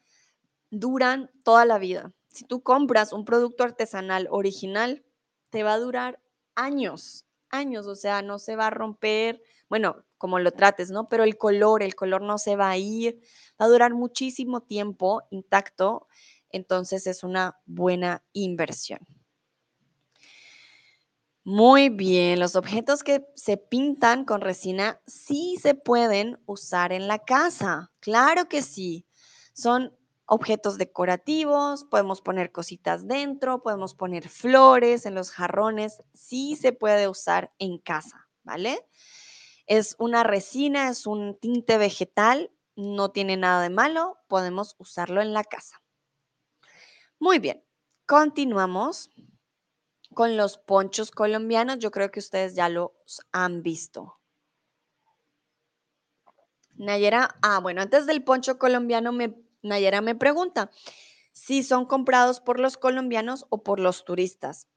duran 0.69 1.29
toda 1.43 1.65
la 1.65 1.79
vida. 1.79 2.13
Si 2.29 2.45
tú 2.45 2.63
compras 2.63 3.13
un 3.13 3.25
producto 3.25 3.63
artesanal 3.63 4.27
original, 4.31 5.03
te 5.49 5.63
va 5.63 5.73
a 5.73 5.79
durar 5.79 6.19
años, 6.55 7.25
años, 7.49 7.87
o 7.87 7.95
sea, 7.95 8.21
no 8.21 8.39
se 8.39 8.55
va 8.55 8.67
a 8.67 8.69
romper, 8.71 9.41
bueno, 9.69 10.03
como 10.21 10.37
lo 10.37 10.51
trates, 10.51 10.91
¿no? 10.91 11.09
Pero 11.09 11.23
el 11.23 11.35
color, 11.35 11.81
el 11.81 11.95
color 11.95 12.21
no 12.21 12.37
se 12.37 12.55
va 12.55 12.69
a 12.69 12.77
ir, 12.77 13.19
va 13.59 13.65
a 13.65 13.69
durar 13.69 13.95
muchísimo 13.95 14.61
tiempo 14.61 15.23
intacto, 15.31 16.07
entonces 16.51 17.07
es 17.07 17.23
una 17.23 17.57
buena 17.65 18.23
inversión. 18.31 18.99
Muy 21.43 21.89
bien, 21.89 22.39
los 22.39 22.55
objetos 22.55 23.01
que 23.01 23.25
se 23.35 23.57
pintan 23.57 24.23
con 24.23 24.41
resina 24.41 25.01
sí 25.07 25.57
se 25.59 25.73
pueden 25.73 26.39
usar 26.45 26.93
en 26.93 27.07
la 27.07 27.17
casa, 27.17 27.91
claro 27.99 28.47
que 28.47 28.61
sí. 28.61 29.07
Son 29.53 29.97
objetos 30.27 30.77
decorativos, 30.77 31.83
podemos 31.85 32.21
poner 32.21 32.51
cositas 32.51 33.07
dentro, 33.07 33.63
podemos 33.63 33.95
poner 33.95 34.29
flores 34.29 35.07
en 35.07 35.15
los 35.15 35.31
jarrones, 35.31 36.03
sí 36.13 36.55
se 36.55 36.73
puede 36.73 37.07
usar 37.07 37.51
en 37.57 37.79
casa, 37.79 38.29
¿vale? 38.43 38.87
Es 39.71 39.95
una 39.99 40.23
resina, 40.23 40.89
es 40.89 41.07
un 41.07 41.39
tinte 41.39 41.77
vegetal, 41.77 42.51
no 42.75 43.11
tiene 43.11 43.37
nada 43.37 43.61
de 43.61 43.69
malo, 43.69 44.17
podemos 44.27 44.75
usarlo 44.79 45.21
en 45.21 45.31
la 45.31 45.45
casa. 45.45 45.81
Muy 47.19 47.39
bien, 47.39 47.63
continuamos 48.05 49.11
con 50.13 50.35
los 50.35 50.57
ponchos 50.57 51.09
colombianos. 51.09 51.79
Yo 51.79 51.89
creo 51.89 52.11
que 52.11 52.19
ustedes 52.19 52.53
ya 52.53 52.67
los 52.67 52.91
han 53.31 53.63
visto. 53.63 54.19
Nayera, 56.75 57.39
ah, 57.41 57.61
bueno, 57.61 57.81
antes 57.81 58.05
del 58.05 58.25
poncho 58.25 58.59
colombiano, 58.59 59.17
Nayera 59.61 60.01
me 60.01 60.15
pregunta 60.15 60.69
si 61.31 61.63
son 61.63 61.85
comprados 61.85 62.41
por 62.41 62.59
los 62.59 62.75
colombianos 62.75 63.45
o 63.47 63.63
por 63.63 63.79
los 63.79 64.03
turistas. 64.03 64.67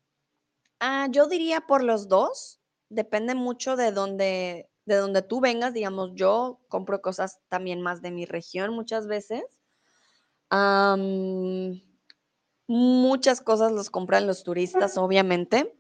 Ah, 0.79 1.09
yo 1.11 1.27
diría 1.27 1.63
por 1.63 1.83
los 1.83 2.07
dos, 2.07 2.61
depende 2.91 3.35
mucho 3.35 3.75
de 3.75 3.91
dónde, 3.91 4.71
de 4.87 4.97
donde 4.97 5.23
tú 5.23 5.41
vengas, 5.41 5.73
digamos, 5.73 6.11
yo 6.15 6.61
compro 6.69 7.01
cosas 7.01 7.41
también 7.49 7.81
más 7.81 8.03
de 8.03 8.11
mi 8.11 8.27
región 8.27 8.73
muchas 8.75 9.07
veces. 9.07 9.43
muchas 12.67 13.41
cosas 13.41 13.73
los 13.73 13.91
compran 13.91 14.27
los 14.27 14.43
turistas, 14.43 14.97
obviamente, 14.97 15.75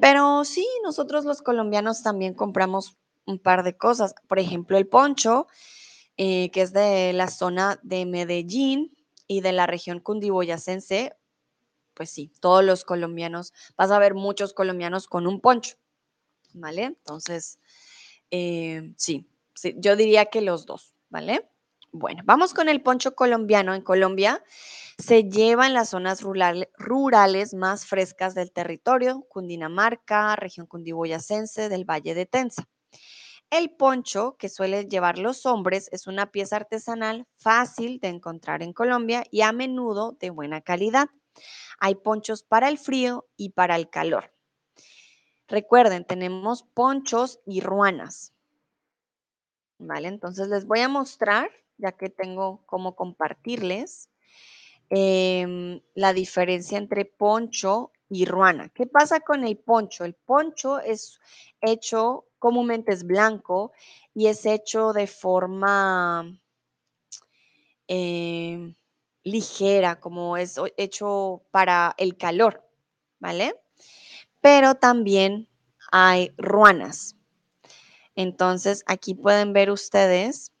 pero 0.00 0.44
sí, 0.44 0.66
nosotros 0.82 1.24
los 1.24 1.42
colombianos 1.42 2.02
también 2.02 2.34
compramos 2.34 2.96
un 3.26 3.38
par 3.38 3.62
de 3.62 3.76
cosas. 3.76 4.14
Por 4.28 4.38
ejemplo, 4.38 4.78
el 4.78 4.86
poncho, 4.86 5.46
eh, 6.16 6.50
que 6.50 6.62
es 6.62 6.72
de 6.72 7.12
la 7.12 7.28
zona 7.28 7.80
de 7.82 8.06
Medellín 8.06 8.96
y 9.26 9.40
de 9.40 9.52
la 9.52 9.66
región 9.66 10.00
cundiboyacense, 10.00 11.16
pues 11.94 12.10
sí, 12.10 12.30
todos 12.40 12.64
los 12.64 12.84
colombianos, 12.84 13.52
vas 13.76 13.90
a 13.90 13.98
ver 13.98 14.14
muchos 14.14 14.52
colombianos 14.52 15.06
con 15.06 15.26
un 15.26 15.40
poncho, 15.40 15.76
¿vale? 16.52 16.84
Entonces, 16.84 17.58
eh, 18.30 18.92
sí, 18.96 19.28
yo 19.76 19.96
diría 19.96 20.26
que 20.26 20.40
los 20.40 20.66
dos, 20.66 20.94
¿vale? 21.08 21.48
Bueno, 21.92 22.22
vamos 22.24 22.54
con 22.54 22.68
el 22.68 22.82
poncho 22.82 23.14
colombiano. 23.14 23.72
En 23.74 23.82
Colombia 23.82 24.42
se 24.98 25.24
lleva 25.24 25.66
en 25.66 25.74
las 25.74 25.90
zonas 25.90 26.22
rurales 26.22 27.54
más 27.54 27.86
frescas 27.86 28.34
del 28.34 28.50
territorio, 28.50 29.24
Cundinamarca, 29.28 30.34
región 30.34 30.66
cundiboyacense 30.66 31.68
del 31.68 31.84
Valle 31.84 32.14
de 32.14 32.26
Tensa. 32.26 32.68
El 33.50 33.70
poncho 33.70 34.36
que 34.36 34.48
suelen 34.48 34.88
llevar 34.88 35.18
los 35.18 35.46
hombres 35.46 35.88
es 35.92 36.08
una 36.08 36.32
pieza 36.32 36.56
artesanal 36.56 37.26
fácil 37.36 38.00
de 38.00 38.08
encontrar 38.08 38.62
en 38.62 38.72
Colombia 38.72 39.22
y 39.30 39.42
a 39.42 39.52
menudo 39.52 40.16
de 40.18 40.30
buena 40.30 40.60
calidad. 40.60 41.06
Hay 41.78 41.94
ponchos 41.94 42.42
para 42.42 42.68
el 42.68 42.78
frío 42.78 43.26
y 43.36 43.50
para 43.50 43.76
el 43.76 43.88
calor. 43.88 44.32
Recuerden, 45.48 46.06
tenemos 46.06 46.62
ponchos 46.62 47.40
y 47.44 47.60
ruanas. 47.60 48.32
¿Vale? 49.78 50.08
Entonces 50.08 50.48
les 50.48 50.66
voy 50.66 50.80
a 50.80 50.88
mostrar, 50.88 51.50
ya 51.78 51.92
que 51.92 52.08
tengo 52.08 52.62
cómo 52.66 52.94
compartirles, 52.96 54.08
em, 54.90 55.80
la 55.94 56.12
diferencia 56.12 56.78
entre 56.78 57.04
poncho 57.04 57.92
y 58.08 58.24
ruana. 58.26 58.68
¿Qué 58.70 58.86
pasa 58.86 59.20
con 59.20 59.44
el 59.44 59.58
poncho? 59.58 60.04
El 60.04 60.14
poncho 60.14 60.80
es 60.80 61.20
hecho, 61.60 62.26
comúnmente 62.38 62.92
es 62.92 63.04
blanco 63.04 63.72
y 64.14 64.28
es 64.28 64.46
hecho 64.46 64.92
de 64.92 65.06
forma 65.06 66.38
em, 67.88 68.74
ligera, 69.24 70.00
como 70.00 70.36
es 70.36 70.58
hecho 70.76 71.42
para 71.50 71.94
el 71.98 72.16
calor, 72.16 72.62
¿vale? 73.20 73.54
Pero 74.44 74.74
también 74.74 75.48
hay 75.90 76.34
ruanas. 76.36 77.16
Entonces, 78.14 78.84
aquí 78.86 79.14
pueden 79.14 79.54
ver 79.54 79.70
ustedes 79.70 80.52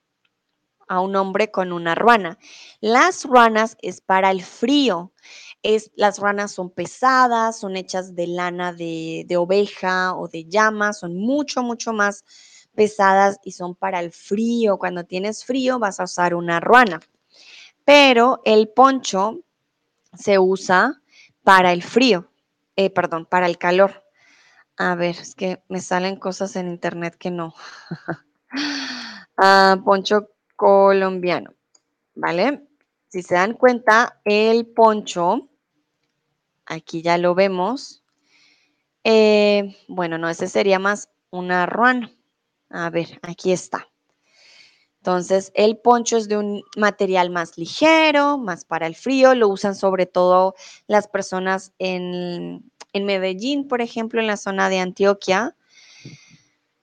a 0.88 1.00
un 1.00 1.14
hombre 1.16 1.50
con 1.50 1.70
una 1.70 1.94
ruana. 1.94 2.38
Las 2.80 3.26
ruanas 3.26 3.76
es 3.82 4.00
para 4.00 4.30
el 4.30 4.42
frío. 4.42 5.12
Es, 5.62 5.90
las 5.96 6.18
ruanas 6.18 6.52
son 6.52 6.70
pesadas, 6.70 7.60
son 7.60 7.76
hechas 7.76 8.14
de 8.14 8.26
lana 8.26 8.72
de, 8.72 9.26
de 9.28 9.36
oveja 9.36 10.16
o 10.16 10.28
de 10.28 10.46
llama, 10.46 10.94
son 10.94 11.14
mucho, 11.14 11.62
mucho 11.62 11.92
más 11.92 12.24
pesadas 12.74 13.38
y 13.44 13.52
son 13.52 13.74
para 13.74 14.00
el 14.00 14.12
frío. 14.12 14.78
Cuando 14.78 15.04
tienes 15.04 15.44
frío 15.44 15.78
vas 15.78 16.00
a 16.00 16.04
usar 16.04 16.34
una 16.34 16.58
ruana. 16.58 17.00
Pero 17.84 18.40
el 18.46 18.70
poncho 18.70 19.40
se 20.14 20.38
usa 20.38 21.02
para 21.42 21.74
el 21.74 21.82
frío, 21.82 22.30
eh, 22.76 22.90
perdón, 22.90 23.26
para 23.26 23.46
el 23.46 23.58
calor. 23.58 24.04
A 24.76 24.94
ver, 24.94 25.16
es 25.16 25.34
que 25.34 25.62
me 25.68 25.80
salen 25.80 26.16
cosas 26.16 26.56
en 26.56 26.68
internet 26.68 27.16
que 27.16 27.30
no. 27.30 27.54
ah, 29.36 29.76
poncho 29.84 30.30
colombiano, 30.56 31.54
¿vale? 32.14 32.66
Si 33.08 33.22
se 33.22 33.34
dan 33.34 33.54
cuenta, 33.54 34.20
el 34.24 34.66
poncho, 34.66 35.48
aquí 36.66 37.02
ya 37.02 37.18
lo 37.18 37.34
vemos. 37.34 38.02
Eh, 39.04 39.76
bueno, 39.86 40.18
no, 40.18 40.28
ese 40.28 40.48
sería 40.48 40.78
más 40.78 41.10
una 41.30 41.66
ruana. 41.66 42.10
A 42.70 42.90
ver, 42.90 43.20
aquí 43.22 43.52
está. 43.52 43.86
Entonces, 45.04 45.52
el 45.54 45.76
poncho 45.76 46.16
es 46.16 46.28
de 46.28 46.38
un 46.38 46.64
material 46.78 47.28
más 47.28 47.58
ligero, 47.58 48.38
más 48.38 48.64
para 48.64 48.86
el 48.86 48.94
frío, 48.94 49.34
lo 49.34 49.48
usan 49.48 49.74
sobre 49.74 50.06
todo 50.06 50.54
las 50.86 51.08
personas 51.08 51.74
en, 51.78 52.72
Medellín, 52.94 53.68
por 53.68 53.82
ejemplo, 53.82 54.18
en 54.18 54.26
la 54.26 54.38
zona 54.38 54.70
de 54.70 54.78
Antioquia. 54.78 55.54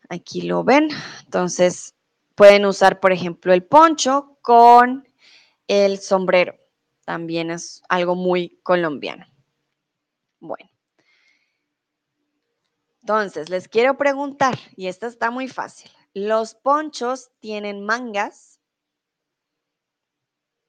Aquí 0.08 0.44
lo 0.44 0.64
ven. 0.64 0.90
Entonces, 1.26 1.96
pueden 2.36 2.68
usar, 2.68 3.00
por 3.00 3.12
ejemplo, 3.12 3.54
el 3.54 3.64
poncho 3.64 4.38
con 4.44 5.08
el 5.68 5.98
sombrero. 5.98 6.54
También 7.06 7.50
es 7.50 7.82
algo 7.90 8.14
muy 8.14 8.60
colombiano. 8.62 9.26
Bueno. 10.40 10.70
Entonces, 13.02 13.50
les 13.50 13.68
quiero 13.68 13.98
preguntar, 13.98 14.60
y 14.76 14.86
esta 14.86 15.08
está 15.08 15.32
muy 15.32 15.48
fácil. 15.48 15.90
¿Los 16.14 16.56
ponchos 16.56 17.32
tienen 17.40 17.86
mangas? 17.86 18.60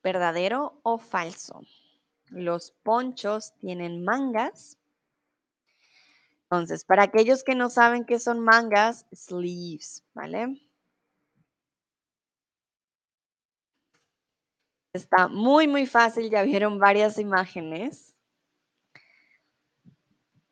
¿Verdadero 0.03 0.81
o 0.85 0.99
falso? 0.99 1.63
¿Los 2.27 2.71
ponchos 2.85 3.53
tienen 3.59 4.05
mangas? 4.05 4.79
Entonces, 6.45 6.85
para 6.85 7.03
aquellos 7.05 7.43
que 7.43 7.57
no 7.57 7.71
saben 7.71 8.05
qué 8.05 8.21
son 8.21 8.39
mangas, 8.39 9.07
sleeves, 9.13 10.05
¿vale? 10.15 10.63
Está 14.93 15.27
muy, 15.27 15.67
muy 15.67 15.87
fácil, 15.87 16.31
ya 16.31 16.43
vieron 16.43 16.79
varias 16.79 17.19
imágenes. 17.19 18.15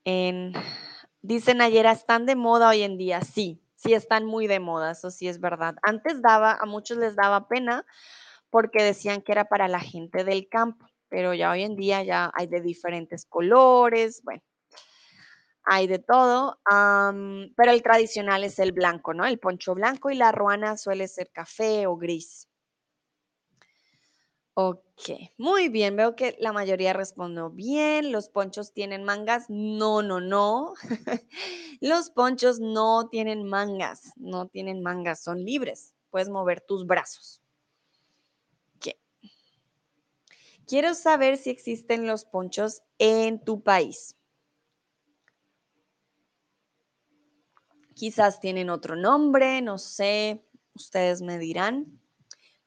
En, 0.05 0.53
dicen 1.23 1.61
ayer, 1.61 1.87
¿están 1.87 2.27
de 2.27 2.35
moda 2.35 2.71
hoy 2.71 2.83
en 2.83 2.97
día? 2.97 3.21
Sí, 3.21 3.63
sí 3.83 3.95
están 3.95 4.27
muy 4.27 4.47
de 4.47 4.61
moda, 4.61 4.91
eso 4.93 5.11
sí 5.11 5.27
es 5.27 5.41
verdad. 5.41 5.75
Antes 5.83 6.21
daba, 6.21 6.53
a 6.53 6.67
muchos 6.67 6.99
les 6.99 7.17
daba 7.17 7.49
pena 7.49 7.87
porque 8.51 8.83
decían 8.83 9.23
que 9.23 9.33
era 9.33 9.47
para 9.47 9.69
la 9.69 9.81
gente 9.81 10.25
del 10.25 10.49
campo, 10.49 10.87
pero 11.09 11.33
ya 11.35 11.51
hoy 11.51 11.63
en 11.63 11.77
día 11.77 12.03
ya 12.03 12.31
hay 12.35 12.47
de 12.47 12.61
diferentes 12.61 13.25
colores, 13.25 14.21
bueno, 14.23 14.43
hay 15.65 15.87
de 15.87 15.99
todo, 15.99 16.61
pero 16.67 17.73
el 17.73 17.83
tradicional 17.83 18.45
es 18.45 18.59
el 18.59 18.73
blanco, 18.73 19.15
¿no? 19.15 19.25
El 19.25 19.39
poncho 19.39 19.75
blanco 19.75 20.11
y 20.11 20.17
la 20.17 20.33
ruana 20.33 20.77
suele 20.77 21.09
ser 21.09 21.31
café 21.33 21.87
o 21.87 21.97
gris. 21.97 22.50
Ok, 24.55 25.31
muy 25.39 25.69
bien, 25.69 25.97
veo 25.97 26.17
que 26.17 26.37
la 26.41 26.53
mayoría 26.53 26.93
respondió 26.93 27.51
bien. 27.51 28.11
¿Los 28.11 28.29
ponchos 28.29 28.73
tienen 28.73 29.05
mangas? 29.05 29.47
No, 29.49 30.03
no, 30.03 30.21
no. 30.21 30.75
Los 31.81 32.11
ponchos 32.11 32.59
no 32.59 33.09
tienen 33.09 33.45
mangas, 33.45 34.13
no 34.17 34.49
tienen 34.49 34.83
mangas, 34.83 35.23
son 35.23 35.45
libres. 35.45 35.95
Puedes 36.11 36.29
mover 36.29 36.61
tus 36.61 36.85
brazos. 36.87 37.41
¿Qué? 38.81 39.01
Quiero 40.67 40.95
saber 40.95 41.37
si 41.37 41.51
existen 41.51 42.07
los 42.07 42.25
ponchos 42.25 42.83
en 42.99 43.43
tu 43.45 43.63
país. 43.63 44.17
Quizás 47.95 48.41
tienen 48.41 48.69
otro 48.69 48.97
nombre, 48.97 49.63
no 49.63 49.79
sé, 49.79 50.45
ustedes 50.75 51.23
me 51.23 51.39
dirán 51.39 52.00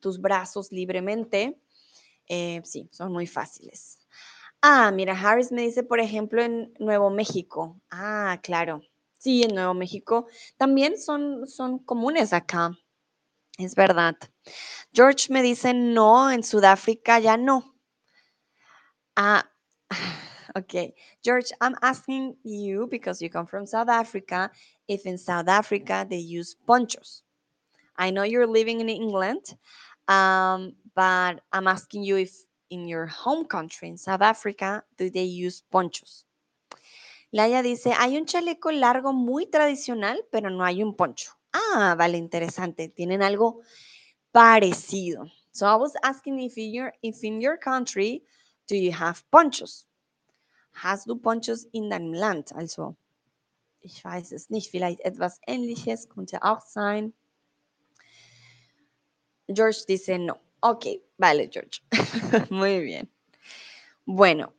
tus 0.00 0.20
brazos 0.20 0.72
libremente. 0.72 1.60
Eh, 2.26 2.60
sí, 2.64 2.88
son 2.90 3.12
muy 3.12 3.28
fáciles. 3.28 4.00
Ah, 4.60 4.90
mira, 4.90 5.12
Harris 5.14 5.52
me 5.52 5.62
dice, 5.62 5.84
por 5.84 6.00
ejemplo, 6.00 6.42
en 6.42 6.74
Nuevo 6.80 7.10
México. 7.10 7.80
Ah, 7.90 8.40
claro. 8.42 8.82
Sí, 9.18 9.44
en 9.44 9.54
Nuevo 9.54 9.72
México 9.72 10.26
también 10.56 10.98
son, 10.98 11.46
son 11.46 11.78
comunes 11.78 12.32
acá. 12.32 12.76
Es 13.56 13.76
verdad. 13.76 14.16
George 14.92 15.32
me 15.32 15.42
dice, 15.42 15.74
no, 15.74 16.28
en 16.32 16.42
Sudáfrica 16.42 17.20
ya 17.20 17.36
no. 17.36 17.76
Ah, 19.16 19.44
okay. 20.56 20.94
George, 21.22 21.52
I'm 21.60 21.76
asking 21.82 22.36
you 22.42 22.88
because 22.88 23.22
you 23.22 23.30
come 23.30 23.46
from 23.46 23.66
South 23.66 23.88
Africa, 23.88 24.50
if 24.88 25.06
in 25.06 25.18
South 25.18 25.48
Africa 25.48 26.06
they 26.08 26.18
use 26.18 26.56
ponchos. 26.66 27.22
I 27.96 28.10
know 28.10 28.22
you're 28.22 28.46
living 28.46 28.80
in 28.80 28.88
England, 28.88 29.54
um, 30.08 30.74
but 30.94 31.40
I'm 31.52 31.66
asking 31.66 32.04
you 32.04 32.16
if 32.16 32.32
in 32.70 32.88
your 32.88 33.06
home 33.06 33.44
country, 33.44 33.88
in 33.88 33.96
South 33.96 34.22
Africa, 34.22 34.82
do 34.98 35.10
they 35.10 35.24
use 35.24 35.62
ponchos? 35.70 36.24
Laia 37.32 37.62
dice, 37.62 37.92
hay 37.92 38.16
un 38.16 38.26
chaleco 38.26 38.70
largo 38.72 39.12
muy 39.12 39.46
tradicional, 39.46 40.18
pero 40.30 40.50
no 40.50 40.64
hay 40.64 40.82
un 40.82 40.94
poncho. 40.94 41.32
Ah, 41.52 41.94
vale, 41.96 42.16
interesante. 42.16 42.88
Tienen 42.88 43.22
algo 43.22 43.60
parecido. 44.32 45.30
So 45.52 45.66
I 45.66 45.76
was 45.76 45.94
asking 46.02 46.40
if 46.40 46.58
in 46.58 46.72
your, 46.72 46.92
if 47.02 47.22
in 47.22 47.40
your 47.40 47.56
country, 47.56 48.22
do 48.68 48.76
you 48.76 48.92
have 48.92 49.22
ponchos? 49.30 49.86
Hast 50.74 51.06
du 51.06 51.16
Ponchos 51.16 51.66
in 51.72 51.88
deinem 51.88 52.12
Land? 52.12 52.52
Also, 52.56 52.96
ich 53.84 54.04
weiß 54.04 54.32
es 54.32 54.50
nicht. 54.50 54.70
Vielleicht 54.70 55.00
etwas 55.00 55.40
Ähnliches 55.46 56.08
könnte 56.08 56.42
auch 56.42 56.62
sein. 56.62 57.12
George 59.48 59.84
dice 59.86 60.18
no. 60.18 60.40
Ok, 60.60 60.86
vale, 61.18 61.48
George. 61.48 61.80
Muy 62.50 62.80
bien. 62.80 63.10
Bueno, 64.06 64.54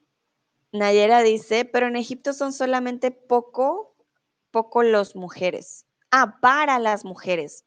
Nayera 0.72 1.24
dice, 1.24 1.66
pero 1.66 1.88
en 1.88 1.96
Egipto 1.96 2.34
son 2.34 2.54
solamente 2.54 3.10
poco, 3.12 3.96
poco 4.52 4.84
las 4.84 5.16
mujeres. 5.16 5.86
Ah, 6.12 6.38
para 6.42 6.78
las 6.78 7.04
mujeres. 7.04 7.66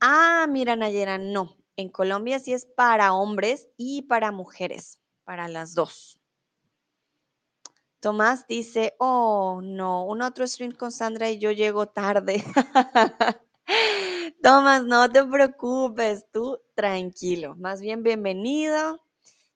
Ah, 0.00 0.46
mira, 0.48 0.76
Nayera, 0.76 1.18
no. 1.18 1.56
En 1.76 1.90
Colombia 1.90 2.38
sí 2.38 2.54
es 2.54 2.64
para 2.64 3.12
hombres 3.12 3.68
y 3.76 4.02
para 4.02 4.32
mujeres, 4.32 4.98
para 5.24 5.48
las 5.48 5.74
dos. 5.74 6.15
Tomás 8.06 8.46
dice, 8.46 8.94
oh, 9.00 9.60
no, 9.64 10.04
un 10.04 10.22
otro 10.22 10.46
stream 10.46 10.70
con 10.70 10.92
Sandra 10.92 11.28
y 11.28 11.40
yo 11.40 11.50
llego 11.50 11.88
tarde. 11.88 12.44
Tomás, 14.44 14.84
no 14.84 15.10
te 15.10 15.24
preocupes, 15.24 16.24
tú 16.30 16.56
tranquilo. 16.76 17.56
Más 17.56 17.80
bien, 17.80 18.04
bienvenido. 18.04 19.02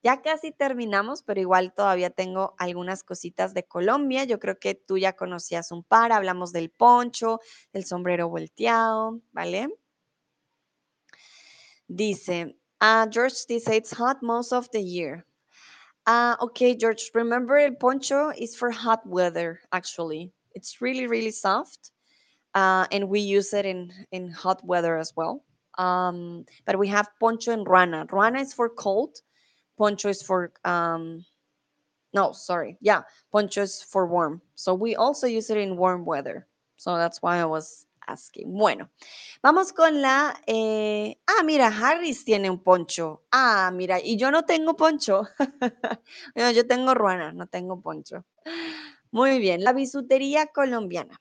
Ya 0.02 0.20
casi 0.20 0.50
terminamos, 0.50 1.22
pero 1.22 1.40
igual 1.40 1.72
todavía 1.72 2.10
tengo 2.10 2.56
algunas 2.58 3.04
cositas 3.04 3.54
de 3.54 3.68
Colombia. 3.68 4.24
Yo 4.24 4.40
creo 4.40 4.58
que 4.58 4.74
tú 4.74 4.98
ya 4.98 5.12
conocías 5.12 5.70
un 5.70 5.84
par. 5.84 6.10
Hablamos 6.10 6.50
del 6.50 6.70
poncho, 6.70 7.38
del 7.72 7.84
sombrero 7.84 8.28
volteado, 8.28 9.20
¿vale? 9.30 9.68
Dice, 11.86 12.56
uh, 12.80 13.08
George 13.08 13.44
dice, 13.48 13.76
it's 13.76 13.92
hot 13.92 14.22
most 14.22 14.52
of 14.52 14.68
the 14.70 14.82
year. 14.82 15.24
Uh, 16.06 16.36
okay, 16.40 16.74
George, 16.74 17.10
remember 17.14 17.58
el 17.58 17.74
poncho 17.74 18.30
is 18.30 18.56
for 18.56 18.70
hot 18.70 19.06
weather, 19.06 19.60
actually. 19.72 20.32
It's 20.54 20.80
really, 20.80 21.06
really 21.06 21.30
soft. 21.30 21.90
Uh, 22.54 22.86
and 22.90 23.08
we 23.08 23.20
use 23.20 23.52
it 23.52 23.64
in, 23.64 23.92
in 24.10 24.30
hot 24.30 24.64
weather 24.64 24.98
as 24.98 25.12
well. 25.14 25.44
Um, 25.78 26.44
but 26.66 26.78
we 26.78 26.88
have 26.88 27.08
poncho 27.20 27.52
and 27.52 27.66
ruana. 27.66 28.06
Ruana 28.08 28.40
is 28.40 28.52
for 28.52 28.68
cold. 28.68 29.16
Poncho 29.78 30.08
is 30.08 30.22
for, 30.22 30.52
um, 30.64 31.24
no, 32.12 32.32
sorry. 32.32 32.76
Yeah, 32.80 33.02
poncho 33.30 33.62
is 33.62 33.82
for 33.82 34.06
warm. 34.06 34.42
So 34.56 34.74
we 34.74 34.96
also 34.96 35.26
use 35.26 35.48
it 35.50 35.58
in 35.58 35.76
warm 35.76 36.04
weather. 36.04 36.46
So 36.76 36.96
that's 36.96 37.22
why 37.22 37.38
I 37.38 37.44
was 37.44 37.86
Bueno, 38.46 38.90
vamos 39.42 39.72
con 39.72 40.00
la... 40.00 40.40
Eh, 40.46 41.18
ah, 41.26 41.42
mira, 41.44 41.68
Harris 41.68 42.24
tiene 42.24 42.50
un 42.50 42.62
poncho. 42.62 43.24
Ah, 43.30 43.70
mira, 43.72 44.00
y 44.00 44.16
yo 44.16 44.30
no 44.30 44.44
tengo 44.44 44.76
poncho. 44.76 45.28
yo 46.54 46.66
tengo 46.66 46.94
ruana, 46.94 47.32
no 47.32 47.46
tengo 47.46 47.80
poncho. 47.80 48.24
Muy 49.10 49.38
bien, 49.38 49.64
la 49.64 49.72
bisutería 49.72 50.46
colombiana. 50.46 51.20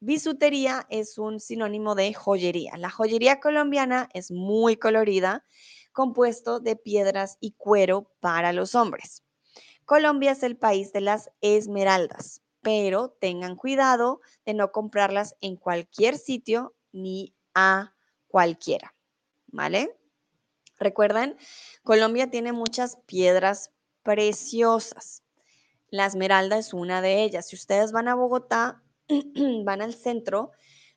Bisutería 0.00 0.86
es 0.90 1.18
un 1.18 1.40
sinónimo 1.40 1.94
de 1.94 2.12
joyería. 2.12 2.76
La 2.76 2.90
joyería 2.90 3.40
colombiana 3.40 4.08
es 4.14 4.30
muy 4.30 4.76
colorida, 4.76 5.44
compuesto 5.92 6.58
de 6.60 6.76
piedras 6.76 7.36
y 7.40 7.52
cuero 7.52 8.10
para 8.20 8.52
los 8.52 8.74
hombres. 8.74 9.22
Colombia 9.84 10.32
es 10.32 10.42
el 10.42 10.56
país 10.56 10.92
de 10.92 11.02
las 11.02 11.30
esmeraldas 11.40 12.41
pero 12.62 13.10
tengan 13.10 13.56
cuidado 13.56 14.20
de 14.46 14.54
no 14.54 14.72
comprarlas 14.72 15.36
en 15.40 15.56
cualquier 15.56 16.16
sitio 16.16 16.74
ni 16.92 17.34
a 17.54 17.94
cualquiera, 18.28 18.94
¿vale? 19.48 19.96
Recuerden, 20.78 21.36
Colombia 21.82 22.30
tiene 22.30 22.52
muchas 22.52 22.96
piedras 23.06 23.70
preciosas. 24.02 25.22
La 25.88 26.06
esmeralda 26.06 26.58
es 26.58 26.72
una 26.72 27.02
de 27.02 27.22
ellas. 27.22 27.48
Si 27.48 27.56
ustedes 27.56 27.92
van 27.92 28.08
a 28.08 28.14
Bogotá, 28.14 28.82
van 29.64 29.82
al 29.82 29.94
centro, 29.94 30.52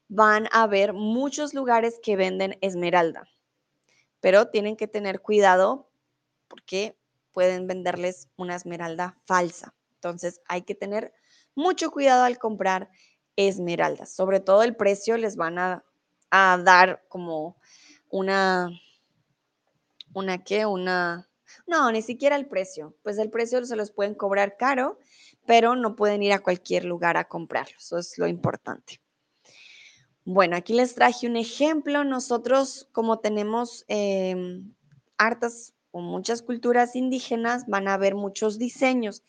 van 0.08 0.48
a 0.52 0.68
ver 0.68 0.94
muchos 0.94 1.54
lugares 1.54 2.00
que 2.02 2.16
venden 2.16 2.58
esmeralda, 2.62 3.28
pero 4.20 4.50
tienen 4.50 4.76
que 4.76 4.88
tener 4.88 5.22
cuidado 5.22 5.90
porque 6.48 6.98
pueden 7.32 7.68
venderles 7.68 8.30
una 8.38 8.56
esmeralda 8.56 9.20
falsa. 9.26 9.76
Entonces 9.96 10.42
hay 10.48 10.62
que 10.62 10.76
tener 10.76 11.14
mucho 11.56 11.92
cuidado 11.92 12.24
al 12.24 12.38
comprar 12.38 12.90
esmeraldas. 13.36 14.14
Sobre 14.14 14.40
todo 14.40 14.64
el 14.64 14.76
precio 14.76 15.18
les 15.18 15.36
van 15.36 15.58
a, 15.58 15.84
dar 16.32 17.06
como 17.08 17.56
una, 18.10 18.70
una 20.14 20.44
qué, 20.44 20.66
una, 20.66 21.30
no, 21.66 21.90
ni 21.92 22.02
siquiera 22.02 22.36
el 22.36 22.48
precio. 22.48 22.94
Pues 23.04 23.18
el 23.18 23.30
precio 23.30 23.64
se 23.66 23.78
los 23.78 23.92
pueden 23.92 24.16
cobrar 24.16 24.58
caro, 24.58 25.00
pero 25.46 25.76
no 25.76 25.96
pueden 25.96 26.24
ir 26.24 26.34
a 26.34 26.44
cualquier 26.44 26.84
lugar 26.84 27.16
a 27.16 27.30
comprarlo. 27.30 27.78
Eso 27.78 27.98
es 27.98 28.18
lo 28.18 28.28
importante. 28.28 29.00
Bueno, 30.26 30.58
aquí 30.58 30.74
les 30.74 30.96
traje 30.96 31.28
un 31.28 31.38
ejemplo. 31.38 32.04
Nosotros, 32.04 32.90
como 32.92 33.20
tenemos 33.20 33.86
em, 33.88 34.74
hartas 35.18 35.74
o 35.92 36.02
muchas 36.02 36.42
culturas 36.42 36.96
indígenas, 36.96 37.66
van 37.68 37.88
a 37.88 37.98
ver 37.98 38.16
muchos 38.16 38.58
diseños 38.58 39.24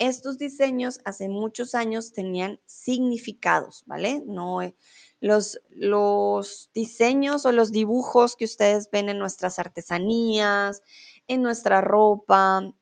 estos 0.00 0.38
diseños 0.38 0.98
hace 1.04 1.28
muchos 1.28 1.74
años 1.74 2.12
tenían 2.12 2.58
significados, 2.64 3.84
¿vale? 3.86 4.22
No, 4.26 4.62
eh, 4.62 4.74
los, 5.20 5.60
los 5.68 6.70
diseños 6.74 7.44
o 7.44 7.52
los 7.52 7.70
dibujos 7.70 8.34
que 8.34 8.46
ustedes 8.46 8.90
ven 8.90 9.10
en 9.10 9.18
nuestras 9.18 9.58
artesanías, 9.58 10.82
en 11.28 11.42
nuestra 11.42 11.82
ropa, 11.82 12.72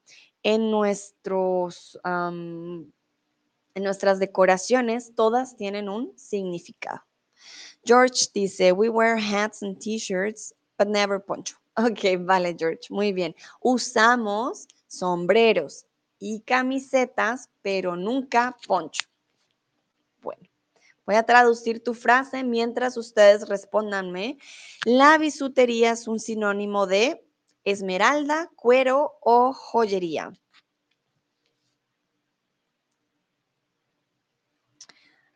en 0.45 0.71
nuestros, 0.71 1.99
en 2.05 2.93
nuestras 3.75 4.21
decoraciones, 4.21 5.13
todas 5.17 5.57
tienen 5.57 5.89
un 5.89 6.17
significado. 6.17 7.03
George 7.85 8.29
dice, 8.33 8.71
we 8.71 8.89
wear 8.89 9.19
hats 9.19 9.63
and 9.63 9.79
t-shirts, 9.81 10.55
but 10.79 10.89
never 10.89 11.21
poncho. 11.21 11.57
Ok, 11.79 12.19
vale, 12.27 12.57
George, 12.59 12.89
muy 12.91 13.13
bien. 13.13 13.37
Usamos 13.61 14.67
sombreros 14.89 15.88
y 16.19 16.41
camisetas, 16.41 17.51
pero 17.63 17.97
nunca 17.97 18.57
poncho. 18.67 19.09
Bueno, 20.21 20.43
voy 21.07 21.17
a 21.17 21.23
traducir 21.23 21.83
tu 21.83 21.95
frase 21.95 22.45
mientras 22.45 22.97
ustedes 22.97 23.49
respondanme. 23.49 24.39
La 24.85 25.19
bisutería 25.19 25.93
es 25.93 26.09
un 26.09 26.19
sinónimo 26.19 26.87
de 26.87 27.25
esmeralda, 27.65 28.51
cuero 28.57 29.19
o 29.21 29.53
joyería. 29.53 30.33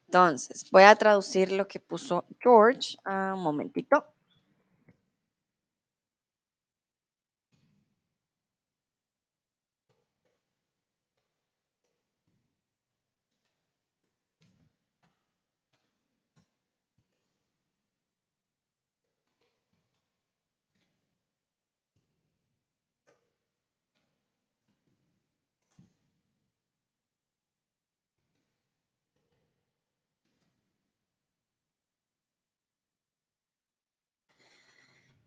Entonces, 0.07 0.71
voy 0.71 0.83
a 0.83 0.95
traducir 0.95 1.53
lo 1.53 1.67
que 1.67 1.81
puso 1.81 2.27
George. 2.39 2.99
Ah, 3.03 3.33
un 3.35 3.43
momentito. 3.43 4.05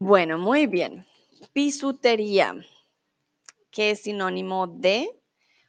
Bueno, 0.07 0.37
muy 0.37 0.67
bien. 0.67 1.03
Bisutería, 1.55 2.55
que 3.71 3.89
es 3.89 4.03
sinónimo 4.03 4.67
de 4.67 5.09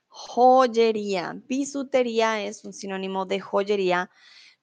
joyería. 0.09 1.41
Bisutería 1.49 2.43
es 2.43 2.62
un 2.66 2.74
sinónimo 2.74 3.24
de 3.24 3.41
joyería, 3.41 4.11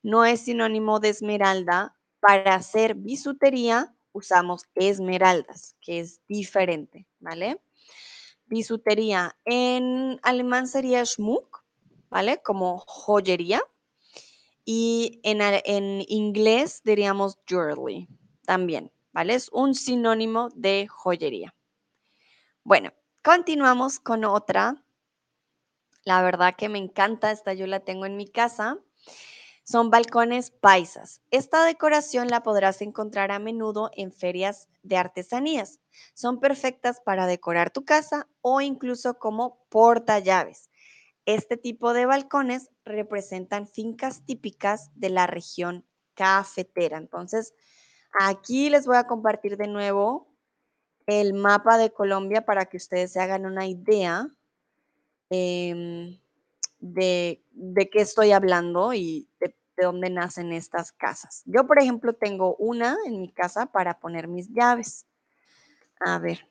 no 0.04 0.26
es 0.26 0.42
sinónimo 0.42 1.00
de 1.00 1.10
esmeralda. 1.10 1.98
Para 2.20 2.54
hacer 2.54 2.94
bisutería 2.94 3.96
usamos 4.12 4.68
esmeraldas, 4.76 5.76
que 5.82 6.02
es 6.02 6.22
diferente, 6.28 7.08
¿vale? 7.18 7.60
Bisutería 8.46 9.36
en 9.44 10.20
alemán 10.22 10.68
sería 10.68 11.04
Schmuck, 11.04 11.64
¿vale? 12.12 12.44
Como 12.44 12.78
joyería. 12.86 13.60
Y 14.66 15.20
en, 15.24 15.42
en 15.42 16.06
inglés 16.08 16.82
diríamos 16.84 17.40
jewelry 17.48 18.08
también, 18.46 18.92
¿vale? 19.14 19.36
Es 19.36 19.50
un 19.52 19.76
sinónimo 19.76 20.50
de 20.56 20.88
joyería. 20.88 21.54
Bueno, 22.64 22.92
continuamos 23.24 24.00
con 24.00 24.26
otra. 24.26 24.84
La 26.04 26.22
verdad 26.22 26.56
que 26.58 26.68
me 26.68 26.80
encanta, 26.80 27.32
esta 27.32 27.54
yo 27.54 27.68
la 27.68 27.80
tengo 27.80 28.06
en 28.06 28.18
mi 28.18 28.28
casa. 28.28 28.80
Son 29.66 29.90
balcones 29.90 30.52
paisas. 30.52 31.22
Esta 31.32 31.64
decoración 31.64 32.28
la 32.28 32.44
podrás 32.44 32.82
encontrar 32.82 33.32
a 33.32 33.40
menudo 33.40 33.92
en 33.96 34.12
ferias 34.12 34.68
de 34.82 34.98
artesanías. 34.98 35.80
Son 36.14 36.42
perfectas 36.42 37.00
para 37.00 37.28
decorar 37.28 37.72
tu 37.72 37.86
casa 37.86 38.28
o 38.42 38.60
incluso 38.60 39.20
como 39.20 39.66
portallaves. 39.70 40.70
Este 41.26 41.56
tipo 41.56 41.94
de 41.94 42.06
balcones 42.06 42.70
representan 42.84 43.66
fincas 43.66 44.26
típicas 44.26 44.92
de 44.96 45.10
la 45.10 45.28
región 45.28 45.86
cafetera. 46.14 46.98
Entonces, 46.98 47.54
aquí 48.14 48.70
les 48.70 48.86
voy 48.86 48.98
a 48.98 49.08
compartir 49.08 49.58
de 49.58 49.68
nuevo 49.68 50.28
el 51.06 51.34
mapa 51.34 51.78
de 51.78 51.92
Colombia 51.92 52.46
para 52.46 52.66
que 52.66 52.78
ustedes 52.78 53.12
se 53.12 53.20
hagan 53.20 53.46
una 53.46 53.68
idea 53.68 54.30
em, 55.30 56.18
de, 56.80 57.44
qué 57.92 58.02
estoy 58.02 58.32
hablando 58.32 58.94
y 58.94 59.28
de, 59.40 59.56
de 59.78 59.84
dónde 59.84 60.10
nacen 60.10 60.54
estas 60.54 60.92
casas. 60.92 61.44
Yo, 61.46 61.68
por 61.68 61.80
ejemplo, 61.80 62.14
tengo 62.14 62.56
una 62.56 62.98
en 63.06 63.20
mi 63.20 63.32
casa 63.32 63.66
para 63.66 64.00
poner 64.00 64.28
mis 64.28 64.50
llaves. 64.50 65.06
A 66.00 66.20
ver. 66.20 66.48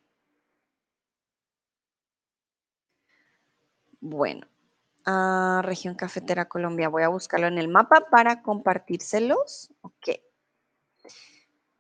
Bueno, 4.01 4.47
región 5.63 5.95
cafetera 5.95 6.49
Colombia. 6.49 6.89
Voy 6.89 7.03
a 7.03 7.09
buscarlo 7.09 7.47
en 7.47 7.59
el 7.59 7.69
mapa 7.69 8.09
para 8.11 8.43
compartírselos. 8.43 9.73
Ok. 9.83 10.09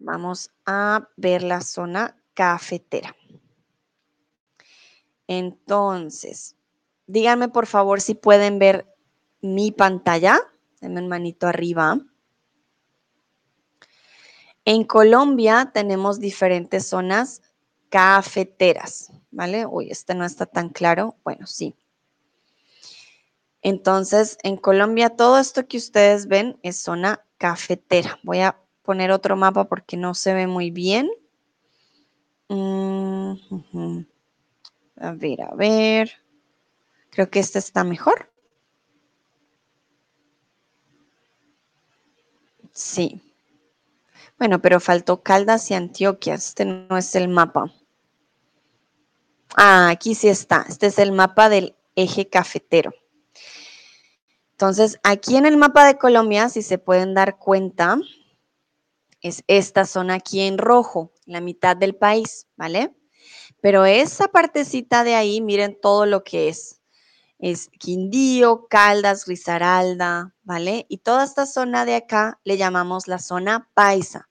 Vamos 0.04 0.50
a 0.66 1.08
ver 1.16 1.44
la 1.44 1.60
zona 1.60 2.16
cafetera. 2.34 3.14
Entonces, 5.28 6.56
díganme 7.06 7.48
por 7.48 7.66
favor 7.66 8.00
si 8.00 8.14
pueden 8.14 8.58
ver 8.58 8.86
mi 9.40 9.70
pantalla. 9.70 10.40
Denme 10.80 11.00
un 11.00 11.08
manito 11.08 11.46
arriba. 11.46 12.00
En 14.64 14.84
Colombia 14.84 15.70
tenemos 15.72 16.18
diferentes 16.18 16.86
zonas 16.88 17.42
cafeteras, 17.88 19.12
¿vale? 19.30 19.66
Uy, 19.66 19.90
este 19.90 20.14
no 20.14 20.24
está 20.24 20.46
tan 20.46 20.70
claro. 20.70 21.16
Bueno, 21.22 21.46
sí. 21.46 21.76
Entonces, 23.60 24.36
en 24.42 24.56
Colombia 24.56 25.10
todo 25.10 25.38
esto 25.38 25.68
que 25.68 25.76
ustedes 25.76 26.26
ven 26.26 26.58
es 26.62 26.76
zona 26.78 27.24
cafetera. 27.38 28.18
Voy 28.24 28.40
a 28.40 28.61
poner 28.82 29.10
otro 29.10 29.36
mapa 29.36 29.64
porque 29.64 29.96
no 29.96 30.14
se 30.14 30.34
ve 30.34 30.46
muy 30.46 30.70
bien. 30.70 31.10
Mm, 32.48 33.32
a 34.96 35.12
ver, 35.12 35.42
a 35.42 35.54
ver. 35.54 36.12
Creo 37.10 37.30
que 37.30 37.40
este 37.40 37.58
está 37.58 37.84
mejor. 37.84 38.30
Sí. 42.72 43.20
Bueno, 44.38 44.60
pero 44.60 44.80
faltó 44.80 45.22
Caldas 45.22 45.70
y 45.70 45.74
Antioquia. 45.74 46.34
Este 46.34 46.64
no 46.64 46.96
es 46.96 47.14
el 47.14 47.28
mapa. 47.28 47.72
Ah, 49.56 49.90
aquí 49.90 50.14
sí 50.14 50.28
está. 50.28 50.64
Este 50.68 50.86
es 50.86 50.98
el 50.98 51.12
mapa 51.12 51.48
del 51.48 51.76
eje 51.96 52.28
cafetero. 52.28 52.92
Entonces, 54.52 54.98
aquí 55.02 55.36
en 55.36 55.46
el 55.46 55.56
mapa 55.56 55.86
de 55.86 55.98
Colombia, 55.98 56.48
si 56.48 56.62
se 56.62 56.78
pueden 56.78 57.14
dar 57.14 57.38
cuenta, 57.38 57.98
es 59.22 59.44
esta 59.46 59.86
zona 59.86 60.14
aquí 60.14 60.40
en 60.40 60.58
rojo, 60.58 61.12
la 61.24 61.40
mitad 61.40 61.76
del 61.76 61.94
país, 61.94 62.48
¿vale? 62.56 62.94
Pero 63.60 63.86
esa 63.86 64.28
partecita 64.28 65.04
de 65.04 65.14
ahí, 65.14 65.40
miren 65.40 65.78
todo 65.80 66.04
lo 66.04 66.24
que 66.24 66.48
es. 66.48 66.80
Es 67.38 67.68
Quindío, 67.78 68.66
Caldas, 68.68 69.26
Risaralda, 69.26 70.34
¿vale? 70.42 70.86
Y 70.88 70.98
toda 70.98 71.24
esta 71.24 71.46
zona 71.46 71.84
de 71.84 71.96
acá 71.96 72.40
le 72.44 72.56
llamamos 72.56 73.08
la 73.08 73.18
zona 73.18 73.68
paisa. 73.74 74.28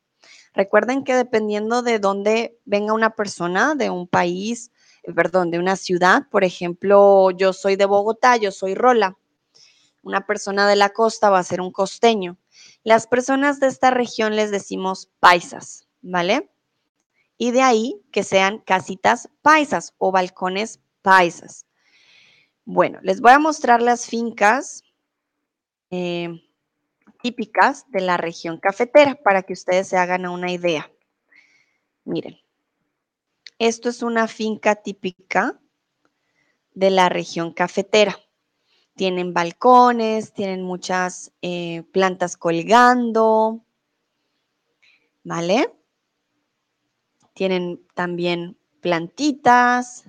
Recuerden 0.54 1.04
que 1.04 1.16
dependiendo 1.16 1.82
de 1.82 2.00
dónde 2.00 2.60
venga 2.66 2.94
una 2.94 3.16
persona, 3.16 3.76
de 3.76 3.90
un 3.90 4.08
país, 4.08 4.72
eh, 5.04 5.14
perdón, 5.14 5.50
de 5.52 5.60
una 5.60 5.78
ciudad, 5.78 6.28
por 6.30 6.44
ejemplo, 6.44 7.32
yo 7.32 7.54
soy 7.54 7.78
de 7.78 7.86
Bogotá, 7.86 8.36
yo 8.36 8.52
soy 8.52 8.76
Rola, 8.76 9.18
una 10.04 10.26
persona 10.26 10.68
de 10.68 10.76
la 10.76 10.90
costa 10.90 11.30
va 11.30 11.40
a 11.40 11.44
ser 11.44 11.62
un 11.62 11.72
costeño. 11.72 12.38
Las 12.84 13.08
personas 13.08 13.60
de 13.60 13.68
esta 13.68 13.92
región 13.92 14.36
les 14.36 14.52
decimos 14.52 15.12
paisas, 15.20 15.88
¿vale? 16.02 16.50
Y 17.38 17.52
de 17.52 17.62
ahí 17.62 18.02
que 18.12 18.24
sean 18.24 18.60
casitas 18.60 19.30
paisas 19.42 19.94
o 19.98 20.12
balcones 20.12 20.80
paisas. 21.02 21.66
Bueno, 22.66 23.00
les 23.04 23.22
voy 23.22 23.32
a 23.32 23.40
mostrar 23.40 23.82
las 23.82 24.08
fincas 24.08 24.84
eh, 25.90 26.30
típicas 27.22 27.86
de 27.90 28.02
la 28.02 28.18
región 28.18 28.58
cafetera 28.58 29.16
para 29.16 29.44
que 29.44 29.54
ustedes 29.54 29.88
se 29.88 29.98
hagan 29.98 30.28
una 30.28 30.52
idea. 30.52 30.92
Miren, 32.04 32.40
esto 33.60 33.90
es 33.90 34.02
una 34.02 34.28
finca 34.28 34.76
típica 34.76 35.60
de 36.74 36.90
la 36.90 37.10
región 37.10 37.54
cafetera. 37.54 38.18
Tienen 38.96 39.34
balcones, 39.34 40.34
tienen 40.34 40.64
muchas 40.64 41.32
eh, 41.42 41.84
plantas 41.92 42.38
colgando, 42.38 43.66
¿vale? 45.24 45.74
Tienen 47.34 47.82
también 47.96 48.58
plantitas, 48.82 50.06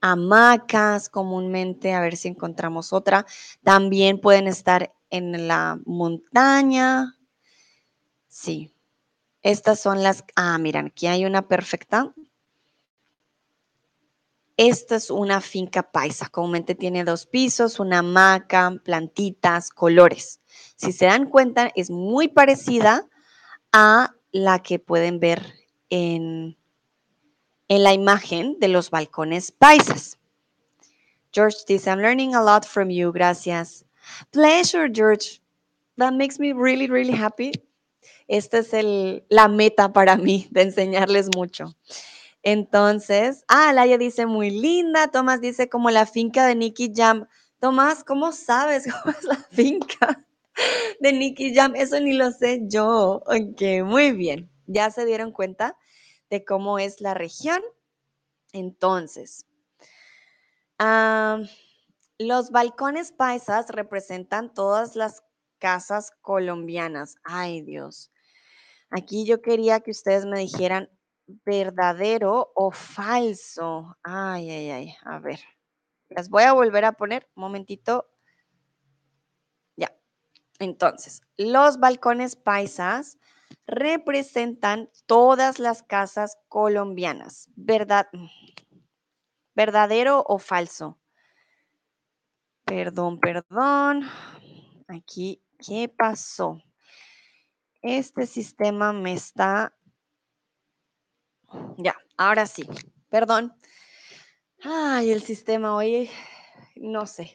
hamacas 0.00 1.08
comúnmente, 1.08 1.92
a 1.92 2.00
ver 2.00 2.16
si 2.16 2.28
encontramos 2.28 2.92
otra. 2.92 3.26
También 3.62 4.20
pueden 4.20 4.46
estar 4.46 4.94
en 5.10 5.48
la 5.48 5.78
montaña. 5.84 7.16
Sí. 8.28 8.72
Estas 9.42 9.80
son 9.80 10.02
las... 10.02 10.24
Ah, 10.36 10.58
miren, 10.58 10.86
aquí 10.86 11.06
hay 11.06 11.24
una 11.24 11.48
perfecta. 11.48 12.12
Esta 14.62 14.96
es 14.96 15.10
una 15.10 15.40
finca 15.40 15.82
paisa, 15.82 16.28
comúnmente 16.28 16.74
tiene 16.74 17.02
dos 17.02 17.24
pisos, 17.24 17.80
una 17.80 18.00
hamaca, 18.00 18.76
plantitas, 18.84 19.70
colores. 19.70 20.38
Si 20.76 20.92
se 20.92 21.06
dan 21.06 21.30
cuenta, 21.30 21.72
es 21.74 21.88
muy 21.88 22.28
parecida 22.28 23.08
a 23.72 24.14
la 24.32 24.58
que 24.58 24.78
pueden 24.78 25.18
ver 25.18 25.54
en, 25.88 26.58
en 27.68 27.82
la 27.82 27.94
imagen 27.94 28.58
de 28.60 28.68
los 28.68 28.90
balcones 28.90 29.50
paisas. 29.50 30.18
George 31.32 31.56
dice, 31.66 31.88
I'm 31.88 32.00
learning 32.00 32.34
a 32.34 32.42
lot 32.42 32.66
from 32.66 32.90
you, 32.90 33.12
gracias. 33.12 33.86
Pleasure, 34.30 34.90
George. 34.92 35.40
That 35.96 36.12
makes 36.12 36.38
me 36.38 36.52
really, 36.52 36.86
really 36.86 37.14
happy. 37.14 37.52
Esta 38.28 38.58
es 38.58 38.74
el, 38.74 39.24
la 39.30 39.48
meta 39.48 39.94
para 39.94 40.18
mí 40.18 40.48
de 40.50 40.60
enseñarles 40.60 41.30
mucho. 41.34 41.74
Entonces, 42.42 43.44
ah, 43.48 43.72
Laia 43.72 43.98
dice 43.98 44.26
muy 44.26 44.50
linda, 44.50 45.08
Tomás 45.08 45.40
dice 45.40 45.68
como 45.68 45.90
la 45.90 46.06
finca 46.06 46.46
de 46.46 46.54
Nicky 46.54 46.92
Jam. 46.94 47.26
Tomás, 47.58 48.04
¿cómo 48.04 48.32
sabes 48.32 48.84
cómo 49.04 49.14
es 49.16 49.24
la 49.24 49.36
finca 49.36 50.24
de 51.00 51.12
Nicky 51.12 51.54
Jam? 51.54 51.74
Eso 51.76 52.00
ni 52.00 52.14
lo 52.14 52.30
sé 52.30 52.62
yo. 52.64 53.22
Ok, 53.26 53.84
muy 53.84 54.12
bien. 54.12 54.50
Ya 54.66 54.90
se 54.90 55.04
dieron 55.04 55.32
cuenta 55.32 55.76
de 56.30 56.44
cómo 56.44 56.78
es 56.78 57.00
la 57.00 57.12
región. 57.14 57.60
Entonces, 58.52 59.46
los 62.18 62.50
balcones 62.50 63.12
paisas 63.12 63.68
representan 63.68 64.52
todas 64.54 64.96
las 64.96 65.22
casas 65.58 66.12
colombianas. 66.22 67.16
Ay, 67.22 67.60
Dios. 67.60 68.10
Aquí 68.90 69.24
yo 69.24 69.42
quería 69.42 69.80
que 69.80 69.90
ustedes 69.90 70.24
me 70.24 70.38
dijeran 70.38 70.88
verdadero 71.44 72.52
o 72.54 72.70
falso. 72.70 73.96
Ay, 74.02 74.50
ay, 74.50 74.70
ay. 74.70 74.94
A 75.04 75.18
ver. 75.18 75.40
Las 76.08 76.28
voy 76.28 76.44
a 76.44 76.52
volver 76.52 76.84
a 76.84 76.92
poner. 76.92 77.28
Un 77.34 77.42
momentito. 77.42 78.10
Ya. 79.76 79.94
Entonces, 80.58 81.22
los 81.36 81.78
balcones 81.78 82.36
paisas 82.36 83.18
representan 83.66 84.90
todas 85.06 85.58
las 85.58 85.82
casas 85.82 86.38
colombianas. 86.48 87.48
¿Verdad? 87.56 88.08
¿Verdadero 89.54 90.24
o 90.26 90.38
falso? 90.38 90.98
Perdón, 92.64 93.18
perdón. 93.18 94.08
Aquí, 94.88 95.42
¿qué 95.58 95.88
pasó? 95.88 96.58
Este 97.82 98.26
sistema 98.26 98.92
me 98.92 99.14
está... 99.14 99.74
Ya, 101.76 101.96
ahora 102.16 102.46
sí. 102.46 102.68
Perdón. 103.08 103.54
Ay, 104.62 105.10
el 105.10 105.22
sistema 105.22 105.74
hoy, 105.74 106.10
no 106.76 107.06
sé, 107.06 107.34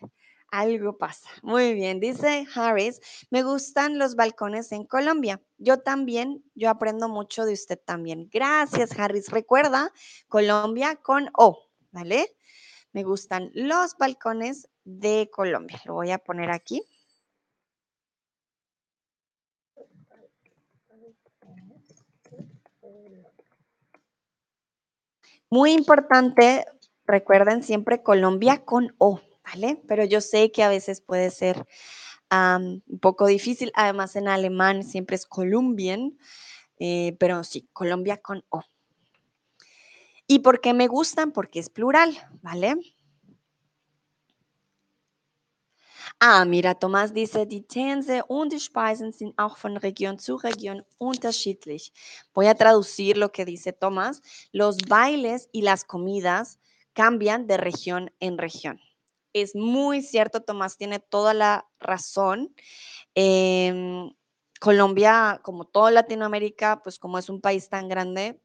algo 0.52 0.98
pasa. 0.98 1.28
Muy 1.42 1.74
bien, 1.74 2.00
dice 2.00 2.46
Harris, 2.54 3.02
me 3.32 3.42
gustan 3.42 3.98
los 3.98 4.16
balcones 4.16 4.72
en 4.72 4.86
Colombia. 4.86 5.42
Yo 5.58 5.80
también, 5.80 6.44
yo 6.54 6.70
aprendo 6.70 7.10
mucho 7.10 7.46
de 7.46 7.54
usted 7.54 7.80
también. 7.84 8.30
Gracias, 8.32 8.98
Harris. 8.98 9.30
Recuerda, 9.30 9.92
Colombia 10.28 10.98
con 10.98 11.30
O, 11.36 11.68
¿vale? 11.92 12.36
Me 12.94 13.04
gustan 13.04 13.52
los 13.54 13.98
balcones 13.98 14.70
de 14.84 15.30
Colombia. 15.34 15.82
Lo 15.86 15.96
voy 15.96 16.12
a 16.12 16.20
poner 16.20 16.52
aquí. 16.52 16.84
Muy 25.56 25.72
importante, 25.72 26.66
recuerden 27.08 27.64
siempre 27.64 28.04
Colombia 28.04 28.66
con 28.66 28.94
O, 28.98 29.22
¿vale? 29.42 29.82
Pero 29.88 30.04
yo 30.04 30.20
sé 30.20 30.52
que 30.52 30.64
a 30.64 30.68
veces 30.68 31.00
puede 31.00 31.32
ser 31.32 31.66
un 32.30 33.00
poco 33.00 33.26
difícil. 33.26 33.72
Además, 33.74 34.18
en 34.18 34.28
alemán 34.28 34.84
siempre 34.84 35.16
es 35.16 35.26
Colombian, 35.26 36.18
eh, 36.78 37.16
pero 37.22 37.46
sí, 37.46 37.70
Colombia 37.72 38.18
con 38.18 38.44
O. 38.50 38.64
¿Y 40.28 40.40
por 40.40 40.60
qué 40.60 40.74
me 40.74 40.90
gustan? 40.90 41.32
Porque 41.32 41.60
es 41.60 41.70
plural, 41.70 42.18
¿vale? 42.42 42.76
Ah, 46.22 46.46
mira, 46.46 46.74
Tomás 46.76 47.14
dice, 47.14 47.46
die 47.46 47.64
Tänze 47.68 48.24
und 48.28 48.54
die 48.54 48.60
Speisen 48.60 49.12
sind 49.12 49.38
auch 49.38 49.58
von 49.58 49.76
Region 49.78 50.18
zu 50.18 50.38
Region 50.38 50.82
unterschiedlich. 50.98 51.92
Voy 52.34 52.48
a 52.48 52.56
traducir 52.56 53.18
lo 53.18 53.32
que 53.32 53.44
dice 53.46 53.74
Tomás. 53.74 54.22
Los 54.54 54.78
bailes 54.88 55.50
y 55.52 55.62
las 55.62 55.84
comidas 55.84 56.60
cambian 56.94 57.48
de 57.48 57.58
región 57.58 58.12
en 58.22 58.38
región. 58.38 58.80
Es 59.34 59.56
muy 59.56 60.02
cierto, 60.02 60.42
Tomás 60.42 60.78
tiene 60.78 61.00
toda 61.00 61.34
la 61.34 61.68
razón. 61.80 62.56
Em, 63.16 64.10
Colombia, 64.62 65.42
como 65.44 65.66
toda 65.66 65.92
Latinoamérica, 65.92 66.82
pues 66.82 66.98
como 66.98 67.18
es 67.20 67.30
un 67.30 67.42
país 67.42 67.68
tan 67.70 67.90
grande, 67.90 68.42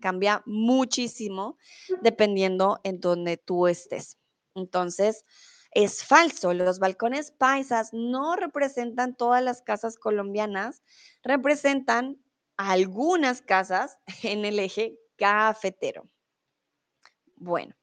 cambia 0.00 0.42
muchísimo 0.46 1.58
dependiendo 2.02 2.80
en 2.84 3.00
donde 3.00 3.36
tú 3.36 3.66
estés. 3.66 4.18
Entonces, 4.54 5.24
es 5.72 6.04
falso, 6.04 6.52
los 6.52 6.78
balcones 6.78 7.30
paisas 7.30 7.90
no 7.92 8.36
representan 8.36 9.14
todas 9.14 9.42
las 9.42 9.62
casas 9.62 9.96
colombianas, 9.96 10.82
representan 11.22 12.20
algunas 12.56 13.40
casas 13.40 13.98
en 14.22 14.44
el 14.44 14.58
eje 14.58 14.98
cafetero. 15.16 16.08
Bueno, 17.36 17.74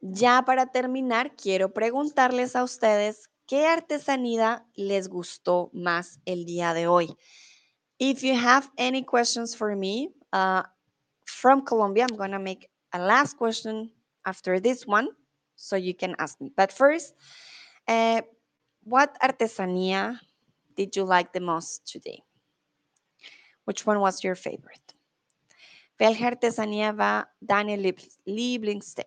ya 0.00 0.42
para 0.44 0.66
terminar, 0.66 1.36
quiero 1.36 1.72
preguntarles 1.72 2.56
a 2.56 2.64
ustedes 2.64 3.28
qué 3.46 3.66
artesanía 3.66 4.66
les 4.74 5.08
gustó 5.08 5.70
más 5.72 6.20
el 6.24 6.44
día 6.44 6.74
de 6.74 6.86
hoy. 6.86 7.16
If 7.98 8.22
you 8.22 8.34
have 8.34 8.70
any 8.76 9.04
questions 9.04 9.56
for 9.56 9.74
me 9.74 10.14
uh, 10.32 10.62
from 11.26 11.64
Colombia, 11.64 12.06
I'm 12.08 12.16
going 12.16 12.30
to 12.30 12.38
make 12.38 12.70
a 12.92 12.98
last 12.98 13.36
question 13.36 13.90
after 14.24 14.60
this 14.60 14.86
one. 14.86 15.08
So 15.58 15.76
you 15.76 15.92
can 15.92 16.14
ask 16.18 16.40
me. 16.40 16.50
But 16.56 16.72
first, 16.72 17.14
uh, 17.86 18.22
what 18.84 19.18
artesanía 19.20 20.18
did 20.76 20.96
you 20.96 21.04
like 21.04 21.32
the 21.32 21.40
most 21.40 21.86
today? 21.86 22.22
Which 23.64 23.84
one 23.84 24.00
was 24.00 24.24
your 24.24 24.36
favorite? 24.36 24.94
Welche 25.98 26.22
artesanía 26.22 26.96
va 26.96 27.28
Daniel 27.44 27.92
Lieblingste? 28.26 29.04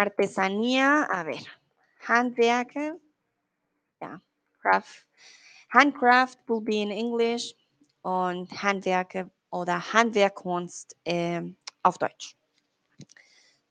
Artesanía, 0.00 1.06
a 1.10 1.24
ver, 1.24 1.44
Handwerker, 2.06 2.96
ja, 4.00 4.20
Craft. 4.62 5.04
Handcraft 5.68 6.38
will 6.48 6.60
be 6.60 6.80
in 6.80 6.90
English 6.90 7.54
und 8.04 8.48
Handwerker 8.50 9.28
oder 9.50 9.80
Handwerkkunst 9.92 10.94
eh, 11.04 11.42
auf 11.82 11.98
Deutsch. 11.98 12.36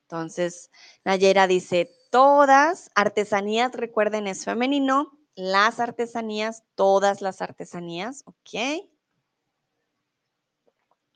Entonces, 0.06 0.70
Nayera 1.04 1.48
dice, 1.48 1.90
todas 2.12 2.92
artesanías, 2.94 3.72
recuerden, 3.74 4.28
es 4.28 4.46
femenino, 4.46 5.18
las 5.34 5.80
artesanías, 5.80 6.64
todas 6.76 7.22
las 7.22 7.42
artesanías, 7.42 8.24
¿ok? 8.26 8.88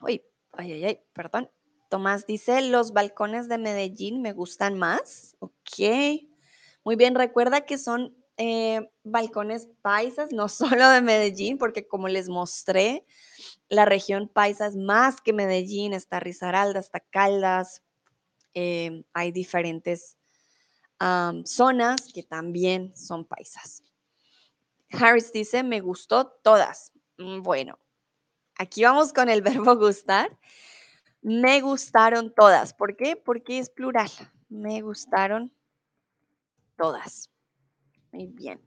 Uy, 0.01 0.23
ay, 0.53 0.73
ay, 0.73 0.85
ay, 0.85 1.01
perdón. 1.13 1.51
Tomás 1.89 2.25
dice, 2.25 2.61
los 2.61 2.91
balcones 2.91 3.47
de 3.47 3.59
Medellín 3.59 4.21
me 4.23 4.33
gustan 4.33 4.77
más, 4.77 5.35
¿ok? 5.39 6.23
Muy 6.83 6.95
bien, 6.95 7.13
recuerda 7.13 7.61
que 7.61 7.77
son 7.77 8.15
eh, 8.37 8.89
balcones 9.03 9.67
paisas, 9.83 10.31
no 10.31 10.49
solo 10.49 10.89
de 10.89 11.01
Medellín, 11.01 11.59
porque 11.59 11.87
como 11.87 12.07
les 12.07 12.27
mostré, 12.27 13.05
la 13.69 13.85
región 13.85 14.27
paisa 14.27 14.65
es 14.65 14.75
más 14.75 15.21
que 15.21 15.33
Medellín, 15.33 15.93
está 15.93 16.19
Risaralda, 16.19 16.79
está 16.79 16.99
Caldas, 16.99 17.83
Em, 18.53 19.03
hay 19.13 19.31
diferentes 19.31 20.17
zonas 21.45 22.11
que 22.13 22.23
también 22.23 22.95
son 22.95 23.23
paisas. 23.25 23.83
Harris 24.91 25.31
dice, 25.31 25.63
me 25.63 25.79
gustó 25.79 26.27
todas. 26.27 26.91
Mm, 27.17 27.41
bueno, 27.41 27.79
aquí 28.55 28.83
vamos 28.83 29.13
con 29.13 29.29
el 29.29 29.41
verbo 29.73 29.75
gustar. 29.77 30.37
Me 31.21 31.61
gustaron 31.61 32.33
todas. 32.33 32.73
¿Por 32.73 32.95
qué? 32.95 33.15
Porque 33.15 33.59
es 33.59 33.69
plural. 33.69 34.09
Me 34.49 34.81
gustaron 34.81 35.53
todas. 36.77 37.29
Muy 38.11 38.27
bien. 38.27 38.61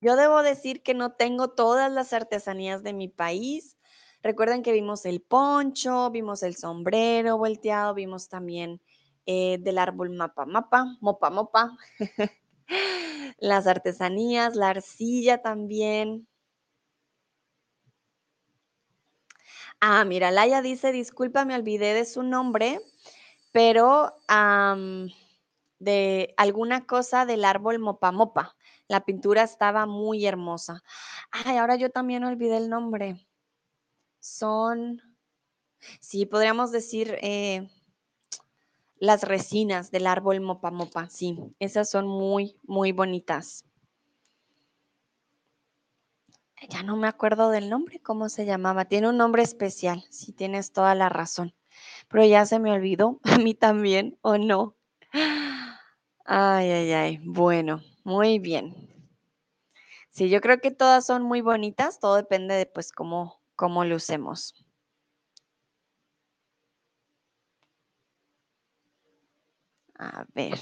Yo 0.00 0.16
debo 0.16 0.42
decir 0.42 0.82
que 0.82 0.92
no 0.92 1.12
tengo 1.12 1.50
todas 1.50 1.90
las 1.90 2.12
artesanías 2.12 2.82
de 2.82 2.92
mi 2.92 3.08
país, 3.08 3.73
Recuerden 4.24 4.62
que 4.62 4.72
vimos 4.72 5.04
el 5.04 5.20
poncho, 5.20 6.10
vimos 6.10 6.42
el 6.42 6.56
sombrero 6.56 7.36
volteado, 7.36 7.92
vimos 7.92 8.30
también 8.30 8.80
eh, 9.26 9.58
del 9.60 9.76
árbol 9.76 10.08
mapa 10.16 10.46
mapa, 10.46 10.96
mopa 11.02 11.28
mopa, 11.28 11.76
las 13.38 13.66
artesanías, 13.66 14.56
la 14.56 14.70
arcilla 14.70 15.42
también. 15.42 16.26
Ah, 19.78 20.06
mira, 20.06 20.30
Laia 20.30 20.62
dice, 20.62 20.90
disculpa, 20.90 21.44
me 21.44 21.54
olvidé 21.54 21.92
de 21.92 22.06
su 22.06 22.22
nombre, 22.22 22.80
pero 23.52 24.14
de 25.78 26.34
alguna 26.38 26.86
cosa 26.86 27.26
del 27.26 27.44
árbol 27.44 27.78
mopa 27.78 28.10
mopa. 28.10 28.56
La 28.88 29.04
pintura 29.04 29.42
estaba 29.42 29.84
muy 29.84 30.24
hermosa. 30.24 30.82
Ay, 31.30 31.58
ahora 31.58 31.76
yo 31.76 31.90
también 31.90 32.24
olvidé 32.24 32.56
el 32.56 32.70
nombre 32.70 33.26
son, 34.24 35.02
sí, 36.00 36.24
podríamos 36.24 36.72
decir 36.72 37.18
eh, 37.20 37.68
las 38.96 39.22
resinas 39.22 39.90
del 39.90 40.06
árbol 40.06 40.40
mopa 40.40 40.70
mopa, 40.70 41.10
sí, 41.10 41.38
esas 41.58 41.90
son 41.90 42.06
muy, 42.06 42.56
muy 42.62 42.92
bonitas. 42.92 43.66
Ya 46.70 46.82
no 46.82 46.96
me 46.96 47.06
acuerdo 47.06 47.50
del 47.50 47.68
nombre, 47.68 48.00
cómo 48.00 48.30
se 48.30 48.46
llamaba. 48.46 48.86
Tiene 48.86 49.10
un 49.10 49.18
nombre 49.18 49.42
especial, 49.42 50.02
sí 50.08 50.32
tienes 50.32 50.72
toda 50.72 50.94
la 50.94 51.10
razón. 51.10 51.54
Pero 52.08 52.24
ya 52.24 52.46
se 52.46 52.58
me 52.58 52.72
olvidó, 52.72 53.20
a 53.24 53.36
mí 53.36 53.54
también, 53.54 54.16
¿o 54.22 54.38
no? 54.38 54.74
Ay, 56.24 56.70
ay, 56.70 56.92
ay. 56.92 57.20
Bueno, 57.22 57.82
muy 58.04 58.38
bien. 58.38 58.74
Sí, 60.12 60.30
yo 60.30 60.40
creo 60.40 60.60
que 60.60 60.70
todas 60.70 61.04
son 61.04 61.22
muy 61.22 61.42
bonitas, 61.42 61.98
todo 62.00 62.16
depende 62.16 62.54
de 62.54 62.64
pues 62.66 62.92
cómo, 62.92 63.43
cómo 63.56 63.84
lo 63.84 63.96
usemos. 63.96 64.54
A 69.98 70.24
ver. 70.34 70.58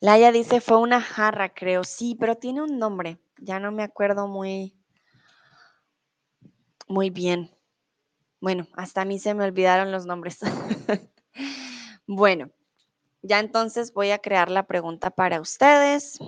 Laia 0.00 0.32
dice, 0.32 0.60
fue 0.60 0.78
una 0.78 1.00
jarra, 1.00 1.52
creo. 1.54 1.84
Sí, 1.84 2.16
pero 2.18 2.36
tiene 2.36 2.62
un 2.62 2.78
nombre. 2.78 3.18
Ya 3.38 3.60
no 3.60 3.72
me 3.72 3.82
acuerdo 3.82 4.28
muy, 4.28 4.74
muy 6.88 7.10
bien. 7.10 7.50
Bueno, 8.40 8.66
hasta 8.74 9.02
a 9.02 9.04
mí 9.04 9.18
se 9.18 9.34
me 9.34 9.44
olvidaron 9.44 9.92
los 9.92 10.06
nombres. 10.06 10.38
bueno, 12.06 12.50
ya 13.22 13.40
entonces 13.40 13.92
voy 13.92 14.10
a 14.10 14.18
crear 14.18 14.50
la 14.50 14.66
pregunta 14.66 15.10
para 15.10 15.40
ustedes. 15.40 16.18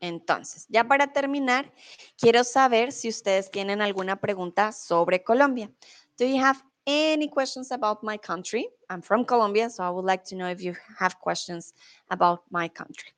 Entonces, 0.00 0.66
ya 0.68 0.84
para 0.84 1.12
terminar, 1.12 1.72
quiero 2.16 2.44
saber 2.44 2.92
si 2.92 3.08
ustedes 3.08 3.50
tienen 3.50 3.82
alguna 3.82 4.16
pregunta 4.16 4.72
sobre 4.72 5.22
Colombia. 5.22 5.70
Do 6.18 6.24
you 6.24 6.42
have 6.42 6.62
any 6.86 7.28
questions 7.28 7.72
about 7.72 8.02
my 8.02 8.18
country? 8.18 8.68
I'm 8.88 9.02
from 9.02 9.24
Colombia, 9.24 9.70
so 9.70 9.82
I 9.82 9.90
would 9.90 10.06
like 10.06 10.24
to 10.30 10.36
know 10.36 10.48
if 10.48 10.62
you 10.62 10.74
have 10.98 11.18
questions 11.20 11.74
about 12.08 12.40
my 12.50 12.68
country. 12.68 13.12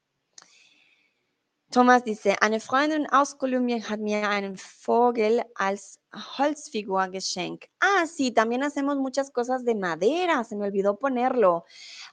Thomas 1.71 2.03
dice, 2.03 2.37
eine 2.41 2.59
Freundin 2.59 3.07
aus 3.13 3.39
Kolumbien 3.39 3.81
hat 3.89 4.01
mir 4.01 4.29
einen 4.29 4.57
Vogel 4.57 5.45
als 5.55 6.01
Holzfigur 6.13 7.09
geschenkt. 7.11 7.71
Ah, 7.79 8.07
sí, 8.07 8.33
también 8.33 8.65
hacemos 8.65 8.97
muchas 8.97 9.31
cosas 9.31 9.65
de 9.65 9.77
madera, 9.77 10.43
se 10.43 10.57
me 10.57 10.67
olvidó 10.67 10.99
ponerlo. 10.99 11.65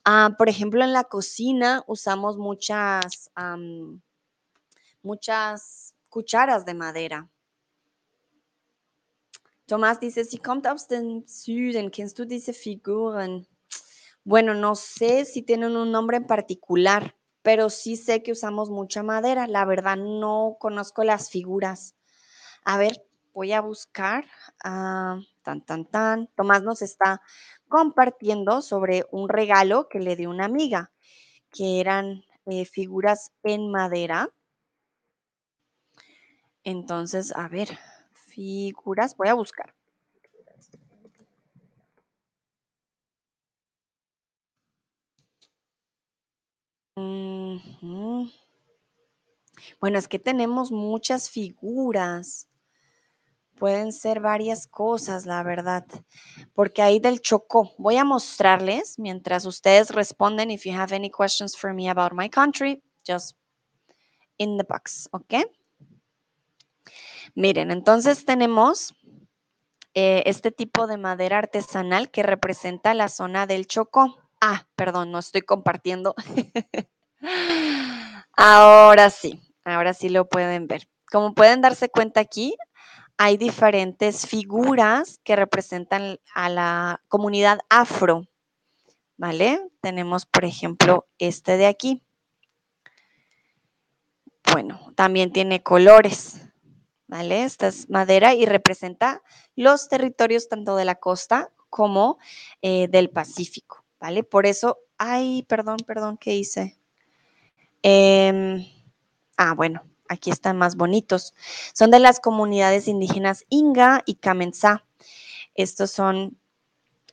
Ah, 0.05 0.35
por 0.37 0.47
ejemplo, 0.47 0.83
en 0.83 0.93
la 0.93 1.05
cocina 1.05 1.83
usamos 1.87 2.37
muchas, 2.37 3.31
um, 3.35 3.99
muchas 5.07 5.95
cucharas 6.09 6.65
de 6.65 6.73
madera. 6.73 7.29
Tomás 9.65 9.99
dice, 9.99 10.23
sie 10.23 10.39
kommt 10.39 10.67
aus 10.67 10.87
dem 10.87 11.23
Süden, 11.27 11.89
kennst 11.91 12.17
du 12.19 12.25
diese 12.25 12.53
Figuren? 12.53 13.47
Bueno, 14.23 14.53
no 14.53 14.75
sé 14.75 15.25
si 15.25 15.41
tienen 15.41 15.75
un 15.75 15.91
nombre 15.91 16.17
en 16.17 16.27
particular 16.27 17.17
pero 17.47 17.69
sí 17.69 17.95
sé 17.95 18.23
que 18.23 18.33
usamos 18.33 18.69
mucha 18.69 19.03
madera. 19.03 19.47
La 19.47 19.63
verdad 19.63 19.95
no 19.95 20.57
conozco 20.59 21.05
las 21.05 21.29
figuras. 21.29 21.95
A 22.65 22.77
ver, 22.77 23.07
voy 23.33 23.53
a 23.53 23.61
buscar. 23.61 24.25
Ah, 24.65 25.21
tan, 25.43 25.61
tan, 25.61 25.85
tan. 25.85 26.27
Tomás 26.35 26.61
nos 26.63 26.81
está 26.81 27.21
compartiendo 27.69 28.61
sobre 28.61 29.05
un 29.11 29.29
regalo 29.29 29.87
que 29.87 30.01
le 30.01 30.17
dio 30.17 30.29
una 30.29 30.43
amiga, 30.43 30.91
que 31.49 31.79
eran 31.79 32.21
eh, 32.47 32.65
figuras 32.65 33.31
en 33.43 33.71
madera. 33.71 34.29
Entonces, 36.67 37.31
a 37.33 37.47
ver, 37.47 37.79
figuras, 38.27 39.15
voy 39.15 39.29
a 39.29 39.35
buscar. 39.35 39.73
Bueno, 49.79 49.97
es 49.97 50.09
que 50.09 50.19
tenemos 50.19 50.69
muchas 50.69 51.29
figuras. 51.29 52.49
Pueden 53.57 53.93
ser 53.93 54.19
varias 54.19 54.67
cosas, 54.67 55.25
la 55.25 55.43
verdad. 55.43 55.85
Porque 56.53 56.81
ahí 56.81 56.99
del 56.99 57.21
Chocó, 57.21 57.71
voy 57.77 57.95
a 57.95 58.03
mostrarles 58.03 58.99
mientras 58.99 59.45
ustedes 59.45 59.91
responden. 59.91 60.51
If 60.51 60.65
you 60.65 60.73
have 60.73 60.93
any 60.93 61.09
questions 61.09 61.55
for 61.55 61.73
me 61.73 61.89
about 61.89 62.11
my 62.11 62.27
country, 62.27 62.83
just 63.07 63.37
in 64.37 64.57
the 64.57 64.65
box, 64.65 65.07
¿ok? 65.13 65.45
Miren, 67.37 67.69
entonces 67.69 68.25
tenemos 68.25 68.95
eh, 69.93 70.23
este 70.25 70.51
tipo 70.51 70.87
de 70.87 70.97
madera 70.97 71.37
artesanal 71.37 72.09
que 72.09 72.23
representa 72.23 72.95
la 72.95 73.09
zona 73.09 73.45
del 73.45 73.67
Chocó. 73.67 74.17
Ah, 74.41 74.65
perdón, 74.75 75.11
no 75.11 75.19
estoy 75.19 75.43
compartiendo. 75.43 76.15
ahora 78.35 79.11
sí, 79.11 79.39
ahora 79.65 79.93
sí 79.93 80.09
lo 80.09 80.27
pueden 80.27 80.65
ver. 80.65 80.89
Como 81.11 81.35
pueden 81.35 81.61
darse 81.61 81.89
cuenta 81.89 82.21
aquí, 82.21 82.57
hay 83.17 83.37
diferentes 83.37 84.25
figuras 84.25 85.19
que 85.23 85.35
representan 85.35 86.17
a 86.33 86.49
la 86.49 87.03
comunidad 87.07 87.59
afro, 87.69 88.23
¿vale? 89.15 89.61
Tenemos, 89.79 90.25
por 90.25 90.43
ejemplo, 90.43 91.05
este 91.19 91.57
de 91.57 91.67
aquí. 91.67 92.01
Bueno, 94.51 94.91
también 94.95 95.31
tiene 95.31 95.61
colores, 95.61 96.46
¿vale? 97.07 97.43
Esta 97.43 97.67
es 97.67 97.89
madera 97.89 98.33
y 98.33 98.45
representa 98.45 99.21
los 99.55 99.87
territorios 99.89 100.49
tanto 100.49 100.75
de 100.75 100.85
la 100.85 100.95
costa 100.95 101.51
como 101.69 102.17
eh, 102.61 102.87
del 102.87 103.09
Pacífico. 103.09 103.83
¿vale? 103.99 104.23
Por 104.23 104.45
eso, 104.45 104.79
ay, 104.97 105.43
perdón, 105.47 105.77
perdón, 105.85 106.17
¿qué 106.17 106.35
hice? 106.35 106.77
Em, 107.83 108.65
ah, 109.37 109.53
bueno, 109.53 109.83
aquí 110.09 110.31
están 110.31 110.57
más 110.57 110.75
bonitos. 110.75 111.33
Son 111.73 111.91
de 111.91 111.99
las 111.99 112.19
comunidades 112.19 112.87
indígenas 112.87 113.45
Inga 113.49 114.03
y 114.05 114.15
Kamensá. 114.15 114.85
Estos 115.55 115.91
son 115.91 116.37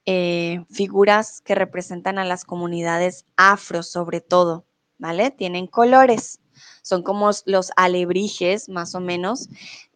eh, 0.06 0.64
figuras 0.70 1.40
que 1.40 1.54
representan 1.54 2.18
a 2.18 2.24
las 2.24 2.44
comunidades 2.44 3.24
afro, 3.36 3.82
sobre 3.82 4.20
todo, 4.20 4.66
¿vale? 4.98 5.30
Tienen 5.30 5.66
colores. 5.66 6.40
Son 6.82 7.02
como 7.02 7.30
los 7.46 7.72
alebrijes, 7.76 8.68
más 8.68 8.94
o 8.94 9.00
menos, 9.00 9.48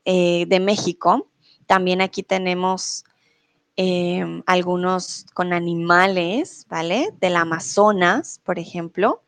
eh, 0.05 0.47
de 0.49 0.61
México. 0.61 1.29
También 1.67 2.01
aquí 2.01 2.23
tenemos 2.23 3.05
Em, 3.81 4.43
algunos 4.47 5.25
con 5.35 5.53
animales, 5.53 6.67
¿vale? 6.69 7.11
Del 7.21 7.37
Amazonas, 7.37 8.41
por 8.43 8.59
ejemplo. 8.59 9.23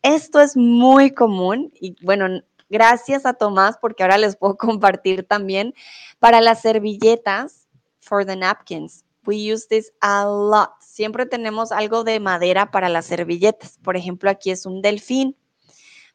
Esto 0.00 0.40
es 0.40 0.56
muy 0.56 1.10
común 1.10 1.70
y 1.78 1.94
bueno, 2.02 2.40
gracias 2.70 3.26
a 3.26 3.34
Tomás 3.34 3.76
porque 3.76 4.02
ahora 4.02 4.16
les 4.16 4.34
puedo 4.36 4.56
compartir 4.80 5.28
también 5.28 5.74
para 6.20 6.40
las 6.40 6.62
servilletas, 6.62 7.68
for 8.00 8.24
the 8.24 8.34
napkins. 8.34 9.04
We 9.26 9.52
use 9.52 9.68
this 9.68 9.92
a 10.00 10.24
lot. 10.24 10.70
Siempre 10.80 11.26
tenemos 11.26 11.70
algo 11.70 12.02
de 12.02 12.18
madera 12.18 12.70
para 12.70 12.88
las 12.88 13.04
servilletas. 13.04 13.78
Por 13.84 13.98
ejemplo, 13.98 14.30
aquí 14.30 14.50
es 14.50 14.64
un 14.64 14.80
delfín, 14.80 15.36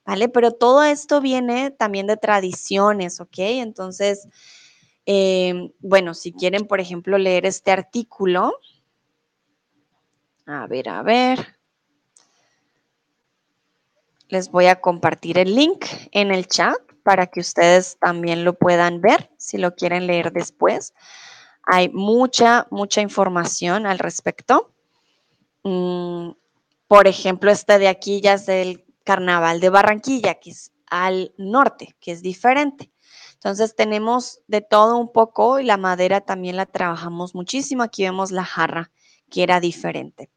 ¿vale? 0.07 0.27
Pero 0.27 0.53
todo 0.53 0.83
esto 0.83 1.21
viene 1.21 1.69
también 1.69 2.07
de 2.07 2.17
tradiciones, 2.17 3.21
¿ok? 3.21 3.37
Entonces, 3.37 4.27
Em, 5.09 5.71
bueno, 5.79 6.13
si 6.13 6.33
quieren, 6.33 6.67
por 6.67 6.81
ejemplo, 6.81 7.17
leer 7.17 7.45
este 7.45 7.71
artículo. 7.71 8.59
A 10.45 10.67
ver, 10.67 10.89
a 10.89 11.01
ver. 11.01 11.57
Les 14.27 14.51
voy 14.51 14.65
a 14.65 14.81
compartir 14.81 15.37
el 15.37 15.55
link 15.55 15.85
en 16.11 16.31
el 16.31 16.45
chat 16.47 16.75
para 17.03 17.27
que 17.27 17.39
ustedes 17.39 17.97
también 17.99 18.43
lo 18.43 18.55
puedan 18.55 18.99
ver 18.99 19.31
si 19.37 19.57
lo 19.57 19.75
quieren 19.75 20.07
leer 20.07 20.33
después. 20.33 20.93
Hay 21.63 21.87
mucha, 21.87 22.67
mucha 22.69 22.99
información 22.99 23.85
al 23.85 23.99
respecto. 23.99 24.73
Mm, 25.63 26.31
por 26.89 27.07
ejemplo, 27.07 27.49
este 27.49 27.79
de 27.79 27.87
aquí 27.87 28.19
ya 28.19 28.33
es 28.33 28.45
del 28.45 28.83
Carnaval 29.07 29.61
de 29.61 29.69
Barranquilla, 29.69 30.35
que 30.35 30.49
es 30.49 30.73
al 30.89 31.33
norte, 31.37 31.95
que 32.01 32.11
es 32.11 32.21
diferente. 32.21 32.91
Entonces 33.35 33.73
tenemos 33.73 34.41
de 34.47 34.59
todo 34.59 34.97
un 34.97 35.13
poco 35.13 35.61
y 35.61 35.63
la 35.63 35.77
madera 35.77 36.19
también 36.19 36.57
la 36.57 36.65
trabajamos 36.65 37.33
muchísimo. 37.33 37.83
Aquí 37.83 38.03
vemos 38.03 38.31
la 38.31 38.43
jarra, 38.43 38.91
que 39.29 39.43
era 39.43 39.61
diferente. 39.61 40.29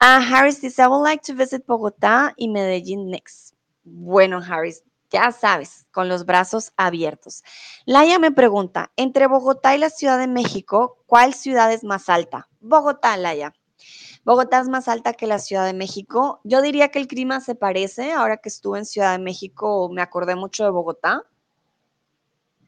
Uh, 0.00 0.22
Harris 0.22 0.60
dice, 0.60 0.80
I 0.80 0.86
would 0.86 1.02
like 1.02 1.24
to 1.26 1.34
visit 1.34 1.66
Bogotá 1.66 2.32
y 2.36 2.48
Medellín 2.48 3.10
next. 3.10 3.56
Bueno, 3.82 4.38
Harris, 4.38 4.84
ya 5.10 5.32
sabes, 5.32 5.84
con 5.90 6.08
los 6.08 6.24
brazos 6.24 6.72
abiertos. 6.76 7.42
Laia 7.86 8.20
me 8.20 8.30
pregunta, 8.30 8.92
entre 8.94 9.26
Bogotá 9.26 9.74
y 9.74 9.78
la 9.78 9.90
Ciudad 9.90 10.20
de 10.20 10.28
México, 10.28 11.02
¿cuál 11.06 11.34
ciudad 11.34 11.72
es 11.72 11.82
más 11.82 12.08
alta? 12.08 12.48
Bogotá, 12.60 13.16
Laia. 13.16 13.52
Bogotá 14.24 14.60
es 14.60 14.68
más 14.68 14.88
alta 14.88 15.14
que 15.14 15.26
la 15.26 15.38
Ciudad 15.38 15.64
de 15.64 15.72
México. 15.72 16.40
Yo 16.44 16.60
diría 16.62 16.88
que 16.88 16.98
el 16.98 17.08
clima 17.08 17.40
se 17.40 17.54
parece. 17.54 18.12
Ahora 18.12 18.36
que 18.36 18.48
estuve 18.48 18.78
en 18.78 18.86
Ciudad 18.86 19.12
de 19.12 19.22
México, 19.22 19.88
me 19.92 20.02
acordé 20.02 20.34
mucho 20.36 20.64
de 20.64 20.70
Bogotá. 20.70 21.24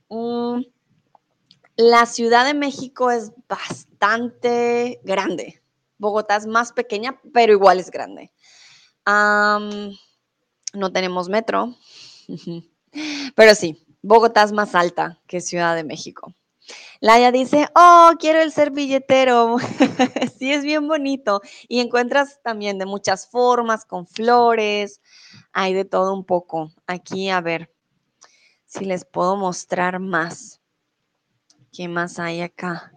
Mm, 0.08 0.62
la 1.76 2.06
Ciudad 2.06 2.44
de 2.44 2.54
México 2.54 3.10
es 3.10 3.32
bastante 3.48 5.00
grande. 5.04 5.62
Bogotá 5.98 6.36
es 6.36 6.46
más 6.46 6.72
pequeña, 6.72 7.20
pero 7.32 7.52
igual 7.52 7.80
es 7.80 7.90
grande. 7.90 8.32
no 9.06 10.92
tenemos 10.92 11.28
metro, 11.28 11.74
pero 13.36 13.54
sí, 13.54 13.84
Bogotá 14.02 14.42
es 14.42 14.52
más 14.52 14.74
alta 14.74 15.20
que 15.26 15.40
Ciudad 15.40 15.76
de 15.76 15.84
México. 15.84 16.34
Laia 17.00 17.32
dice, 17.32 17.66
oh, 17.74 18.12
quiero 18.18 18.40
el 18.40 18.52
servilletero. 18.52 19.56
sí, 20.38 20.52
es 20.52 20.62
bien 20.62 20.86
bonito. 20.86 21.40
Y 21.68 21.80
encuentras 21.80 22.40
también 22.42 22.78
de 22.78 22.86
muchas 22.86 23.28
formas, 23.28 23.84
con 23.84 24.06
flores, 24.06 25.00
hay 25.52 25.74
de 25.74 25.84
todo 25.84 26.14
un 26.14 26.24
poco. 26.24 26.70
Aquí, 26.86 27.28
a 27.30 27.40
ver, 27.40 27.72
si 28.66 28.84
les 28.84 29.04
puedo 29.04 29.36
mostrar 29.36 29.98
más. 29.98 30.60
¿Qué 31.72 31.88
más 31.88 32.18
hay 32.18 32.42
acá? 32.42 32.92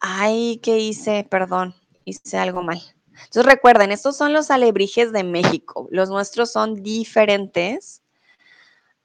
Ay, 0.00 0.60
¿qué 0.62 0.78
hice? 0.78 1.26
Perdón, 1.28 1.74
hice 2.04 2.36
algo 2.36 2.62
mal. 2.62 2.80
Entonces 3.12 3.46
recuerden, 3.46 3.90
estos 3.90 4.16
son 4.16 4.32
los 4.32 4.50
alebrijes 4.50 5.12
de 5.12 5.24
México. 5.24 5.88
Los 5.90 6.08
nuestros 6.08 6.52
son 6.52 6.82
diferentes. 6.82 8.02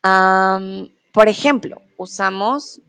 por 0.02 1.28
ejemplo, 1.30 1.82
usamos 1.98 2.82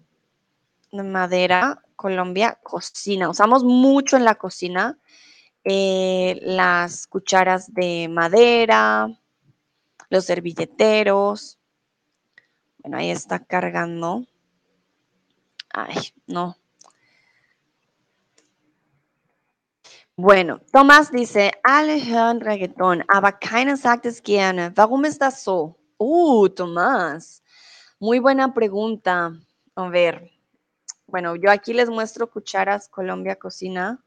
madera, 1.02 1.82
Colombia, 1.96 2.58
cocina. 2.62 3.28
Usamos 3.28 3.64
mucho 3.64 4.16
en 4.16 4.24
la 4.24 4.36
cocina 4.36 4.98
eh, 5.64 6.38
las 6.42 7.06
cucharas 7.06 7.72
de 7.72 8.08
madera, 8.08 9.08
los 10.10 10.26
servilleteros. 10.26 11.58
Bueno, 12.78 12.98
ahí 12.98 13.10
está 13.10 13.38
cargando. 13.38 14.26
Ay, 15.72 16.12
no. 16.26 16.56
Bueno, 20.16 20.60
Tomás 20.70 21.10
dice, 21.10 21.50
alle 21.64 21.98
hören 21.98 22.40
Reggaeton, 22.40 23.02
aber 23.08 23.38
keiner 23.40 23.76
sagt 23.76 24.06
es 24.06 24.22
gerne. 24.22 24.72
Warum 24.76 25.04
ist 25.06 25.20
das 25.20 25.42
so? 25.42 25.76
Uh, 25.98 26.48
Tomás, 26.48 27.42
muy 27.98 28.20
buena 28.20 28.54
pregunta. 28.54 29.32
A 29.74 29.88
ver, 29.88 30.30
bueno, 31.06 31.36
yo 31.36 31.50
aquí 31.50 31.72
les 31.72 31.88
muestro 31.88 32.30
cucharas 32.30 32.88
Colombia 32.88 33.36
Cocina. 33.36 34.02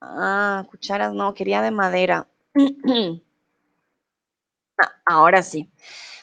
Ah, 0.00 0.66
cucharas 0.70 1.12
no, 1.12 1.34
quería 1.34 1.62
de 1.62 1.70
madera. 1.70 2.28
Ah, 4.82 4.94
ahora 5.04 5.42
sí. 5.42 5.70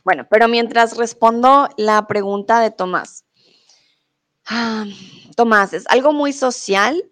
Bueno, 0.03 0.25
pero 0.31 0.47
mientras 0.47 0.97
respondo 0.97 1.69
la 1.77 2.07
pregunta 2.07 2.59
de 2.59 2.71
Tomás. 2.71 3.23
Ah, 4.47 4.85
Tomás, 5.35 5.73
es 5.73 5.85
algo 5.89 6.11
muy 6.11 6.33
social. 6.33 7.03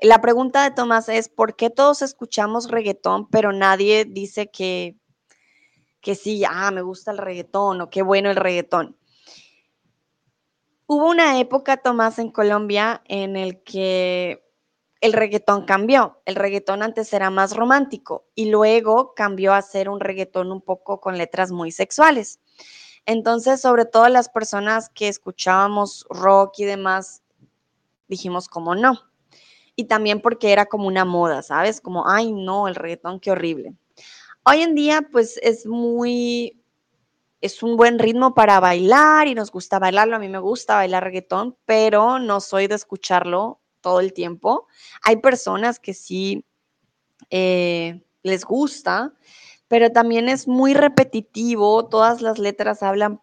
La 0.00 0.20
pregunta 0.20 0.62
de 0.62 0.70
Tomás 0.70 1.08
es, 1.08 1.28
¿por 1.28 1.56
qué 1.56 1.70
todos 1.70 2.02
escuchamos 2.02 2.70
reggaetón, 2.70 3.28
pero 3.30 3.52
nadie 3.52 4.04
dice 4.04 4.48
que, 4.48 4.96
que 6.00 6.14
sí, 6.14 6.44
ah, 6.48 6.70
me 6.70 6.82
gusta 6.82 7.10
el 7.10 7.18
reggaetón 7.18 7.80
o 7.80 7.90
qué 7.90 8.02
bueno 8.02 8.30
el 8.30 8.36
reggaetón? 8.36 8.96
Hubo 10.94 11.08
una 11.08 11.40
época, 11.40 11.78
Tomás, 11.78 12.18
en 12.18 12.30
Colombia 12.30 13.00
en 13.06 13.34
el 13.34 13.62
que 13.62 14.44
el 15.00 15.14
reggaetón 15.14 15.64
cambió. 15.64 16.20
El 16.26 16.34
reggaetón 16.34 16.82
antes 16.82 17.10
era 17.14 17.30
más 17.30 17.56
romántico 17.56 18.26
y 18.34 18.50
luego 18.50 19.14
cambió 19.14 19.54
a 19.54 19.62
ser 19.62 19.88
un 19.88 20.00
reggaetón 20.00 20.52
un 20.52 20.60
poco 20.60 21.00
con 21.00 21.16
letras 21.16 21.50
muy 21.50 21.72
sexuales. 21.72 22.40
Entonces, 23.06 23.62
sobre 23.62 23.86
todo 23.86 24.06
las 24.10 24.28
personas 24.28 24.90
que 24.90 25.08
escuchábamos 25.08 26.04
rock 26.10 26.58
y 26.58 26.66
demás, 26.66 27.22
dijimos 28.06 28.46
como 28.46 28.74
no. 28.74 29.00
Y 29.74 29.84
también 29.84 30.20
porque 30.20 30.52
era 30.52 30.66
como 30.66 30.88
una 30.88 31.06
moda, 31.06 31.40
¿sabes? 31.40 31.80
Como, 31.80 32.06
ay, 32.06 32.32
no, 32.32 32.68
el 32.68 32.74
reggaetón, 32.74 33.18
qué 33.18 33.30
horrible. 33.30 33.74
Hoy 34.44 34.60
en 34.60 34.74
día, 34.74 35.08
pues 35.10 35.40
es 35.42 35.64
muy, 35.64 36.61
es 37.42 37.62
un 37.62 37.76
buen 37.76 37.98
ritmo 37.98 38.34
para 38.34 38.60
bailar 38.60 39.26
y 39.26 39.34
nos 39.34 39.50
gusta 39.50 39.78
bailarlo. 39.78 40.16
A 40.16 40.20
mí 40.20 40.28
me 40.28 40.38
gusta 40.38 40.76
bailar 40.76 41.04
reggaetón, 41.04 41.56
pero 41.66 42.18
no 42.20 42.40
soy 42.40 42.68
de 42.68 42.76
escucharlo 42.76 43.60
todo 43.80 44.00
el 44.00 44.12
tiempo. 44.12 44.68
Hay 45.02 45.16
personas 45.16 45.80
que 45.80 45.92
sí 45.92 46.46
eh, 47.30 48.00
les 48.22 48.44
gusta, 48.44 49.12
pero 49.66 49.90
también 49.90 50.28
es 50.28 50.46
muy 50.46 50.72
repetitivo, 50.72 51.88
todas 51.88 52.22
las 52.22 52.38
letras 52.38 52.82
hablan 52.82 53.20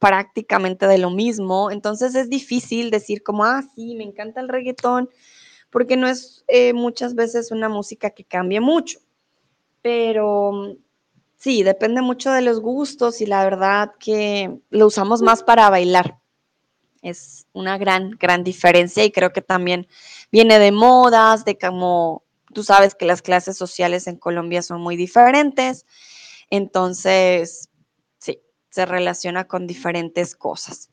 prácticamente 0.00 0.86
de 0.86 0.98
lo 0.98 1.10
mismo, 1.10 1.70
entonces 1.70 2.14
es 2.14 2.30
difícil 2.30 2.90
decir 2.90 3.22
como, 3.22 3.44
ah, 3.44 3.62
sí, 3.74 3.94
me 3.94 4.04
encanta 4.04 4.40
el 4.40 4.48
reggaetón, 4.48 5.10
porque 5.68 5.96
no 5.98 6.08
es 6.08 6.42
eh, 6.48 6.72
muchas 6.72 7.14
veces 7.14 7.50
una 7.50 7.68
música 7.68 8.10
que 8.10 8.24
cambie 8.24 8.60
mucho, 8.60 8.98
pero 9.82 10.78
sí, 11.40 11.64
depende 11.64 12.02
mucho 12.02 12.30
de 12.30 12.42
los 12.42 12.60
gustos 12.60 13.20
y 13.20 13.26
la 13.26 13.42
verdad 13.42 13.92
que 13.98 14.60
lo 14.70 14.86
usamos 14.86 15.22
más 15.22 15.42
para 15.42 15.68
bailar 15.70 16.20
es 17.02 17.46
una 17.52 17.78
gran, 17.78 18.10
gran 18.10 18.44
diferencia 18.44 19.04
y 19.04 19.10
creo 19.10 19.32
que 19.32 19.42
también 19.42 19.88
viene 20.30 20.58
de 20.58 20.72
modas, 20.72 21.44
de 21.44 21.58
cómo 21.58 22.24
tú 22.52 22.62
sabes 22.62 22.94
que 22.94 23.06
las 23.06 23.22
clases 23.22 23.56
sociales 23.56 24.06
en 24.06 24.16
Colombia 24.16 24.62
son 24.62 24.80
muy 24.80 24.96
diferentes, 24.96 25.86
entonces, 26.50 27.70
sí, 28.18 28.40
se 28.70 28.86
relaciona 28.86 29.46
con 29.46 29.66
diferentes 29.66 30.34
cosas. 30.34 30.90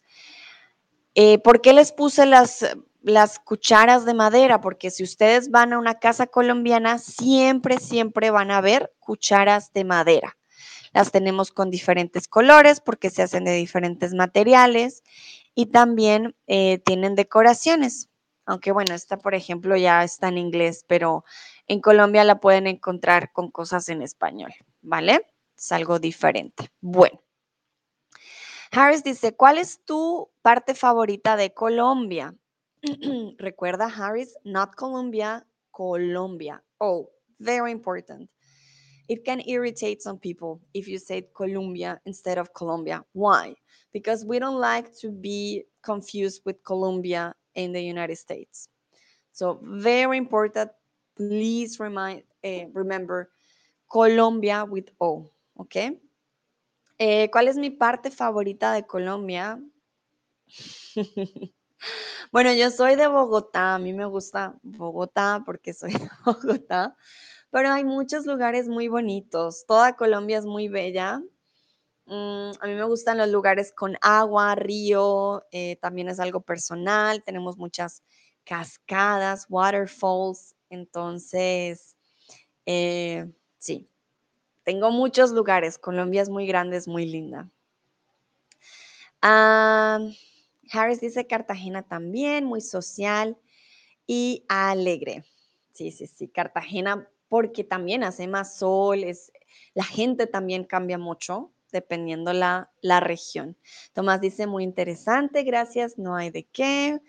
Eh, 1.15 1.39
¿Por 1.39 1.61
qué 1.61 1.73
les 1.73 1.91
puse 1.91 2.27
las, 2.27 2.77
las 3.01 3.39
cucharas 3.39 4.05
de 4.05 4.13
madera? 4.13 4.61
Porque 4.61 4.91
si 4.91 5.03
ustedes 5.03 5.49
van 5.49 5.73
a 5.73 5.79
una 5.79 5.95
casa 5.95 6.27
colombiana, 6.27 6.99
siempre, 6.99 7.79
siempre 7.79 8.29
van 8.29 8.51
a 8.51 8.61
ver 8.61 8.93
cucharas 8.99 9.73
de 9.73 9.83
madera. 9.83 10.36
Las 10.97 11.11
tenemos 11.11 11.51
con 11.51 11.69
diferentes 11.69 12.27
colores 12.27 12.81
porque 12.81 13.11
se 13.11 13.21
hacen 13.21 13.43
de 13.43 13.51
diferentes 13.51 14.15
materiales 14.15 15.03
y 15.53 15.67
también 15.67 16.35
eh, 16.47 16.79
tienen 16.79 17.13
decoraciones. 17.13 18.09
Aunque 18.47 18.71
bueno, 18.71 18.95
esta 18.95 19.19
por 19.19 19.35
ejemplo 19.35 19.77
ya 19.77 20.03
está 20.03 20.29
en 20.29 20.39
inglés, 20.39 20.85
pero 20.87 21.23
en 21.67 21.81
Colombia 21.81 22.23
la 22.23 22.39
pueden 22.39 22.65
encontrar 22.65 23.31
con 23.31 23.51
cosas 23.51 23.89
en 23.89 24.01
español, 24.01 24.51
¿vale? 24.81 25.23
Es 25.55 25.71
algo 25.71 25.99
diferente. 25.99 26.71
Bueno. 26.81 27.21
Harris 28.71 29.03
dice, 29.03 29.35
¿cuál 29.35 29.59
es 29.59 29.85
tu 29.85 30.31
parte 30.41 30.73
favorita 30.73 31.35
de 31.35 31.53
Colombia? 31.53 32.33
Recuerda, 33.37 33.85
Harris, 33.85 34.35
not 34.43 34.73
Colombia, 34.73 35.45
Colombia. 35.69 36.63
Oh, 36.79 37.11
very 37.37 37.69
important. 37.69 38.27
It 39.07 39.23
can 39.23 39.41
irritate 39.47 40.01
some 40.01 40.17
people 40.17 40.59
if 40.73 40.87
you 40.87 40.99
say 40.99 41.27
Colombia 41.35 41.99
instead 42.05 42.37
of 42.37 42.53
Colombia. 42.53 43.03
Why? 43.13 43.55
because 43.97 44.23
we 44.23 44.39
don't 44.39 44.59
like 44.59 44.93
to 45.01 45.11
be 45.11 45.63
confused 45.81 46.41
with 46.45 46.63
Colombia 46.63 47.33
in 47.55 47.73
the 47.73 47.81
United 47.81 48.17
States. 48.17 48.69
So 49.31 49.59
very 49.63 50.17
important, 50.17 50.71
please 51.15 51.79
remind, 51.79 52.21
uh, 52.43 52.65
remember 52.73 53.29
Colombia 53.89 54.65
with 54.65 54.91
O, 54.99 55.31
¿ok? 55.57 55.75
Eh, 56.99 57.29
¿Cuál 57.31 57.47
es 57.47 57.57
mi 57.57 57.69
parte 57.71 58.11
favorita 58.11 58.73
de 58.73 58.85
Colombia? 58.85 59.59
bueno, 62.31 62.53
yo 62.53 62.69
soy 62.69 62.95
de 62.95 63.07
Bogotá, 63.07 63.75
a 63.75 63.79
mí 63.79 63.93
me 63.93 64.05
gusta 64.05 64.55
Bogotá 64.61 65.43
porque 65.45 65.73
soy 65.73 65.93
de 65.93 66.09
Bogotá, 66.25 66.95
pero 67.51 67.71
hay 67.71 67.83
muchos 67.83 68.25
lugares 68.25 68.67
muy 68.67 68.87
bonitos, 68.87 69.65
toda 69.67 69.95
Colombia 69.95 70.37
es 70.39 70.45
muy 70.45 70.67
bella, 70.67 71.21
Mm, 72.07 72.51
a 72.61 72.67
mí 72.67 72.73
me 72.73 72.85
gustan 72.85 73.17
los 73.17 73.27
lugares 73.27 73.73
con 73.73 73.97
agua, 74.01 74.55
río, 74.55 75.45
eh, 75.51 75.75
también 75.81 76.07
es 76.07 76.21
algo 76.21 76.39
personal, 76.39 77.21
tenemos 77.23 77.57
muchas 77.57 78.01
cascadas, 78.45 79.45
waterfalls, 79.49 80.55
entonces, 80.69 81.97
eh, 82.65 83.29
sí, 83.59 83.89
tengo 84.63 84.91
muchos 84.91 85.31
lugares, 85.31 85.77
Colombia 85.77 86.21
es 86.21 86.29
muy 86.29 86.47
grande, 86.47 86.77
es 86.77 86.87
muy 86.87 87.05
linda. 87.05 87.49
Ah, 89.21 89.99
Harris 90.71 91.01
dice 91.01 91.27
Cartagena 91.27 91.83
también, 91.83 92.45
muy 92.45 92.61
social 92.61 93.37
y 94.07 94.45
alegre. 94.47 95.25
Sí, 95.73 95.91
sí, 95.91 96.07
sí, 96.07 96.29
Cartagena 96.29 97.09
porque 97.29 97.63
también 97.63 98.03
hace 98.03 98.27
más 98.27 98.57
sol, 98.57 99.03
es, 99.03 99.31
la 99.73 99.83
gente 99.83 100.27
también 100.27 100.63
cambia 100.63 100.97
mucho, 100.97 101.51
dependiendo 101.71 102.33
la, 102.33 102.71
la 102.81 102.99
región. 102.99 103.55
Tomás 103.93 104.21
dice, 104.21 104.47
muy 104.47 104.63
interesante, 104.63 105.43
gracias, 105.43 105.97
no 105.97 106.15
hay 106.15 106.29
de 106.29 106.43
qué. 106.43 106.99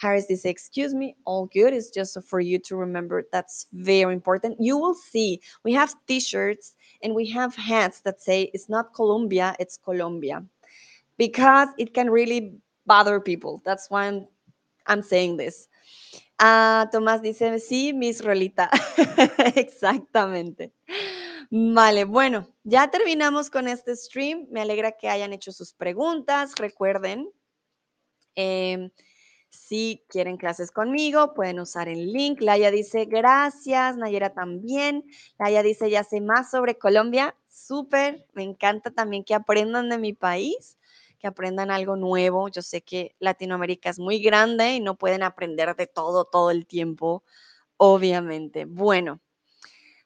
Harris 0.00 0.28
dice, 0.28 0.48
excuse 0.48 0.94
me, 0.94 1.16
all 1.24 1.48
good. 1.52 1.72
It's 1.72 1.90
just 1.90 2.16
for 2.22 2.40
you 2.40 2.58
to 2.60 2.76
remember 2.76 3.26
that's 3.32 3.66
very 3.72 4.12
important. 4.12 4.56
You 4.60 4.78
will 4.78 4.94
see 4.94 5.40
we 5.64 5.72
have 5.72 5.94
t-shirts 6.06 6.74
and 7.02 7.14
we 7.14 7.26
have 7.30 7.54
hats 7.56 8.00
that 8.02 8.20
say 8.20 8.50
it's 8.54 8.68
not 8.68 8.94
Colombia, 8.94 9.56
it's 9.58 9.76
Colombia. 9.76 10.44
Because 11.16 11.68
it 11.78 11.94
can 11.94 12.10
really 12.10 12.54
bother 12.86 13.18
people. 13.18 13.60
That's 13.64 13.90
why 13.90 14.06
I'm, 14.06 14.28
I'm 14.86 15.02
saying 15.02 15.36
this. 15.36 15.68
Ah, 16.38 16.88
Tomás 16.92 17.20
dice, 17.22 17.58
sí, 17.58 17.92
Miss 17.92 18.24
Rolita. 18.24 18.70
Exactamente. 19.56 20.72
Vale, 21.50 22.04
bueno, 22.04 22.48
ya 22.64 22.90
terminamos 22.90 23.50
con 23.50 23.68
este 23.68 23.96
stream. 23.96 24.46
Me 24.50 24.60
alegra 24.60 24.92
que 24.92 25.08
hayan 25.08 25.32
hecho 25.32 25.52
sus 25.52 25.72
preguntas. 25.74 26.54
Recuerden, 26.56 27.28
em, 28.34 28.90
si 29.50 30.04
quieren 30.08 30.36
clases 30.36 30.70
conmigo, 30.70 31.34
pueden 31.34 31.60
usar 31.60 31.88
el 31.88 32.12
link. 32.12 32.40
Laia 32.40 32.70
dice, 32.70 33.06
gracias. 33.06 33.96
Nayera 33.96 34.32
también. 34.34 35.04
Laia 35.38 35.62
dice, 35.62 35.90
ya 35.90 36.04
sé 36.04 36.20
más 36.20 36.50
sobre 36.50 36.78
Colombia. 36.78 37.36
Súper. 37.48 38.26
Me 38.34 38.44
encanta 38.44 38.90
también 38.92 39.24
que 39.24 39.34
aprendan 39.34 39.88
de 39.88 39.98
mi 39.98 40.12
país, 40.14 40.77
que 41.18 41.26
aprendan 41.26 41.70
algo 41.70 41.96
nuevo. 41.96 42.48
Yo 42.48 42.62
sé 42.62 42.82
que 42.82 43.14
Latinoamérica 43.18 43.90
es 43.90 43.98
muy 43.98 44.20
grande 44.20 44.74
y 44.74 44.80
no 44.80 44.96
pueden 44.96 45.22
aprender 45.22 45.74
de 45.76 45.86
todo 45.86 46.24
todo 46.24 46.50
el 46.50 46.66
tiempo, 46.66 47.24
obviamente. 47.76 48.64
Bueno. 48.64 49.20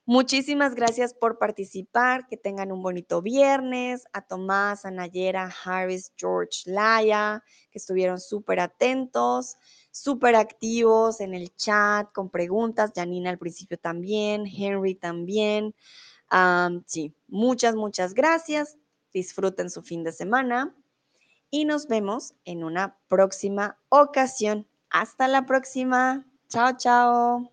Muchísimas 0.04 0.74
gracias 0.74 1.14
por 1.14 1.38
participar, 1.38 2.26
que 2.26 2.36
tengan 2.36 2.72
un 2.72 2.82
bonito 2.82 3.22
viernes. 3.22 4.04
A 4.12 4.20
Tomás, 4.22 4.84
a 4.84 4.90
Nayera, 4.90 5.48
Harris, 5.64 6.12
George, 6.16 6.62
Laya, 6.66 7.44
que 7.70 7.78
estuvieron 7.78 8.18
súper 8.18 8.58
atentos, 8.58 9.56
súper 9.92 10.34
activos 10.34 11.20
en 11.20 11.34
el 11.34 11.54
chat 11.54 12.10
con 12.12 12.30
preguntas. 12.30 12.90
Janina 12.96 13.30
al 13.30 13.38
principio 13.38 13.78
también, 13.78 14.44
Henry 14.44 14.96
también. 14.96 15.72
sí, 16.86 17.14
muchas, 17.28 17.76
muchas 17.76 18.12
gracias. 18.12 18.76
disfruten 19.12 19.70
su 19.70 19.82
fin 19.82 20.02
de 20.02 20.10
semana 20.10 20.74
y 21.52 21.66
nos 21.66 21.86
vemos 21.86 22.34
en 22.44 22.64
una 22.64 22.96
próxima 23.06 23.78
ocasión. 23.90 24.66
Hasta 24.90 25.28
la 25.28 25.46
próxima. 25.46 26.26
Chao, 26.48 26.72
chao. 26.76 27.52